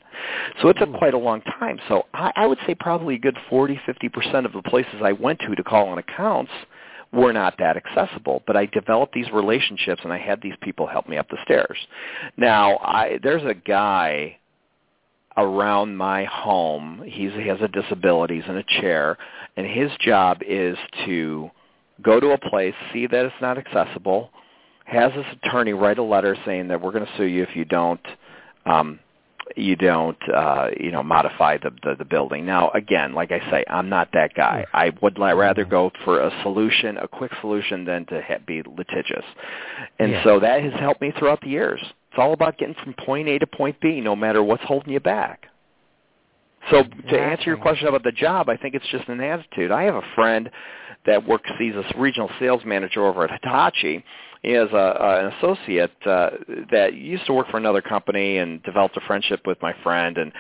So 0.62 0.70
it 0.70 0.78
took 0.80 0.94
quite 0.94 1.14
a 1.14 1.18
long 1.18 1.42
time. 1.42 1.80
So 1.88 2.06
I, 2.14 2.32
I 2.36 2.48
would 2.48 2.60
say 2.66 2.74
probably 2.74 3.16
a 3.16 3.20
good 3.20 3.38
40, 3.50 3.80
50% 3.88 4.46
of 4.46 4.54
the 4.54 4.64
places 4.64 4.96
I 5.04 5.12
went 5.12 5.40
to 5.42 5.54
to 5.54 5.64
call 5.64 5.90
on 5.90 6.00
accounts– 6.00 6.52
were 7.14 7.32
not 7.32 7.56
that 7.60 7.78
accessible. 7.78 8.44
But 8.48 8.58
I 8.58 8.66
developed 8.66 9.14
these 9.14 9.32
relationships, 9.32 10.02
and 10.04 10.12
I 10.12 10.18
had 10.18 10.42
these 10.42 10.56
people 10.62 10.88
help 10.88 11.08
me 11.08 11.18
up 11.18 11.30
the 11.30 11.38
stairs. 11.44 11.78
Now, 12.38 12.78
I, 12.78 13.20
there's 13.22 13.44
a 13.44 13.54
guy 13.54 14.38
around 15.38 15.96
my 15.96 16.26
home. 16.26 17.04
He's, 17.06 17.32
he 17.34 17.48
has 17.48 17.60
a 17.62 17.68
disability. 17.68 18.42
He's 18.42 18.50
in 18.50 18.58
a 18.58 18.82
chair, 18.82 19.18
and 19.56 19.66
his 19.66 19.92
job 20.00 20.42
is 20.46 20.78
to 21.06 21.50
go 22.02 22.20
to 22.20 22.32
a 22.32 22.38
place, 22.38 22.74
see 22.92 23.08
that 23.08 23.26
it's 23.26 23.36
not 23.42 23.58
accessible, 23.58 24.32
has 24.86 25.14
his 25.14 25.26
attorney 25.44 25.74
write 25.74 25.98
a 25.98 26.04
letter 26.04 26.36
saying 26.46 26.68
that 26.68 26.82
we're 26.82 26.92
going 26.92 27.06
to 27.06 27.12
sue 27.18 27.26
you 27.26 27.44
if 27.44 27.56
you 27.56 27.66
don't 27.66 28.06
um, 28.66 29.00
you 29.56 29.76
don't 29.76 30.18
uh 30.34 30.70
you 30.80 30.92
know 30.92 31.04
modify 31.04 31.58
the, 31.58 31.72
the 31.84 31.96
the 31.98 32.06
building. 32.06 32.46
Now 32.46 32.70
again 32.72 33.14
like 33.14 33.32
i 33.32 33.40
say 33.52 33.64
i'm 33.70 33.90
not 33.90 34.10
that 34.14 34.34
guy. 34.36 34.66
I 34.74 34.92
would 35.02 35.18
li- 35.18 35.34
rather 35.34 35.66
go 35.66 35.92
for 36.04 36.22
a 36.22 36.32
solution 36.44 36.98
a 36.98 37.08
quick 37.08 37.32
solution 37.42 37.86
than 37.86 38.06
to 38.08 38.22
ha- 38.22 38.40
be 38.46 38.62
litigious. 38.64 39.26
And 40.00 40.12
yeah. 40.12 40.24
so 40.24 40.40
that 40.40 40.64
has 40.64 40.74
helped 40.80 41.02
me 41.02 41.14
throughout 41.18 41.42
the 41.42 41.50
years. 41.50 41.80
It's 41.82 42.18
all 42.20 42.34
about 42.34 42.58
getting 42.58 42.76
from 42.84 42.94
point 42.94 43.28
a 43.28 43.40
to 43.40 43.48
point 43.48 43.80
b 43.82 44.02
no 44.02 44.16
matter 44.16 44.44
what's 44.44 44.64
holding 44.64 44.94
you 44.94 45.00
back. 45.00 45.48
So 46.72 46.80
exactly. 46.80 47.12
to 47.12 47.20
answer 47.20 47.44
your 47.46 47.58
question 47.58 47.88
about 47.88 48.04
the 48.04 48.12
job 48.12 48.50
i 48.50 48.58
think 48.58 48.76
it's 48.76 48.88
just 48.88 49.08
an 49.08 49.20
attitude. 49.22 49.72
I 49.72 49.84
have 49.84 49.96
a 49.96 50.14
friend 50.16 50.50
that 51.06 51.28
works 51.28 51.50
he's 51.60 51.76
a 51.76 51.84
regional 51.98 52.30
sales 52.40 52.62
manager 52.66 53.06
over 53.06 53.24
at 53.26 53.32
hitachi 53.32 54.04
he 54.44 54.52
has 54.52 54.70
a, 54.74 54.98
an 55.00 55.34
associate 55.38 55.92
uh, 56.06 56.32
that 56.70 56.94
used 56.94 57.26
to 57.26 57.34
work 57.34 57.50
for 57.50 57.58
another 57.58 57.82
company 57.82 58.38
and 58.38 58.62
developed 58.64 58.96
a 58.98 59.02
friendship 59.02 59.48
with 59.48 59.60
my 59.62 59.74
friend 59.84 60.18
and 60.18 60.32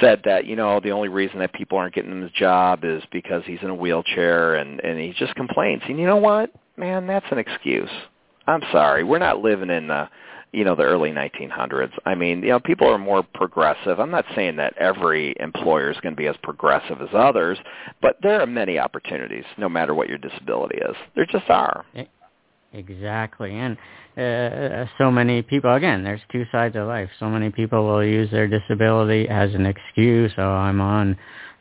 said 0.00 0.22
that 0.24 0.46
you 0.46 0.56
know 0.56 0.80
the 0.80 0.90
only 0.90 1.08
reason 1.08 1.38
that 1.38 1.52
people 1.52 1.78
aren't 1.78 1.94
getting 1.94 2.10
him 2.10 2.22
the 2.22 2.30
job 2.30 2.80
is 2.82 3.02
because 3.12 3.42
he's 3.46 3.60
in 3.62 3.70
a 3.70 3.74
wheelchair 3.74 4.56
and 4.56 4.80
and 4.80 4.98
he 4.98 5.12
just 5.18 5.34
complains 5.34 5.82
and 5.88 5.98
you 5.98 6.06
know 6.06 6.16
what 6.16 6.50
man 6.76 7.06
that's 7.06 7.26
an 7.30 7.38
excuse 7.38 7.90
i'm 8.46 8.62
sorry 8.72 9.04
we're 9.04 9.18
not 9.18 9.40
living 9.40 9.70
in 9.70 9.86
the 9.86 10.08
you 10.52 10.64
know 10.64 10.74
the 10.74 10.82
early 10.82 11.10
1900s. 11.10 11.92
I 12.04 12.14
mean, 12.14 12.42
you 12.42 12.50
know, 12.50 12.60
people 12.60 12.86
are 12.86 12.98
more 12.98 13.22
progressive. 13.22 13.98
I'm 13.98 14.10
not 14.10 14.26
saying 14.34 14.56
that 14.56 14.76
every 14.76 15.34
employer 15.40 15.90
is 15.90 15.96
going 16.00 16.14
to 16.14 16.16
be 16.16 16.26
as 16.26 16.36
progressive 16.42 17.00
as 17.00 17.08
others, 17.14 17.58
but 18.02 18.16
there 18.22 18.38
are 18.40 18.46
many 18.46 18.78
opportunities 18.78 19.44
no 19.56 19.68
matter 19.68 19.94
what 19.94 20.08
your 20.08 20.18
disability 20.18 20.76
is. 20.76 20.94
There 21.16 21.24
just 21.24 21.48
are. 21.48 21.86
Exactly, 22.74 23.52
and 23.54 23.76
uh, 24.16 24.86
so 24.96 25.10
many 25.10 25.42
people. 25.42 25.74
Again, 25.74 26.02
there's 26.02 26.22
two 26.30 26.44
sides 26.50 26.74
of 26.74 26.86
life. 26.86 27.10
So 27.20 27.28
many 27.28 27.50
people 27.50 27.84
will 27.84 28.04
use 28.04 28.30
their 28.30 28.48
disability 28.48 29.28
as 29.28 29.54
an 29.54 29.66
excuse. 29.66 30.32
Oh, 30.38 30.42
I'm 30.42 30.80
on, 30.80 31.16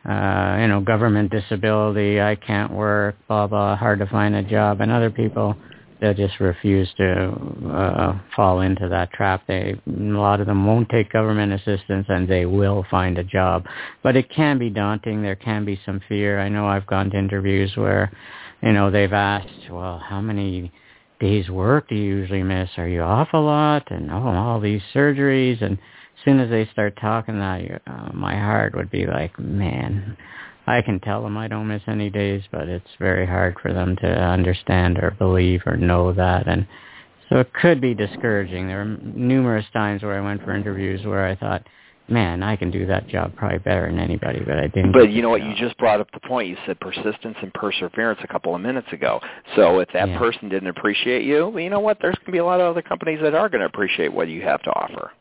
uh, 0.10 0.58
you 0.62 0.68
know, 0.68 0.80
government 0.80 1.30
disability. 1.32 2.22
I 2.22 2.36
can't 2.36 2.72
work. 2.72 3.16
Blah 3.28 3.48
blah. 3.48 3.76
Hard 3.76 4.00
to 4.00 4.06
find 4.08 4.36
a 4.36 4.44
job. 4.44 4.80
And 4.80 4.90
other 4.90 5.10
people, 5.10 5.58
they 6.00 6.14
just 6.14 6.40
refuse 6.40 6.90
to 6.96 7.34
uh, 7.74 8.20
fall 8.34 8.62
into 8.62 8.88
that 8.88 9.12
trap. 9.12 9.44
They 9.48 9.76
a 9.86 9.92
lot 9.92 10.40
of 10.40 10.48
them 10.48 10.66
won't 10.66 10.88
take 10.88 11.12
government 11.12 11.52
assistance, 11.52 12.06
and 12.08 12.26
they 12.26 12.46
will 12.46 12.86
find 12.90 13.18
a 13.18 13.24
job. 13.26 13.66
But 14.02 14.16
it 14.16 14.30
can 14.30 14.58
be 14.58 14.70
daunting. 14.70 15.22
There 15.22 15.36
can 15.36 15.66
be 15.66 15.78
some 15.86 16.00
fear. 16.08 16.40
I 16.40 16.48
know 16.48 16.68
I've 16.68 16.88
gone 16.88 17.10
to 17.10 17.18
interviews 17.18 17.74
where, 17.76 18.12
you 18.64 18.72
know, 18.72 18.90
they've 18.90 19.12
asked, 19.12 19.70
well, 19.70 20.00
how 20.00 20.22
many 20.22 20.72
days 21.22 21.50
work 21.50 21.88
do 21.88 21.96
you 21.96 22.18
usually 22.18 22.44
miss? 22.44 22.70
Are 22.78 22.88
you 22.88 23.02
off 23.02 23.30
a 23.34 23.38
lot? 23.38 23.90
And 23.92 24.12
oh, 24.12 24.16
all 24.16 24.60
these 24.60 24.82
surgeries. 24.94 25.64
And 25.64 25.78
as 25.78 26.26
soon 26.26 26.40
as 26.42 26.50
they 26.50 26.68
start 26.74 26.98
talking 27.00 27.40
that, 27.40 27.82
uh, 27.88 28.10
my 28.14 28.36
heart 28.36 28.76
would 28.76 28.92
be 28.92 29.06
like, 29.06 29.40
man, 29.40 30.18
I 30.68 30.82
can 30.82 31.00
tell 31.00 31.24
them 31.24 31.38
I 31.38 31.48
don't 31.48 31.68
miss 31.68 31.84
any 31.88 32.10
days, 32.10 32.44
but 32.52 32.68
it's 32.68 32.90
very 33.00 33.26
hard 33.26 33.56
for 33.62 33.72
them 33.72 33.96
to 33.98 34.08
understand 34.08 34.98
or 34.98 35.12
believe 35.12 35.62
or 35.66 35.78
know 35.78 36.12
that. 36.14 36.48
And 36.48 36.68
so 37.30 37.38
it 37.38 37.54
could 37.54 37.80
be 37.80 37.94
discouraging. 37.94 38.68
There 38.68 38.80
were 38.80 38.98
numerous 39.16 39.66
times 39.72 40.04
where 40.04 40.20
I 40.20 40.26
went 40.26 40.44
for 40.44 40.54
interviews 40.54 41.06
where 41.06 41.26
I 41.26 41.36
thought, 41.36 41.66
man, 42.12 42.44
I 42.44 42.56
can 42.56 42.70
do 42.70 42.86
that 42.88 43.08
job 43.08 43.36
probably 43.36 43.60
better 43.60 43.88
than 43.88 44.00
anybody, 44.00 44.40
but 44.46 44.58
I 44.58 44.68
didn't. 44.68 44.92
But 44.92 45.12
you 45.12 45.22
know 45.22 45.30
what? 45.30 45.42
Job. 45.42 45.50
You 45.50 45.56
just 45.56 45.78
brought 45.78 46.00
up 46.00 46.12
the 46.12 46.20
point. 46.20 46.48
You 46.48 46.58
said 46.66 46.80
persistence 46.80 47.38
and 47.42 47.54
perseverance 47.54 48.20
a 48.24 48.28
couple 48.28 48.54
of 48.54 48.62
minutes 48.62 48.88
ago. 48.92 49.20
So 49.56 49.80
if 49.80 49.90
that 49.94 50.10
yeah. 50.10 50.20
person 50.20 50.50
didn't 50.50 50.70
appreciate 50.70 51.24
you, 51.24 51.48
well, 51.48 51.64
you 51.64 51.70
know 51.70 51.80
what? 51.80 51.98
There's 52.02 52.16
going 52.16 52.28
to 52.28 52.32
be 52.32 52.40
a 52.40 52.46
lot 52.46 52.60
of 52.60 52.68
other 52.68 52.82
companies 52.82 53.20
that 53.22 53.34
are 53.34 53.50
going 53.50 53.62
to 53.62 53.68
appreciate 53.68 54.14
what 54.14 54.28
you 54.28 54.42
have 54.42 54.62
to 54.64 54.70
offer. 54.72 55.12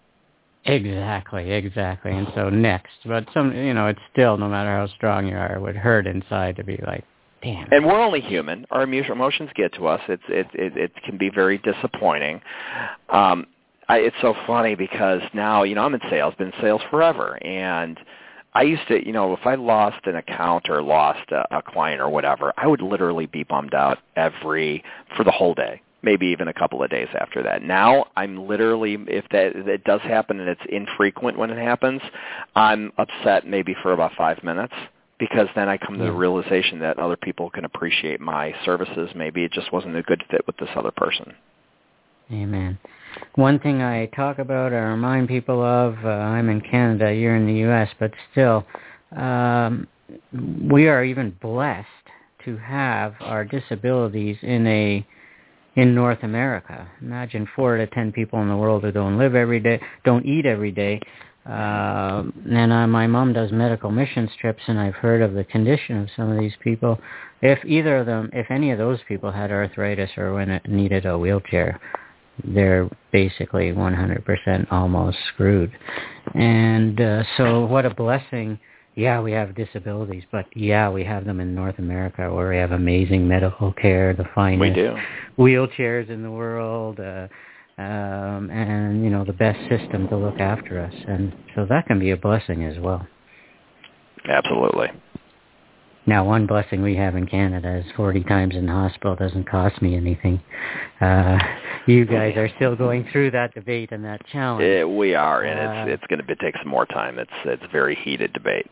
Exactly, 0.65 1.53
exactly. 1.53 2.13
And 2.13 2.29
so 2.35 2.51
next, 2.51 2.93
but 3.07 3.27
some, 3.33 3.55
you 3.57 3.73
know, 3.73 3.87
it's 3.87 4.01
still 4.13 4.37
no 4.37 4.49
matter 4.49 4.71
how 4.71 4.87
strong 4.89 5.27
you 5.27 5.35
are, 5.35 5.57
it 5.57 5.61
would 5.61 5.77
hurt 5.77 6.07
inside 6.07 6.57
to 6.57 6.65
be 6.65 6.79
like, 6.87 7.05
Damn. 7.43 7.73
And 7.73 7.87
we're 7.87 7.99
only 7.99 8.21
human. 8.21 8.67
Our 8.71 8.83
emotions 8.83 9.49
get 9.55 9.73
to 9.75 9.87
us. 9.87 10.01
It's 10.09 10.23
it 10.29 10.47
it, 10.53 10.77
it 10.77 10.93
can 11.05 11.17
be 11.17 11.31
very 11.31 11.57
disappointing. 11.59 12.43
Um, 13.09 13.47
I, 13.91 13.99
it's 13.99 14.17
so 14.23 14.35
funny 14.47 14.77
because 14.77 15.21
now 15.35 15.65
you 15.65 15.75
know 15.75 15.83
I'm 15.83 15.95
in 15.95 16.01
sales, 16.09 16.35
been 16.39 16.49
in 16.49 16.53
sales 16.61 16.81
forever, 16.91 17.43
and 17.45 17.99
I 18.55 18.63
used 18.63 18.87
to, 18.87 19.05
you 19.05 19.13
know, 19.13 19.33
if 19.33 19.45
I 19.45 19.57
lost 19.57 20.07
an 20.07 20.15
account 20.15 20.71
or 20.71 20.81
lost 20.81 21.29
a, 21.33 21.59
a 21.59 21.63
client 21.63 22.01
or 22.01 22.09
whatever, 22.09 22.53
I 22.57 22.69
would 22.69 22.83
literally 22.83 23.27
be 23.27 23.43
bummed 23.43 23.75
out 23.75 23.99
every 24.15 24.85
for 25.17 25.25
the 25.25 25.33
whole 25.33 25.55
day, 25.55 25.83
maybe 26.03 26.27
even 26.27 26.47
a 26.47 26.53
couple 26.53 26.83
of 26.85 26.89
days 26.89 27.09
after 27.21 27.43
that. 27.43 27.65
Now 27.65 28.07
I'm 28.17 28.47
literally, 28.47 28.97
if 29.09 29.25
that 29.31 29.57
it 29.57 29.83
does 29.83 30.03
happen 30.03 30.39
and 30.39 30.49
it's 30.49 30.61
infrequent 30.69 31.37
when 31.37 31.51
it 31.51 31.59
happens, 31.59 32.01
I'm 32.55 32.93
upset 32.97 33.45
maybe 33.45 33.75
for 33.83 33.93
about 33.93 34.13
five 34.17 34.43
minutes 34.45 34.75
because 35.19 35.49
then 35.57 35.69
I 35.69 35.77
come 35.77 35.99
to 35.99 36.05
the 36.05 36.13
realization 36.13 36.79
that 36.79 36.99
other 37.01 37.17
people 37.17 37.51
can 37.51 37.65
appreciate 37.65 38.21
my 38.21 38.55
services. 38.65 39.11
Maybe 39.17 39.45
it 39.45 39.53
just 39.53 39.73
wasn't 39.73 39.97
a 39.97 40.03
good 40.03 40.23
fit 40.31 40.47
with 40.47 40.57
this 40.59 40.71
other 40.77 40.93
person. 40.93 41.35
Amen. 42.33 42.79
One 43.35 43.59
thing 43.59 43.83
I 43.83 44.07
talk 44.07 44.39
about 44.39 44.73
or 44.73 44.91
remind 44.91 45.29
people 45.29 45.63
of, 45.63 45.97
uh, 46.05 46.09
I'm 46.09 46.49
in 46.49 46.61
Canada, 46.61 47.13
you're 47.13 47.37
in 47.37 47.47
the 47.47 47.61
U.S., 47.61 47.89
but 47.99 48.13
still, 48.33 48.67
um, 49.17 49.87
we 50.71 50.89
are 50.89 51.05
even 51.05 51.37
blessed 51.41 51.87
to 52.45 52.57
have 52.57 53.15
our 53.21 53.45
disabilities 53.45 54.37
in 54.43 54.67
a 54.67 55.07
in 55.77 55.95
North 55.95 56.19
America. 56.23 56.89
Imagine 57.01 57.49
four 57.55 57.77
out 57.77 57.81
of 57.81 57.91
ten 57.93 58.11
people 58.13 58.43
in 58.43 58.49
the 58.49 58.57
world 58.57 58.83
who 58.83 58.91
don't 58.91 59.19
live 59.19 59.35
every 59.35 59.61
day, 59.61 59.81
don't 60.05 60.27
eat 60.27 60.47
every 60.47 60.73
day. 60.73 61.01
Uh, 61.47 62.25
and 62.51 62.73
uh, 62.73 62.87
my 62.87 63.07
mom 63.07 63.33
does 63.33 63.51
medical 63.51 63.91
missions 63.91 64.31
trips, 64.41 64.63
and 64.67 64.79
I've 64.79 64.95
heard 64.95 65.23
of 65.23 65.33
the 65.33 65.45
condition 65.45 65.99
of 66.03 66.09
some 66.15 66.31
of 66.31 66.39
these 66.39 66.53
people. 66.63 66.99
If 67.41 67.65
either 67.65 67.99
of 67.99 68.07
them, 68.07 68.31
if 68.33 68.51
any 68.51 68.73
of 68.73 68.79
those 68.79 68.99
people 69.09 69.31
had 69.33 69.51
arthritis 69.51 70.11
or 70.17 70.35
when 70.35 70.51
it 70.51 70.69
needed 70.69 71.07
a 71.07 71.19
wheelchair, 71.19 71.81
they're 72.45 72.89
basically 73.13 73.73
100% 73.73 74.73
almost 74.73 75.19
screwed. 75.33 75.73
And 76.35 77.01
uh, 77.01 77.23
so 77.37 77.67
what 77.67 77.87
a 77.87 77.91
blessing. 77.91 78.59
Yeah, 78.95 79.21
we 79.21 79.33
have 79.33 79.55
disabilities, 79.55 80.25
but 80.33 80.47
yeah, 80.55 80.91
we 80.91 81.05
have 81.05 81.25
them 81.25 81.41
in 81.41 81.55
North 81.55 81.79
America 81.79 82.33
where 82.33 82.51
we 82.51 82.57
have 82.57 82.73
amazing 82.73 83.27
medical 83.27 83.73
care, 83.73 84.15
the 84.15 84.25
finest 84.35 84.61
we 84.61 84.71
do. 84.71 84.97
wheelchairs 85.39 86.11
in 86.11 86.23
the 86.23 86.31
world, 86.31 86.99
uh, 87.01 87.29
um, 87.79 88.51
and, 88.51 89.03
you 89.03 89.11
know, 89.11 89.25
the 89.25 89.33
best 89.33 89.59
system 89.71 90.09
to 90.09 90.17
look 90.17 90.39
after 90.39 90.79
us. 90.79 90.93
And 91.09 91.33
so 91.55 91.67
that 91.71 91.87
can 91.87 91.99
be 91.99 92.11
a 92.11 92.17
blessing 92.17 92.65
as 92.65 92.79
well. 92.79 93.07
Absolutely. 94.29 94.89
Now, 96.07 96.25
one 96.25 96.47
blessing 96.47 96.83
we 96.83 96.97
have 96.97 97.15
in 97.15 97.27
Canada 97.27 97.77
is 97.77 97.85
40 97.97 98.25
times 98.25 98.55
in 98.55 98.67
the 98.67 98.73
hospital 98.73 99.17
doesn't 99.17 99.49
cost 99.49 99.81
me 99.83 99.97
anything. 99.97 100.41
Uh, 101.01 101.39
you 101.87 102.05
guys 102.07 102.37
are 102.37 102.49
still 102.57 102.75
going 102.75 103.07
through 103.13 103.33
that 103.33 103.55
debate 103.55 103.93
and 103.93 104.05
that 104.05 104.25
challenge. 104.27 104.63
It, 104.63 104.89
we 104.89 105.15
are, 105.15 105.43
and 105.43 105.59
uh, 105.59 105.93
it's 105.93 106.01
it's 106.01 106.07
going 106.09 106.27
to 106.27 106.37
take 106.37 106.55
some 106.63 106.71
more 106.71 106.87
time. 106.87 107.19
It's 107.19 107.31
it's 107.45 107.63
very 107.71 107.97
heated 107.97 108.33
debate. 108.33 108.67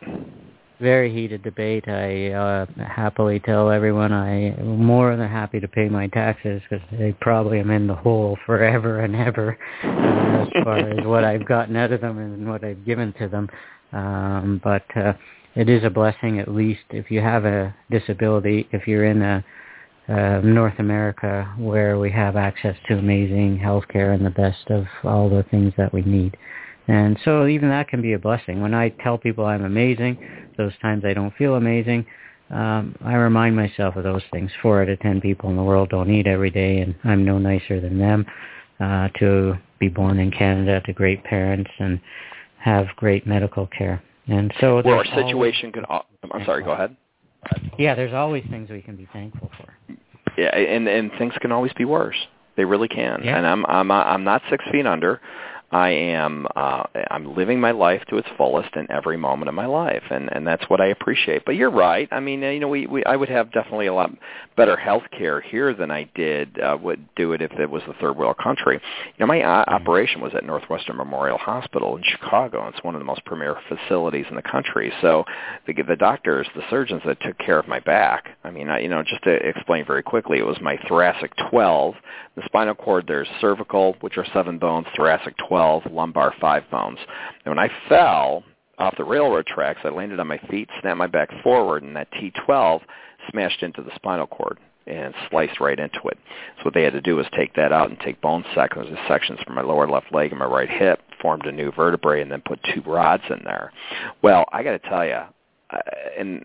Very 0.81 1.13
heated 1.13 1.43
debate. 1.43 1.89
I 1.89 2.31
uh, 2.31 2.67
happily 2.77 3.41
tell 3.41 3.71
everyone 3.71 4.13
I 4.13 4.53
am 4.59 4.83
more 4.83 5.17
than 5.17 5.29
happy 5.29 5.59
to 5.59 5.69
pay 5.69 5.89
my 5.89 6.07
taxes 6.07 6.63
because 6.69 6.85
they 6.93 7.13
probably 7.21 7.59
am 7.59 7.71
in 7.71 7.89
the 7.89 7.97
hole 7.97 8.39
forever 8.47 9.01
and 9.01 9.17
ever 9.17 9.59
uh, 9.83 9.89
as 9.89 10.65
far 10.65 10.79
as 10.79 11.05
what 11.05 11.25
I've 11.25 11.47
gotten 11.47 11.77
out 11.77 11.93
of 11.93 12.01
them 12.01 12.19
and 12.19 12.49
what 12.49 12.65
I've 12.65 12.85
given 12.87 13.13
to 13.15 13.29
them. 13.29 13.49
Um, 13.93 14.61
but 14.63 14.85
uh, 14.97 15.15
it 15.59 15.69
is 15.69 15.83
a 15.83 15.91
blessing 15.91 16.39
at 16.39 16.47
least 16.47 16.85
if 16.91 17.11
you 17.11 17.21
have 17.21 17.45
a 17.45 17.75
disability, 17.91 18.69
if 18.71 18.87
you're 18.87 19.07
in 19.07 19.21
a 19.21 19.45
uh, 20.09 20.41
North 20.45 20.79
America 20.79 21.53
where 21.59 21.99
we 21.99 22.13
have 22.13 22.37
access 22.37 22.77
to 22.87 22.97
amazing 22.97 23.59
health 23.59 23.83
care 23.89 24.13
and 24.13 24.25
the 24.25 24.31
best 24.31 24.71
of 24.71 24.85
all 25.03 25.29
the 25.29 25.45
things 25.51 25.73
that 25.77 25.93
we 25.93 26.03
need. 26.03 26.37
And 26.87 27.19
so 27.25 27.49
even 27.49 27.69
that 27.71 27.89
can 27.89 28.01
be 28.01 28.13
a 28.13 28.19
blessing. 28.21 28.63
When 28.63 28.73
I 28.73 28.91
tell 29.03 29.19
people 29.19 29.47
I'm 29.47 29.65
amazing, 29.65 30.17
those 30.57 30.73
times 30.81 31.03
I 31.05 31.13
don't 31.13 31.35
feel 31.35 31.57
amazing, 31.57 32.07
um, 32.51 32.95
I 33.05 33.15
remind 33.15 33.57
myself 33.57 33.97
of 33.97 34.05
those 34.05 34.23
things. 34.31 34.53
Four 34.63 34.83
out 34.83 34.89
of 34.89 35.01
ten 35.01 35.21
people 35.21 35.51
in 35.51 35.57
the 35.57 35.63
world 35.63 35.89
don't 35.89 36.11
eat 36.11 36.29
every 36.29 36.51
day, 36.51 36.79
and 36.79 36.95
I'm 37.03 37.25
no 37.25 37.37
nicer 37.37 37.81
than 37.81 37.99
them. 37.99 38.25
Uh, 38.81 39.09
to 39.19 39.55
be 39.81 39.89
born 39.89 40.21
in 40.21 40.31
Canada 40.31 40.81
to 40.87 40.93
great 40.93 41.25
parents 41.25 41.71
and 41.81 42.01
have 42.59 42.87
great 42.97 43.27
medical 43.27 43.67
care. 43.67 44.01
And 44.29 44.53
so 44.61 44.83
well, 44.85 44.99
our 44.99 45.05
situation 45.05 45.73
can. 45.73 45.85
I'm 45.89 46.45
sorry. 46.45 46.63
Go 46.63 46.73
ahead. 46.73 46.97
Yeah, 47.79 47.95
there's 47.95 48.13
always 48.13 48.45
things 48.51 48.69
we 48.69 48.83
can 48.83 48.97
be 48.97 49.09
thankful 49.13 49.51
for. 49.57 49.97
Yeah, 50.37 50.55
and 50.57 50.87
and 50.87 51.11
things 51.19 51.33
can 51.41 51.51
always 51.51 51.73
be 51.75 51.85
worse. 51.85 52.17
They 52.57 52.65
really 52.65 52.89
can. 52.89 53.23
Yeah. 53.25 53.39
And 53.39 53.47
I'm 53.47 53.65
I'm 53.67 53.91
I'm 53.91 54.25
not 54.25 54.43
six 54.51 54.65
feet 54.71 54.87
under. 54.87 55.21
I 55.71 55.91
am 55.91 56.47
uh, 56.57 56.85
I'm 57.11 57.37
living 57.37 57.61
my 57.61 57.73
life 57.73 58.03
to 58.09 58.17
its 58.17 58.29
fullest 58.39 58.75
in 58.75 58.91
every 58.91 59.19
moment 59.19 59.51
of 59.51 59.55
my 59.55 59.67
life, 59.67 60.03
and 60.11 60.31
and 60.33 60.47
that's 60.47 60.65
what 60.71 60.81
I 60.81 60.87
appreciate. 60.87 61.45
But 61.45 61.57
you're 61.57 61.71
right. 61.71 62.09
I 62.11 62.21
mean, 62.21 62.41
you 62.41 62.61
know, 62.61 62.69
we, 62.69 62.87
we 62.87 63.05
I 63.05 63.17
would 63.17 63.29
have 63.29 63.53
definitely 63.53 63.87
a 63.87 63.93
lot 63.93 64.11
better 64.57 64.79
health 64.79 65.03
care 65.17 65.43
here 65.43 65.75
than 65.75 65.91
I 65.91 66.09
did 66.15 66.59
uh, 66.59 66.79
would 66.81 67.07
do 67.17 67.33
it 67.33 67.43
if 67.43 67.53
it 67.53 67.69
was 67.69 67.83
the 67.87 67.93
third 68.01 68.17
world 68.17 68.39
country. 68.43 68.77
You 68.77 69.21
know, 69.21 69.27
my 69.27 69.43
uh, 69.43 69.65
operation 69.69 70.23
was 70.23 70.33
at 70.35 70.45
Northwestern 70.45 70.97
Memorial 70.97 71.37
Hospital 71.37 71.97
in 71.97 72.03
Chicago, 72.03 72.65
and 72.65 72.75
it's 72.75 72.83
one 72.83 72.95
of 72.95 73.01
the 73.01 73.05
most 73.05 73.23
premier 73.27 73.55
facilities 73.69 74.25
in 74.31 74.37
the 74.37 74.43
country. 74.43 74.91
So 75.03 75.25
the 75.67 75.75
the 75.83 75.97
doctors, 75.97 76.47
the 76.57 76.63
surgeons 76.71 77.03
that 77.05 77.21
took 77.21 77.37
care 77.37 77.59
of 77.59 77.69
my 77.69 77.81
back. 77.81 78.31
I 78.43 78.51
mean, 78.51 78.69
I, 78.71 78.81
you 78.81 78.89
know, 78.89 79.03
just 79.03 79.23
to 79.25 79.33
explain 79.33 79.85
very 79.85 80.03
quickly, 80.03 80.39
it 80.39 80.47
was 80.47 80.59
my 80.63 80.79
thoracic 80.89 81.31
12, 81.51 81.95
the 82.37 82.43
spinal 82.47 82.75
cord. 82.75 83.05
There's 83.07 83.29
cervical, 83.39 83.97
which 84.01 84.17
are 84.17 84.27
seven 84.33 84.59
bones, 84.59 84.87
thoracic 84.97 85.35
12 85.47 85.58
12, 85.59 85.83
lumbar 85.91 86.33
5 86.41 86.71
bones. 86.71 86.99
And 87.45 87.51
when 87.51 87.59
I 87.59 87.69
fell 87.89 88.45
off 88.79 88.97
the 88.97 89.03
railroad 89.03 89.45
tracks, 89.45 89.81
I 89.83 89.89
landed 89.89 90.21
on 90.21 90.29
my 90.29 90.39
feet, 90.49 90.69
snapped 90.81 90.99
my 90.99 91.09
back 91.09 91.31
forward, 91.43 91.83
and 91.83 91.97
that 91.97 92.07
T12 92.13 92.81
smashed 93.33 93.65
into 93.65 93.83
the 93.83 93.91
spinal 93.97 94.29
cord 94.29 94.59
and 94.87 95.13
sliced 95.29 95.59
right 95.59 95.81
into 95.81 95.99
it. 96.07 96.19
So 96.59 96.67
what 96.67 96.75
they 96.75 96.85
had 96.85 96.93
to 96.93 97.01
do 97.01 97.17
was 97.17 97.27
take 97.37 97.57
that 97.57 97.73
out 97.73 97.91
and 97.91 97.99
take 97.99 98.21
bone 98.21 98.45
sections, 98.55 98.97
sections 99.09 99.41
from 99.45 99.57
my 99.57 99.63
lower 99.63 99.89
left 99.89 100.15
leg 100.15 100.31
and 100.31 100.39
my 100.39 100.47
right 100.47 100.71
hip, 100.71 101.01
formed 101.21 101.45
a 101.45 101.51
new 101.53 101.73
vertebrae, 101.73 102.23
and 102.23 102.31
then 102.31 102.41
put 102.47 102.61
two 102.73 102.83
rods 102.83 103.25
in 103.29 103.43
there. 103.43 103.73
Well, 104.23 104.45
I 104.53 104.63
got 104.63 104.81
to 104.81 104.89
tell 104.89 105.05
you, 105.05 105.23
uh, 105.71 105.79
and 106.17 106.45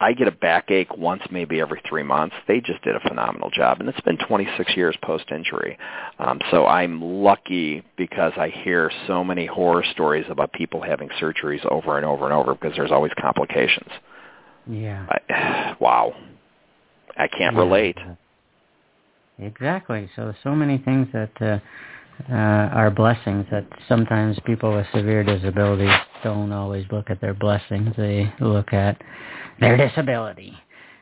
I 0.00 0.12
get 0.12 0.28
a 0.28 0.32
backache 0.32 0.96
once, 0.96 1.22
maybe 1.30 1.60
every 1.60 1.82
three 1.88 2.04
months. 2.04 2.36
They 2.46 2.60
just 2.60 2.82
did 2.82 2.94
a 2.94 3.00
phenomenal 3.00 3.50
job, 3.50 3.80
and 3.80 3.88
it's 3.88 4.00
been 4.02 4.16
26 4.16 4.76
years 4.76 4.96
post-injury. 5.02 5.76
Um, 6.20 6.40
so 6.52 6.66
I'm 6.66 7.02
lucky 7.02 7.82
because 7.96 8.32
I 8.36 8.48
hear 8.48 8.92
so 9.08 9.24
many 9.24 9.46
horror 9.46 9.84
stories 9.92 10.24
about 10.28 10.52
people 10.52 10.80
having 10.80 11.08
surgeries 11.20 11.64
over 11.66 11.96
and 11.96 12.06
over 12.06 12.26
and 12.26 12.32
over 12.32 12.54
because 12.54 12.76
there's 12.76 12.92
always 12.92 13.12
complications. 13.20 13.90
Yeah. 14.68 15.04
I, 15.08 15.76
wow. 15.80 16.14
I 17.16 17.26
can't 17.26 17.56
yeah. 17.56 17.60
relate. 17.60 17.98
Exactly. 19.40 20.08
So 20.14 20.32
so 20.44 20.54
many 20.54 20.78
things 20.78 21.08
that 21.12 21.30
uh, 21.40 21.58
uh, 22.30 22.34
are 22.34 22.90
blessings 22.90 23.46
that 23.50 23.66
sometimes 23.88 24.38
people 24.44 24.74
with 24.74 24.86
severe 24.94 25.24
disabilities 25.24 25.90
don't 26.22 26.52
always 26.52 26.86
look 26.90 27.10
at 27.10 27.20
their 27.20 27.34
blessings. 27.34 27.94
They 27.96 28.32
look 28.40 28.72
at 28.72 29.00
their 29.60 29.76
disability. 29.76 30.54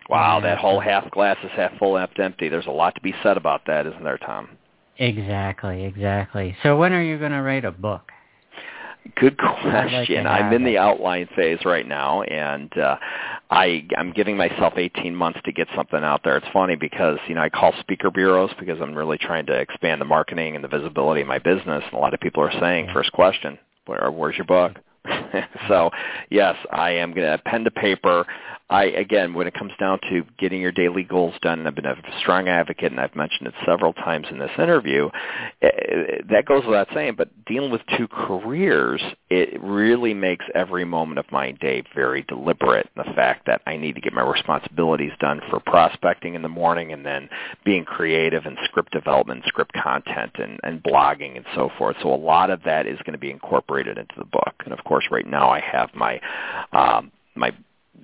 Wow, 0.09 0.41
that 0.41 0.59
whole 0.59 0.81
half 0.81 1.11
glass 1.11 1.37
is 1.43 1.51
half 1.55 1.77
full, 1.79 1.97
half 1.97 2.11
empty. 2.19 2.49
There's 2.49 2.67
a 2.67 2.71
lot 2.71 2.95
to 2.95 3.01
be 3.01 3.15
said 3.23 3.37
about 3.37 3.63
that, 3.67 3.87
isn't 3.87 4.05
there, 4.05 4.19
Tom? 4.19 4.49
Exactly, 4.99 5.85
exactly. 5.85 6.57
So 6.63 6.77
when 6.77 6.93
are 6.93 7.03
you 7.03 7.19
going 7.19 7.33
to 7.33 7.43
write 7.43 7.65
a 7.65 7.73
book? 7.73 8.13
Good 9.15 9.39
question. 9.39 10.25
Like 10.25 10.41
I'm 10.43 10.53
in 10.53 10.65
the 10.65 10.79
outline 10.79 11.29
phase 11.37 11.59
right 11.65 11.87
now, 11.87 12.23
and 12.23 12.77
uh, 12.77 12.97
I 13.51 13.87
I'm 13.97 14.13
giving 14.13 14.37
myself 14.37 14.75
18 14.77 15.15
months 15.15 15.39
to 15.45 15.53
get 15.53 15.69
something 15.77 16.03
out 16.03 16.23
there. 16.25 16.37
It's 16.37 16.47
funny 16.53 16.75
because 16.75 17.19
you 17.29 17.37
know 17.37 17.43
I 17.43 17.49
call 17.49 17.73
speaker 17.79 18.11
bureaus 18.11 18.51
because 18.59 18.81
I'm 18.81 18.95
really 18.95 19.19
trying 19.19 19.47
to 19.47 19.53
expand 19.53 20.01
the 20.01 20.07
marketing 20.07 20.57
and 20.57 20.65
the 20.65 20.69
visibility 20.69 21.21
of 21.21 21.29
my 21.29 21.39
business. 21.39 21.85
And 21.85 21.93
a 21.93 21.99
lot 21.99 22.15
of 22.15 22.21
people 22.21 22.43
are 22.43 22.53
saying, 22.61 22.89
first 22.93 23.13
question, 23.13 23.59
Where, 23.87 24.11
where's 24.11 24.37
your 24.37 24.47
book? 24.47 24.77
so 25.69 25.91
yes, 26.31 26.57
I 26.73 26.91
am 26.93 27.13
going 27.13 27.31
to 27.31 27.43
pen 27.45 27.65
to 27.65 27.71
paper. 27.71 28.27
I 28.69 28.85
again, 28.87 29.33
when 29.33 29.47
it 29.47 29.55
comes 29.55 29.73
down 29.79 30.01
to 30.11 30.25
getting 30.39 30.61
your 30.61 30.73
daily 30.73 31.05
goals 31.05 31.35
done, 31.41 31.65
I've 31.67 31.77
been 31.77 31.87
a 31.87 31.97
strong 32.19 32.49
advocate, 32.49 32.91
and 32.91 33.01
I've 33.01 33.15
mentioned 33.15 33.47
it 33.47 33.55
several 33.65 33.93
times 33.93 34.27
in 34.29 34.39
this 34.39 34.51
interview. 34.59 35.09
Eh, 35.63 35.69
eh, 35.69 36.03
that 36.31 36.47
goes 36.47 36.65
without 36.65 36.89
saying, 36.93 37.15
but 37.17 37.29
dealing 37.45 37.71
with 37.71 37.83
two 37.97 38.09
careers, 38.09 39.01
it 39.31 39.61
really 39.63 40.15
makes 40.15 40.45
every 40.53 40.85
moment 40.85 41.21
of 41.21 41.31
my 41.31 41.53
day 41.53 41.85
very 41.95 42.23
deliberate. 42.23 42.89
The 42.97 43.05
fact 43.15 43.47
that 43.47 43.63
I 43.67 43.77
need 43.77 43.95
to 43.95 44.01
get 44.01 44.13
my 44.13 44.23
responsibilities 44.23 45.13
done 45.21 45.41
for 45.49 45.61
prospecting 45.61 46.35
in 46.35 46.43
the 46.43 46.49
morning, 46.49 46.93
and 46.93 47.07
then 47.07 47.29
being 47.65 47.85
creative 47.85 48.47
and 48.47 48.59
script 48.65 48.91
development, 48.91 49.45
script 49.47 49.75
content, 49.75 50.33
and, 50.41 50.59
and 50.65 50.83
blogging, 50.83 51.37
and 51.37 51.47
so 51.55 51.71
forth. 51.79 51.95
So 52.03 52.13
a 52.13 52.17
lot 52.17 52.51
of 52.51 52.65
that 52.65 52.89
is 52.89 52.99
going 53.05 53.13
to 53.13 53.19
be 53.19 53.31
incorporated 53.31 53.97
into 53.97 54.15
the 54.19 54.25
book. 54.25 54.55
And 54.65 54.73
of 54.73 54.83
course, 54.85 55.05
right 55.13 55.27
now 55.27 55.51
I 55.51 55.61
have 55.61 55.91
my 55.95 56.21
um, 56.73 57.13
my 57.37 57.53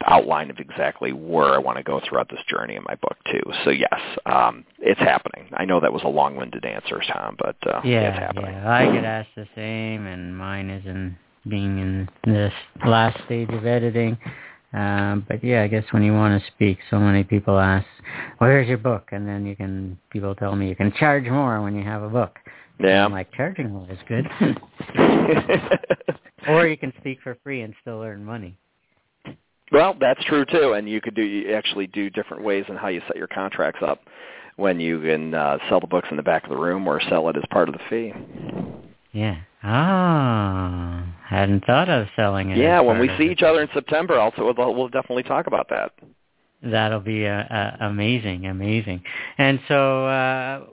outline 0.07 0.51
of 0.51 0.59
exactly 0.59 1.13
where 1.13 1.55
I 1.55 1.59
want 1.59 1.79
to 1.79 1.85
go 1.85 2.01
throughout 2.07 2.29
this 2.31 2.41
journey 2.49 2.77
in 2.77 2.83
my 2.85 2.95
book 2.97 3.17
too. 3.31 3.43
So 3.65 3.71
yes, 3.71 4.01
um, 4.27 4.65
it's 4.79 5.01
happening. 5.01 5.49
I 5.55 5.65
know 5.65 5.81
that 5.81 5.93
was 5.93 6.03
a 6.05 6.09
long-winded 6.09 6.65
answer, 6.65 7.01
Tom, 7.13 7.37
but 7.39 7.57
uh, 7.67 7.81
yeah, 7.85 8.11
it's 8.11 8.19
happening. 8.19 8.53
Yeah, 8.53 8.71
I 8.71 8.93
get 8.93 9.05
asked 9.05 9.35
the 9.37 9.49
same, 9.55 10.07
and 10.07 10.37
mine 10.37 10.71
is 10.71 10.85
in 10.87 11.17
being 11.49 11.79
in 11.79 12.09
this 12.25 12.53
last 12.87 13.19
stage 13.25 13.49
of 13.51 13.67
editing. 13.67 14.17
Um, 14.73 15.27
but 15.29 15.45
yeah, 15.45 15.63
I 15.63 15.69
guess 15.69 15.85
when 15.91 16.03
you 16.03 16.15
want 16.15 16.41
to 16.41 16.51
speak, 16.53 16.79
so 16.91 16.99
many 16.99 17.25
people 17.25 17.59
ask, 17.59 17.87
"Where's 18.39 18.69
your 18.69 18.79
book?" 18.79 19.09
And 19.13 19.29
then 19.29 19.45
you 19.45 19.55
can 19.55 19.99
people 20.11 20.35
tell 20.35 20.57
me 20.57 20.69
you 20.69 20.77
can 20.77 20.93
charge 20.93 21.25
more 21.25 21.61
when 21.63 21.77
you 21.77 21.85
have 21.85 22.03
a 22.03 22.09
book. 22.09 22.39
Yeah, 22.81 23.05
I'm 23.05 23.13
like 23.13 23.33
charging 23.35 23.71
more 23.71 23.87
is 23.91 23.99
good. 24.09 24.27
or 26.49 26.67
you 26.67 26.77
can 26.77 26.93
speak 26.99 27.19
for 27.23 27.37
free 27.45 27.61
and 27.63 27.75
still 27.83 28.01
earn 28.01 28.25
money. 28.25 28.57
Well, 29.73 29.97
that's 29.99 30.23
true 30.25 30.45
too, 30.45 30.75
and 30.75 30.89
you 30.89 31.01
could 31.01 31.15
do 31.15 31.23
you 31.23 31.55
actually 31.55 31.87
do 31.87 32.11
different 32.11 32.45
ways 32.45 32.65
in 32.69 32.77
how 32.77 32.89
you 32.89 33.01
set 33.07 33.17
your 33.17 33.27
contracts 33.27 33.81
up 33.83 34.01
when 34.57 34.79
you 34.79 35.01
can 35.01 35.33
uh, 35.33 35.59
sell 35.69 35.81
the 35.81 35.87
books 35.87 36.09
in 36.11 36.17
the 36.19 36.23
back 36.23 36.45
of 36.45 36.51
the 36.51 36.57
room 36.57 36.87
or 36.87 37.01
sell 37.09 37.29
it 37.31 37.37
as 37.37 37.43
part 37.51 37.69
of 37.71 37.75
the 37.75 37.81
fee. 37.89 38.13
Yeah. 39.13 39.39
Ah, 39.63 41.07
hadn't 41.27 41.65
thought 41.65 41.89
of 41.89 42.07
selling 42.17 42.51
it. 42.51 42.59
Yeah, 42.59 42.81
when 42.81 42.99
we 42.99 43.09
see 43.17 43.31
each 43.31 43.43
other 43.43 43.63
in 43.63 43.69
September, 43.73 44.19
also 44.19 44.53
we'll, 44.53 44.75
we'll 44.75 44.89
definitely 44.89 45.23
talk 45.23 45.47
about 45.47 45.69
that. 45.71 45.93
That'll 46.63 47.01
be 47.01 47.27
uh, 47.27 47.43
uh, 47.43 47.77
amazing, 47.81 48.47
amazing. 48.47 49.03
And 49.39 49.59
so, 49.69 50.07
uh, 50.07 50.65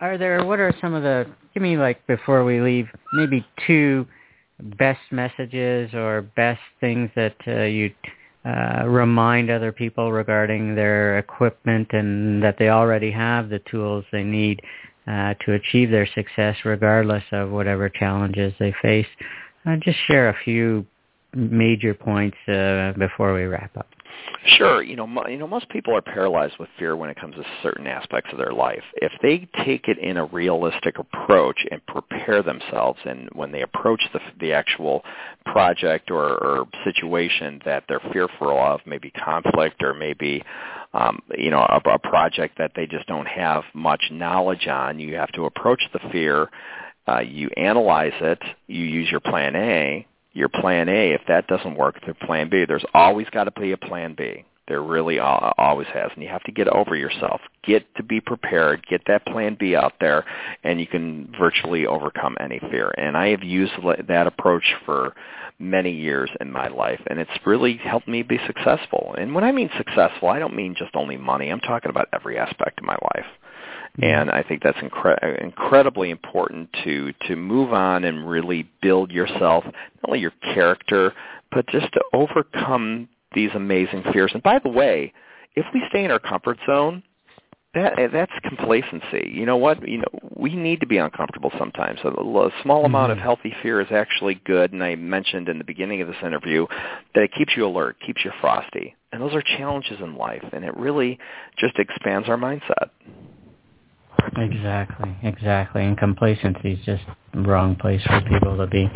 are 0.00 0.18
there? 0.18 0.44
What 0.44 0.58
are 0.58 0.74
some 0.80 0.94
of 0.94 1.02
the? 1.02 1.26
Give 1.54 1.62
me 1.62 1.76
like 1.76 2.04
before 2.06 2.44
we 2.44 2.60
leave, 2.60 2.88
maybe 3.12 3.46
two 3.66 4.06
best 4.60 5.00
messages 5.12 5.94
or 5.94 6.22
best 6.34 6.60
things 6.80 7.10
that 7.14 7.36
uh, 7.46 7.62
you 7.62 7.92
uh, 8.44 8.84
remind 8.86 9.50
other 9.50 9.72
people 9.72 10.12
regarding 10.12 10.74
their 10.74 11.18
equipment 11.18 11.88
and 11.92 12.42
that 12.42 12.56
they 12.58 12.68
already 12.68 13.10
have 13.10 13.48
the 13.48 13.58
tools 13.70 14.04
they 14.12 14.22
need 14.22 14.62
uh, 15.06 15.34
to 15.44 15.52
achieve 15.54 15.90
their 15.90 16.08
success 16.14 16.56
regardless 16.64 17.24
of 17.32 17.50
whatever 17.50 17.88
challenges 17.88 18.52
they 18.58 18.74
face. 18.80 19.06
Uh, 19.66 19.76
just 19.76 19.98
share 20.06 20.28
a 20.28 20.36
few 20.44 20.86
major 21.34 21.94
points 21.94 22.36
uh, 22.48 22.92
before 22.98 23.34
we 23.34 23.44
wrap 23.44 23.76
up. 23.76 23.88
Sure. 24.56 24.82
You 24.82 24.96
know, 24.96 25.06
you 25.28 25.36
know, 25.36 25.46
most 25.46 25.68
people 25.68 25.94
are 25.96 26.02
paralyzed 26.02 26.54
with 26.58 26.68
fear 26.78 26.96
when 26.96 27.10
it 27.10 27.18
comes 27.20 27.34
to 27.34 27.44
certain 27.62 27.86
aspects 27.86 28.30
of 28.32 28.38
their 28.38 28.52
life. 28.52 28.82
If 28.96 29.12
they 29.22 29.48
take 29.64 29.88
it 29.88 29.98
in 29.98 30.16
a 30.16 30.24
realistic 30.26 30.98
approach 30.98 31.66
and 31.70 31.84
prepare 31.86 32.42
themselves, 32.42 32.98
and 33.04 33.28
when 33.32 33.52
they 33.52 33.62
approach 33.62 34.02
the 34.12 34.20
the 34.40 34.52
actual 34.52 35.04
project 35.46 36.10
or, 36.10 36.24
or 36.24 36.68
situation 36.84 37.60
that 37.64 37.84
they're 37.88 38.02
fearful 38.12 38.58
of, 38.58 38.80
maybe 38.86 39.10
conflict 39.10 39.82
or 39.82 39.92
maybe 39.94 40.42
um, 40.94 41.20
you 41.36 41.50
know 41.50 41.60
a, 41.60 41.80
a 41.90 41.98
project 41.98 42.58
that 42.58 42.72
they 42.76 42.86
just 42.86 43.06
don't 43.06 43.28
have 43.28 43.64
much 43.74 44.04
knowledge 44.10 44.66
on, 44.68 44.98
you 44.98 45.14
have 45.16 45.32
to 45.32 45.44
approach 45.44 45.82
the 45.92 46.00
fear. 46.10 46.48
Uh, 47.08 47.20
you 47.20 47.48
analyze 47.56 48.12
it. 48.20 48.38
You 48.66 48.84
use 48.84 49.10
your 49.10 49.20
plan 49.20 49.56
A 49.56 50.06
your 50.38 50.48
plan 50.48 50.88
A. 50.88 51.10
If 51.10 51.22
that 51.28 51.48
doesn't 51.48 51.76
work, 51.76 51.96
the 52.06 52.14
plan 52.14 52.48
B. 52.48 52.64
There's 52.66 52.84
always 52.94 53.26
got 53.30 53.44
to 53.44 53.60
be 53.60 53.72
a 53.72 53.76
plan 53.76 54.14
B. 54.16 54.44
There 54.68 54.82
really 54.82 55.18
always 55.18 55.86
has, 55.94 56.10
and 56.14 56.22
you 56.22 56.28
have 56.28 56.42
to 56.42 56.52
get 56.52 56.68
over 56.68 56.94
yourself. 56.94 57.40
Get 57.64 57.86
to 57.96 58.02
be 58.02 58.20
prepared. 58.20 58.86
Get 58.86 59.00
that 59.06 59.24
plan 59.24 59.56
B 59.58 59.74
out 59.74 59.94
there, 59.98 60.26
and 60.62 60.78
you 60.78 60.86
can 60.86 61.32
virtually 61.38 61.86
overcome 61.86 62.36
any 62.38 62.58
fear. 62.70 62.92
And 62.98 63.16
I 63.16 63.28
have 63.28 63.42
used 63.42 63.72
that 64.08 64.26
approach 64.26 64.74
for 64.84 65.14
many 65.58 65.92
years 65.92 66.28
in 66.40 66.52
my 66.52 66.68
life, 66.68 67.00
and 67.06 67.18
it's 67.18 67.30
really 67.46 67.78
helped 67.78 68.08
me 68.08 68.22
be 68.22 68.38
successful. 68.46 69.14
And 69.18 69.34
when 69.34 69.42
I 69.42 69.52
mean 69.52 69.70
successful, 69.78 70.28
I 70.28 70.38
don't 70.38 70.54
mean 70.54 70.74
just 70.78 70.94
only 70.94 71.16
money. 71.16 71.48
I'm 71.48 71.60
talking 71.60 71.90
about 71.90 72.08
every 72.12 72.38
aspect 72.38 72.78
of 72.78 72.84
my 72.84 72.96
life. 73.14 73.26
And 74.00 74.30
I 74.30 74.42
think 74.42 74.62
that's 74.62 74.78
incre- 74.78 75.42
incredibly 75.42 76.10
important 76.10 76.68
to 76.84 77.12
to 77.26 77.36
move 77.36 77.72
on 77.72 78.04
and 78.04 78.28
really 78.28 78.68
build 78.80 79.10
yourself, 79.10 79.64
not 79.64 79.74
only 80.06 80.20
your 80.20 80.32
character, 80.54 81.12
but 81.50 81.66
just 81.68 81.92
to 81.92 82.00
overcome 82.12 83.08
these 83.34 83.50
amazing 83.54 84.04
fears. 84.12 84.30
And 84.34 84.42
by 84.42 84.58
the 84.58 84.68
way, 84.68 85.12
if 85.54 85.66
we 85.74 85.82
stay 85.88 86.04
in 86.04 86.10
our 86.10 86.20
comfort 86.20 86.58
zone, 86.66 87.02
that 87.74 87.94
that's 88.12 88.32
complacency. 88.44 89.30
You 89.30 89.44
know 89.44 89.56
what? 89.56 89.86
You 89.86 89.98
know 89.98 90.18
we 90.36 90.54
need 90.54 90.80
to 90.80 90.86
be 90.86 90.98
uncomfortable 90.98 91.52
sometimes. 91.58 91.98
A, 92.04 92.08
a 92.08 92.50
small 92.62 92.84
amount 92.84 93.12
of 93.12 93.18
mm-hmm. 93.18 93.24
healthy 93.24 93.54
fear 93.62 93.80
is 93.80 93.88
actually 93.90 94.40
good. 94.44 94.72
And 94.72 94.82
I 94.82 94.94
mentioned 94.94 95.48
in 95.48 95.58
the 95.58 95.64
beginning 95.64 96.00
of 96.00 96.08
this 96.08 96.16
interview 96.22 96.66
that 97.14 97.24
it 97.24 97.32
keeps 97.36 97.52
you 97.56 97.66
alert, 97.66 97.96
keeps 98.04 98.24
you 98.24 98.30
frosty, 98.40 98.96
and 99.12 99.20
those 99.20 99.34
are 99.34 99.42
challenges 99.42 99.98
in 100.00 100.16
life. 100.16 100.44
And 100.52 100.64
it 100.64 100.76
really 100.76 101.18
just 101.58 101.78
expands 101.78 102.28
our 102.28 102.36
mindset. 102.36 102.90
Exactly, 104.36 105.16
exactly. 105.22 105.84
And 105.84 105.96
complacency 105.96 106.72
is 106.72 106.84
just 106.84 107.02
the 107.32 107.40
wrong 107.40 107.76
place 107.76 108.02
for 108.04 108.20
people 108.22 108.56
to 108.56 108.66
be. 108.66 108.90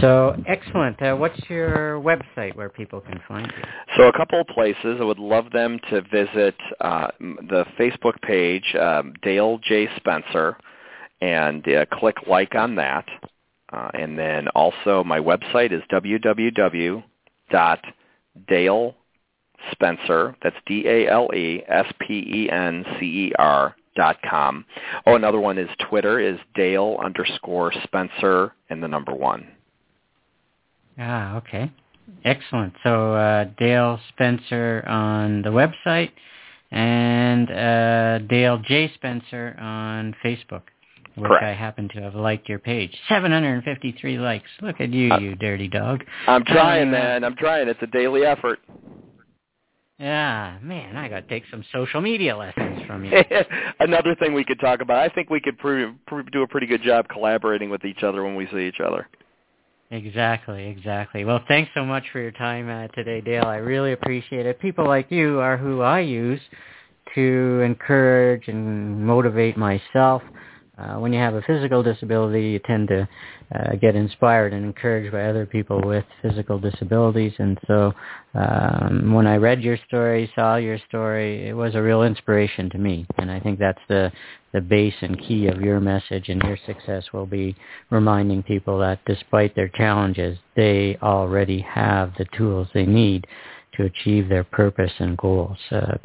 So 0.00 0.36
excellent. 0.46 1.00
Uh, 1.00 1.14
what's 1.14 1.38
your 1.48 2.00
website 2.00 2.54
where 2.56 2.68
people 2.68 3.00
can 3.00 3.20
find 3.26 3.46
you? 3.46 3.62
So 3.96 4.08
a 4.08 4.12
couple 4.12 4.40
of 4.40 4.46
places. 4.48 4.98
I 5.00 5.04
would 5.04 5.18
love 5.18 5.50
them 5.52 5.78
to 5.90 6.02
visit 6.02 6.54
uh, 6.80 7.08
the 7.20 7.64
Facebook 7.78 8.20
page, 8.22 8.74
um, 8.80 9.14
Dale 9.22 9.58
J. 9.62 9.88
Spencer, 9.96 10.56
and 11.20 11.66
uh, 11.68 11.86
click 11.92 12.16
like 12.26 12.54
on 12.54 12.74
that. 12.76 13.06
Uh, 13.72 13.90
and 13.94 14.18
then 14.18 14.48
also 14.48 15.02
my 15.04 15.18
website 15.18 15.72
is 15.72 15.82
www.dalespencer, 15.90 17.02
that's 20.42 20.56
D-A-L-E-S-P-E-N-C-E-R 20.66 20.96
dot 23.96 24.18
com. 24.28 24.64
Oh, 25.06 25.16
another 25.16 25.40
one 25.40 25.58
is 25.58 25.68
Twitter 25.88 26.20
is 26.20 26.38
Dale 26.54 26.98
underscore 27.02 27.72
Spencer 27.84 28.52
and 28.70 28.82
the 28.82 28.88
number 28.88 29.12
one. 29.12 29.48
Ah, 30.98 31.36
okay. 31.36 31.70
Excellent. 32.24 32.74
So 32.82 33.14
uh, 33.14 33.44
Dale 33.58 33.98
Spencer 34.10 34.84
on 34.86 35.42
the 35.42 35.50
website 35.50 36.10
and 36.70 37.50
uh, 37.50 38.18
Dale 38.26 38.58
J. 38.66 38.92
Spencer 38.94 39.56
on 39.60 40.14
Facebook, 40.24 40.62
which 41.16 41.28
Correct. 41.28 41.44
I 41.44 41.52
happen 41.52 41.88
to 41.94 42.02
have 42.02 42.14
liked 42.14 42.48
your 42.48 42.58
page. 42.58 42.96
753 43.08 44.18
likes. 44.18 44.48
Look 44.62 44.80
at 44.80 44.92
you, 44.92 45.12
uh, 45.12 45.18
you 45.18 45.34
dirty 45.36 45.68
dog. 45.68 46.04
I'm 46.26 46.44
trying, 46.44 46.88
uh, 46.88 46.92
man. 46.92 47.24
I'm 47.24 47.36
trying. 47.36 47.68
It's 47.68 47.82
a 47.82 47.86
daily 47.88 48.24
effort. 48.24 48.60
Yeah, 49.98 50.58
man, 50.62 50.96
I 50.96 51.08
got 51.08 51.20
to 51.20 51.28
take 51.28 51.44
some 51.50 51.64
social 51.72 52.02
media 52.02 52.36
lessons 52.36 52.82
from 52.86 53.04
you. 53.04 53.12
Another 53.80 54.14
thing 54.14 54.34
we 54.34 54.44
could 54.44 54.60
talk 54.60 54.82
about. 54.82 54.98
I 54.98 55.08
think 55.08 55.30
we 55.30 55.40
could 55.40 55.56
do 55.62 56.42
a 56.42 56.46
pretty 56.46 56.66
good 56.66 56.82
job 56.82 57.08
collaborating 57.08 57.70
with 57.70 57.84
each 57.84 58.02
other 58.02 58.22
when 58.22 58.34
we 58.34 58.46
see 58.48 58.68
each 58.68 58.80
other. 58.84 59.08
Exactly, 59.90 60.66
exactly. 60.66 61.24
Well, 61.24 61.42
thanks 61.48 61.70
so 61.74 61.84
much 61.84 62.04
for 62.12 62.20
your 62.20 62.32
time 62.32 62.68
uh, 62.68 62.88
today, 62.88 63.22
Dale. 63.22 63.46
I 63.46 63.56
really 63.56 63.92
appreciate 63.92 64.44
it. 64.44 64.60
People 64.60 64.86
like 64.86 65.10
you 65.10 65.38
are 65.38 65.56
who 65.56 65.80
I 65.80 66.00
use 66.00 66.40
to 67.14 67.62
encourage 67.64 68.48
and 68.48 69.06
motivate 69.06 69.56
myself 69.56 70.22
uh, 70.78 70.96
when 70.96 71.12
you 71.12 71.18
have 71.18 71.34
a 71.34 71.42
physical 71.42 71.82
disability, 71.82 72.48
you 72.48 72.58
tend 72.58 72.88
to 72.88 73.08
uh, 73.54 73.76
get 73.76 73.96
inspired 73.96 74.52
and 74.52 74.64
encouraged 74.64 75.10
by 75.10 75.24
other 75.24 75.46
people 75.46 75.80
with 75.82 76.04
physical 76.20 76.58
disabilities. 76.58 77.32
And 77.38 77.58
so 77.66 77.94
um, 78.34 79.14
when 79.14 79.26
I 79.26 79.36
read 79.36 79.62
your 79.62 79.78
story, 79.88 80.30
saw 80.34 80.56
your 80.56 80.78
story, 80.88 81.48
it 81.48 81.54
was 81.54 81.74
a 81.74 81.82
real 81.82 82.02
inspiration 82.02 82.68
to 82.70 82.78
me. 82.78 83.06
And 83.16 83.30
I 83.30 83.40
think 83.40 83.58
that's 83.58 83.80
the, 83.88 84.12
the 84.52 84.60
base 84.60 84.94
and 85.00 85.18
key 85.18 85.46
of 85.46 85.62
your 85.62 85.80
message 85.80 86.28
and 86.28 86.42
your 86.42 86.58
success 86.66 87.04
will 87.12 87.26
be 87.26 87.56
reminding 87.88 88.42
people 88.42 88.78
that 88.80 89.00
despite 89.06 89.54
their 89.54 89.68
challenges, 89.68 90.36
they 90.56 90.98
already 91.02 91.60
have 91.62 92.12
the 92.18 92.26
tools 92.36 92.68
they 92.74 92.86
need 92.86 93.26
to 93.76 93.84
achieve 93.84 94.28
their 94.28 94.44
purpose 94.44 94.92
and 94.98 95.16
goals. 95.16 95.58
Uh, 95.70 95.96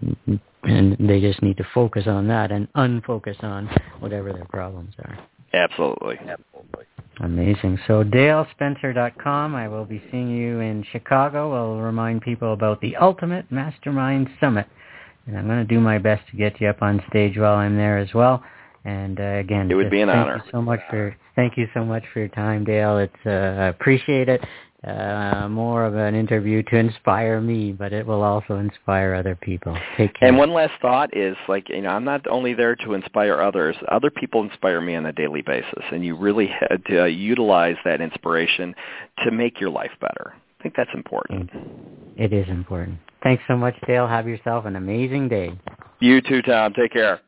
and 0.64 0.96
they 1.00 1.20
just 1.20 1.42
need 1.42 1.58
to 1.58 1.66
focus 1.74 2.06
on 2.08 2.28
that 2.28 2.52
and 2.52 2.72
unfocus 2.74 3.42
on 3.44 3.68
whatever 4.00 4.32
their 4.32 4.46
problems 4.46 4.94
are. 5.00 5.20
Absolutely. 5.54 6.18
Absolutely. 6.18 6.86
Amazing. 7.20 7.80
So 7.88 8.04
dalespencer.com. 8.04 9.56
I 9.56 9.68
will 9.68 9.86
be 9.86 10.02
seeing 10.12 10.30
you 10.30 10.60
in 10.60 10.86
Chicago. 10.92 11.54
I'll 11.54 11.82
remind 11.82 12.22
people 12.22 12.54
about 12.54 12.82
the 12.82 12.96
Ultimate 12.96 13.52
Mastermind 13.52 14.30
Summit. 14.40 14.68
And 15.28 15.38
I'm 15.38 15.46
going 15.46 15.66
to 15.66 15.74
do 15.74 15.80
my 15.80 15.98
best 15.98 16.28
to 16.32 16.38
get 16.38 16.60
you 16.60 16.68
up 16.68 16.82
on 16.82 17.04
stage 17.10 17.38
while 17.38 17.56
I'm 17.56 17.76
there 17.76 17.98
as 17.98 18.14
well. 18.14 18.44
And 18.86 19.20
uh, 19.20 19.24
again, 19.24 19.70
it 19.70 19.76
would 19.76 19.92
be 19.92 20.02
an 20.02 20.10
thank 20.10 20.26
honor. 20.26 20.42
You 20.44 20.52
so 20.52 20.62
much 20.62 20.80
for 20.90 21.16
thank 21.36 21.58
you 21.58 21.68
so 21.74 21.86
much 21.86 22.04
for 22.12 22.20
your 22.20 22.30
time, 22.30 22.64
Dale. 22.64 22.98
It's 22.98 23.14
uh, 23.28 23.30
I 23.30 23.68
appreciate 23.68 24.28
it 24.28 24.42
uh, 24.84 25.48
more 25.48 25.86
of 25.86 25.96
an 25.96 26.16
interview 26.16 26.64
to 26.64 26.76
inspire 26.76 27.40
me, 27.40 27.72
but 27.72 27.94
it 27.94 28.06
will 28.06 28.24
also 28.24 28.58
inspire 28.58 29.14
other 29.14 29.36
people. 29.36 29.78
Take 29.96 30.16
care. 30.16 30.28
And 30.28 30.38
one 30.38 30.52
last 30.52 30.74
thought 30.82 31.16
is 31.16 31.36
like, 31.48 31.70
you 31.70 31.82
know, 31.82 31.90
I'm 31.90 32.04
not 32.04 32.26
only 32.28 32.56
there 32.56 32.76
to 32.78 32.94
inspire 32.94 33.40
others, 33.40 33.76
other 33.90 34.10
people 34.10 34.42
inspire 34.42 34.82
me 34.82 34.96
on 34.96 35.06
a 35.06 35.14
daily 35.14 35.44
basis, 35.44 35.84
and 35.92 36.04
you 36.04 36.16
really 36.16 36.48
had 36.48 36.84
to 36.88 37.04
uh, 37.04 37.06
utilize 37.06 37.76
that 37.86 38.02
inspiration 38.02 38.74
to 39.24 39.32
make 39.32 39.62
your 39.62 39.70
life 39.70 39.92
better. 40.00 40.34
I 40.60 40.64
think 40.64 40.76
that's 40.76 40.90
important. 40.94 41.50
It 42.18 42.34
is 42.34 42.48
important. 42.50 42.98
Thanks 43.24 43.44
so 43.48 43.56
much, 43.56 43.76
Dale. 43.86 44.08
Have 44.08 44.28
yourself 44.28 44.66
an 44.66 44.76
amazing 44.76 45.30
day. 45.30 45.52
You 46.00 46.22
too, 46.22 46.42
Tom. 46.42 46.74
Take 46.74 46.94
care. 46.94 47.22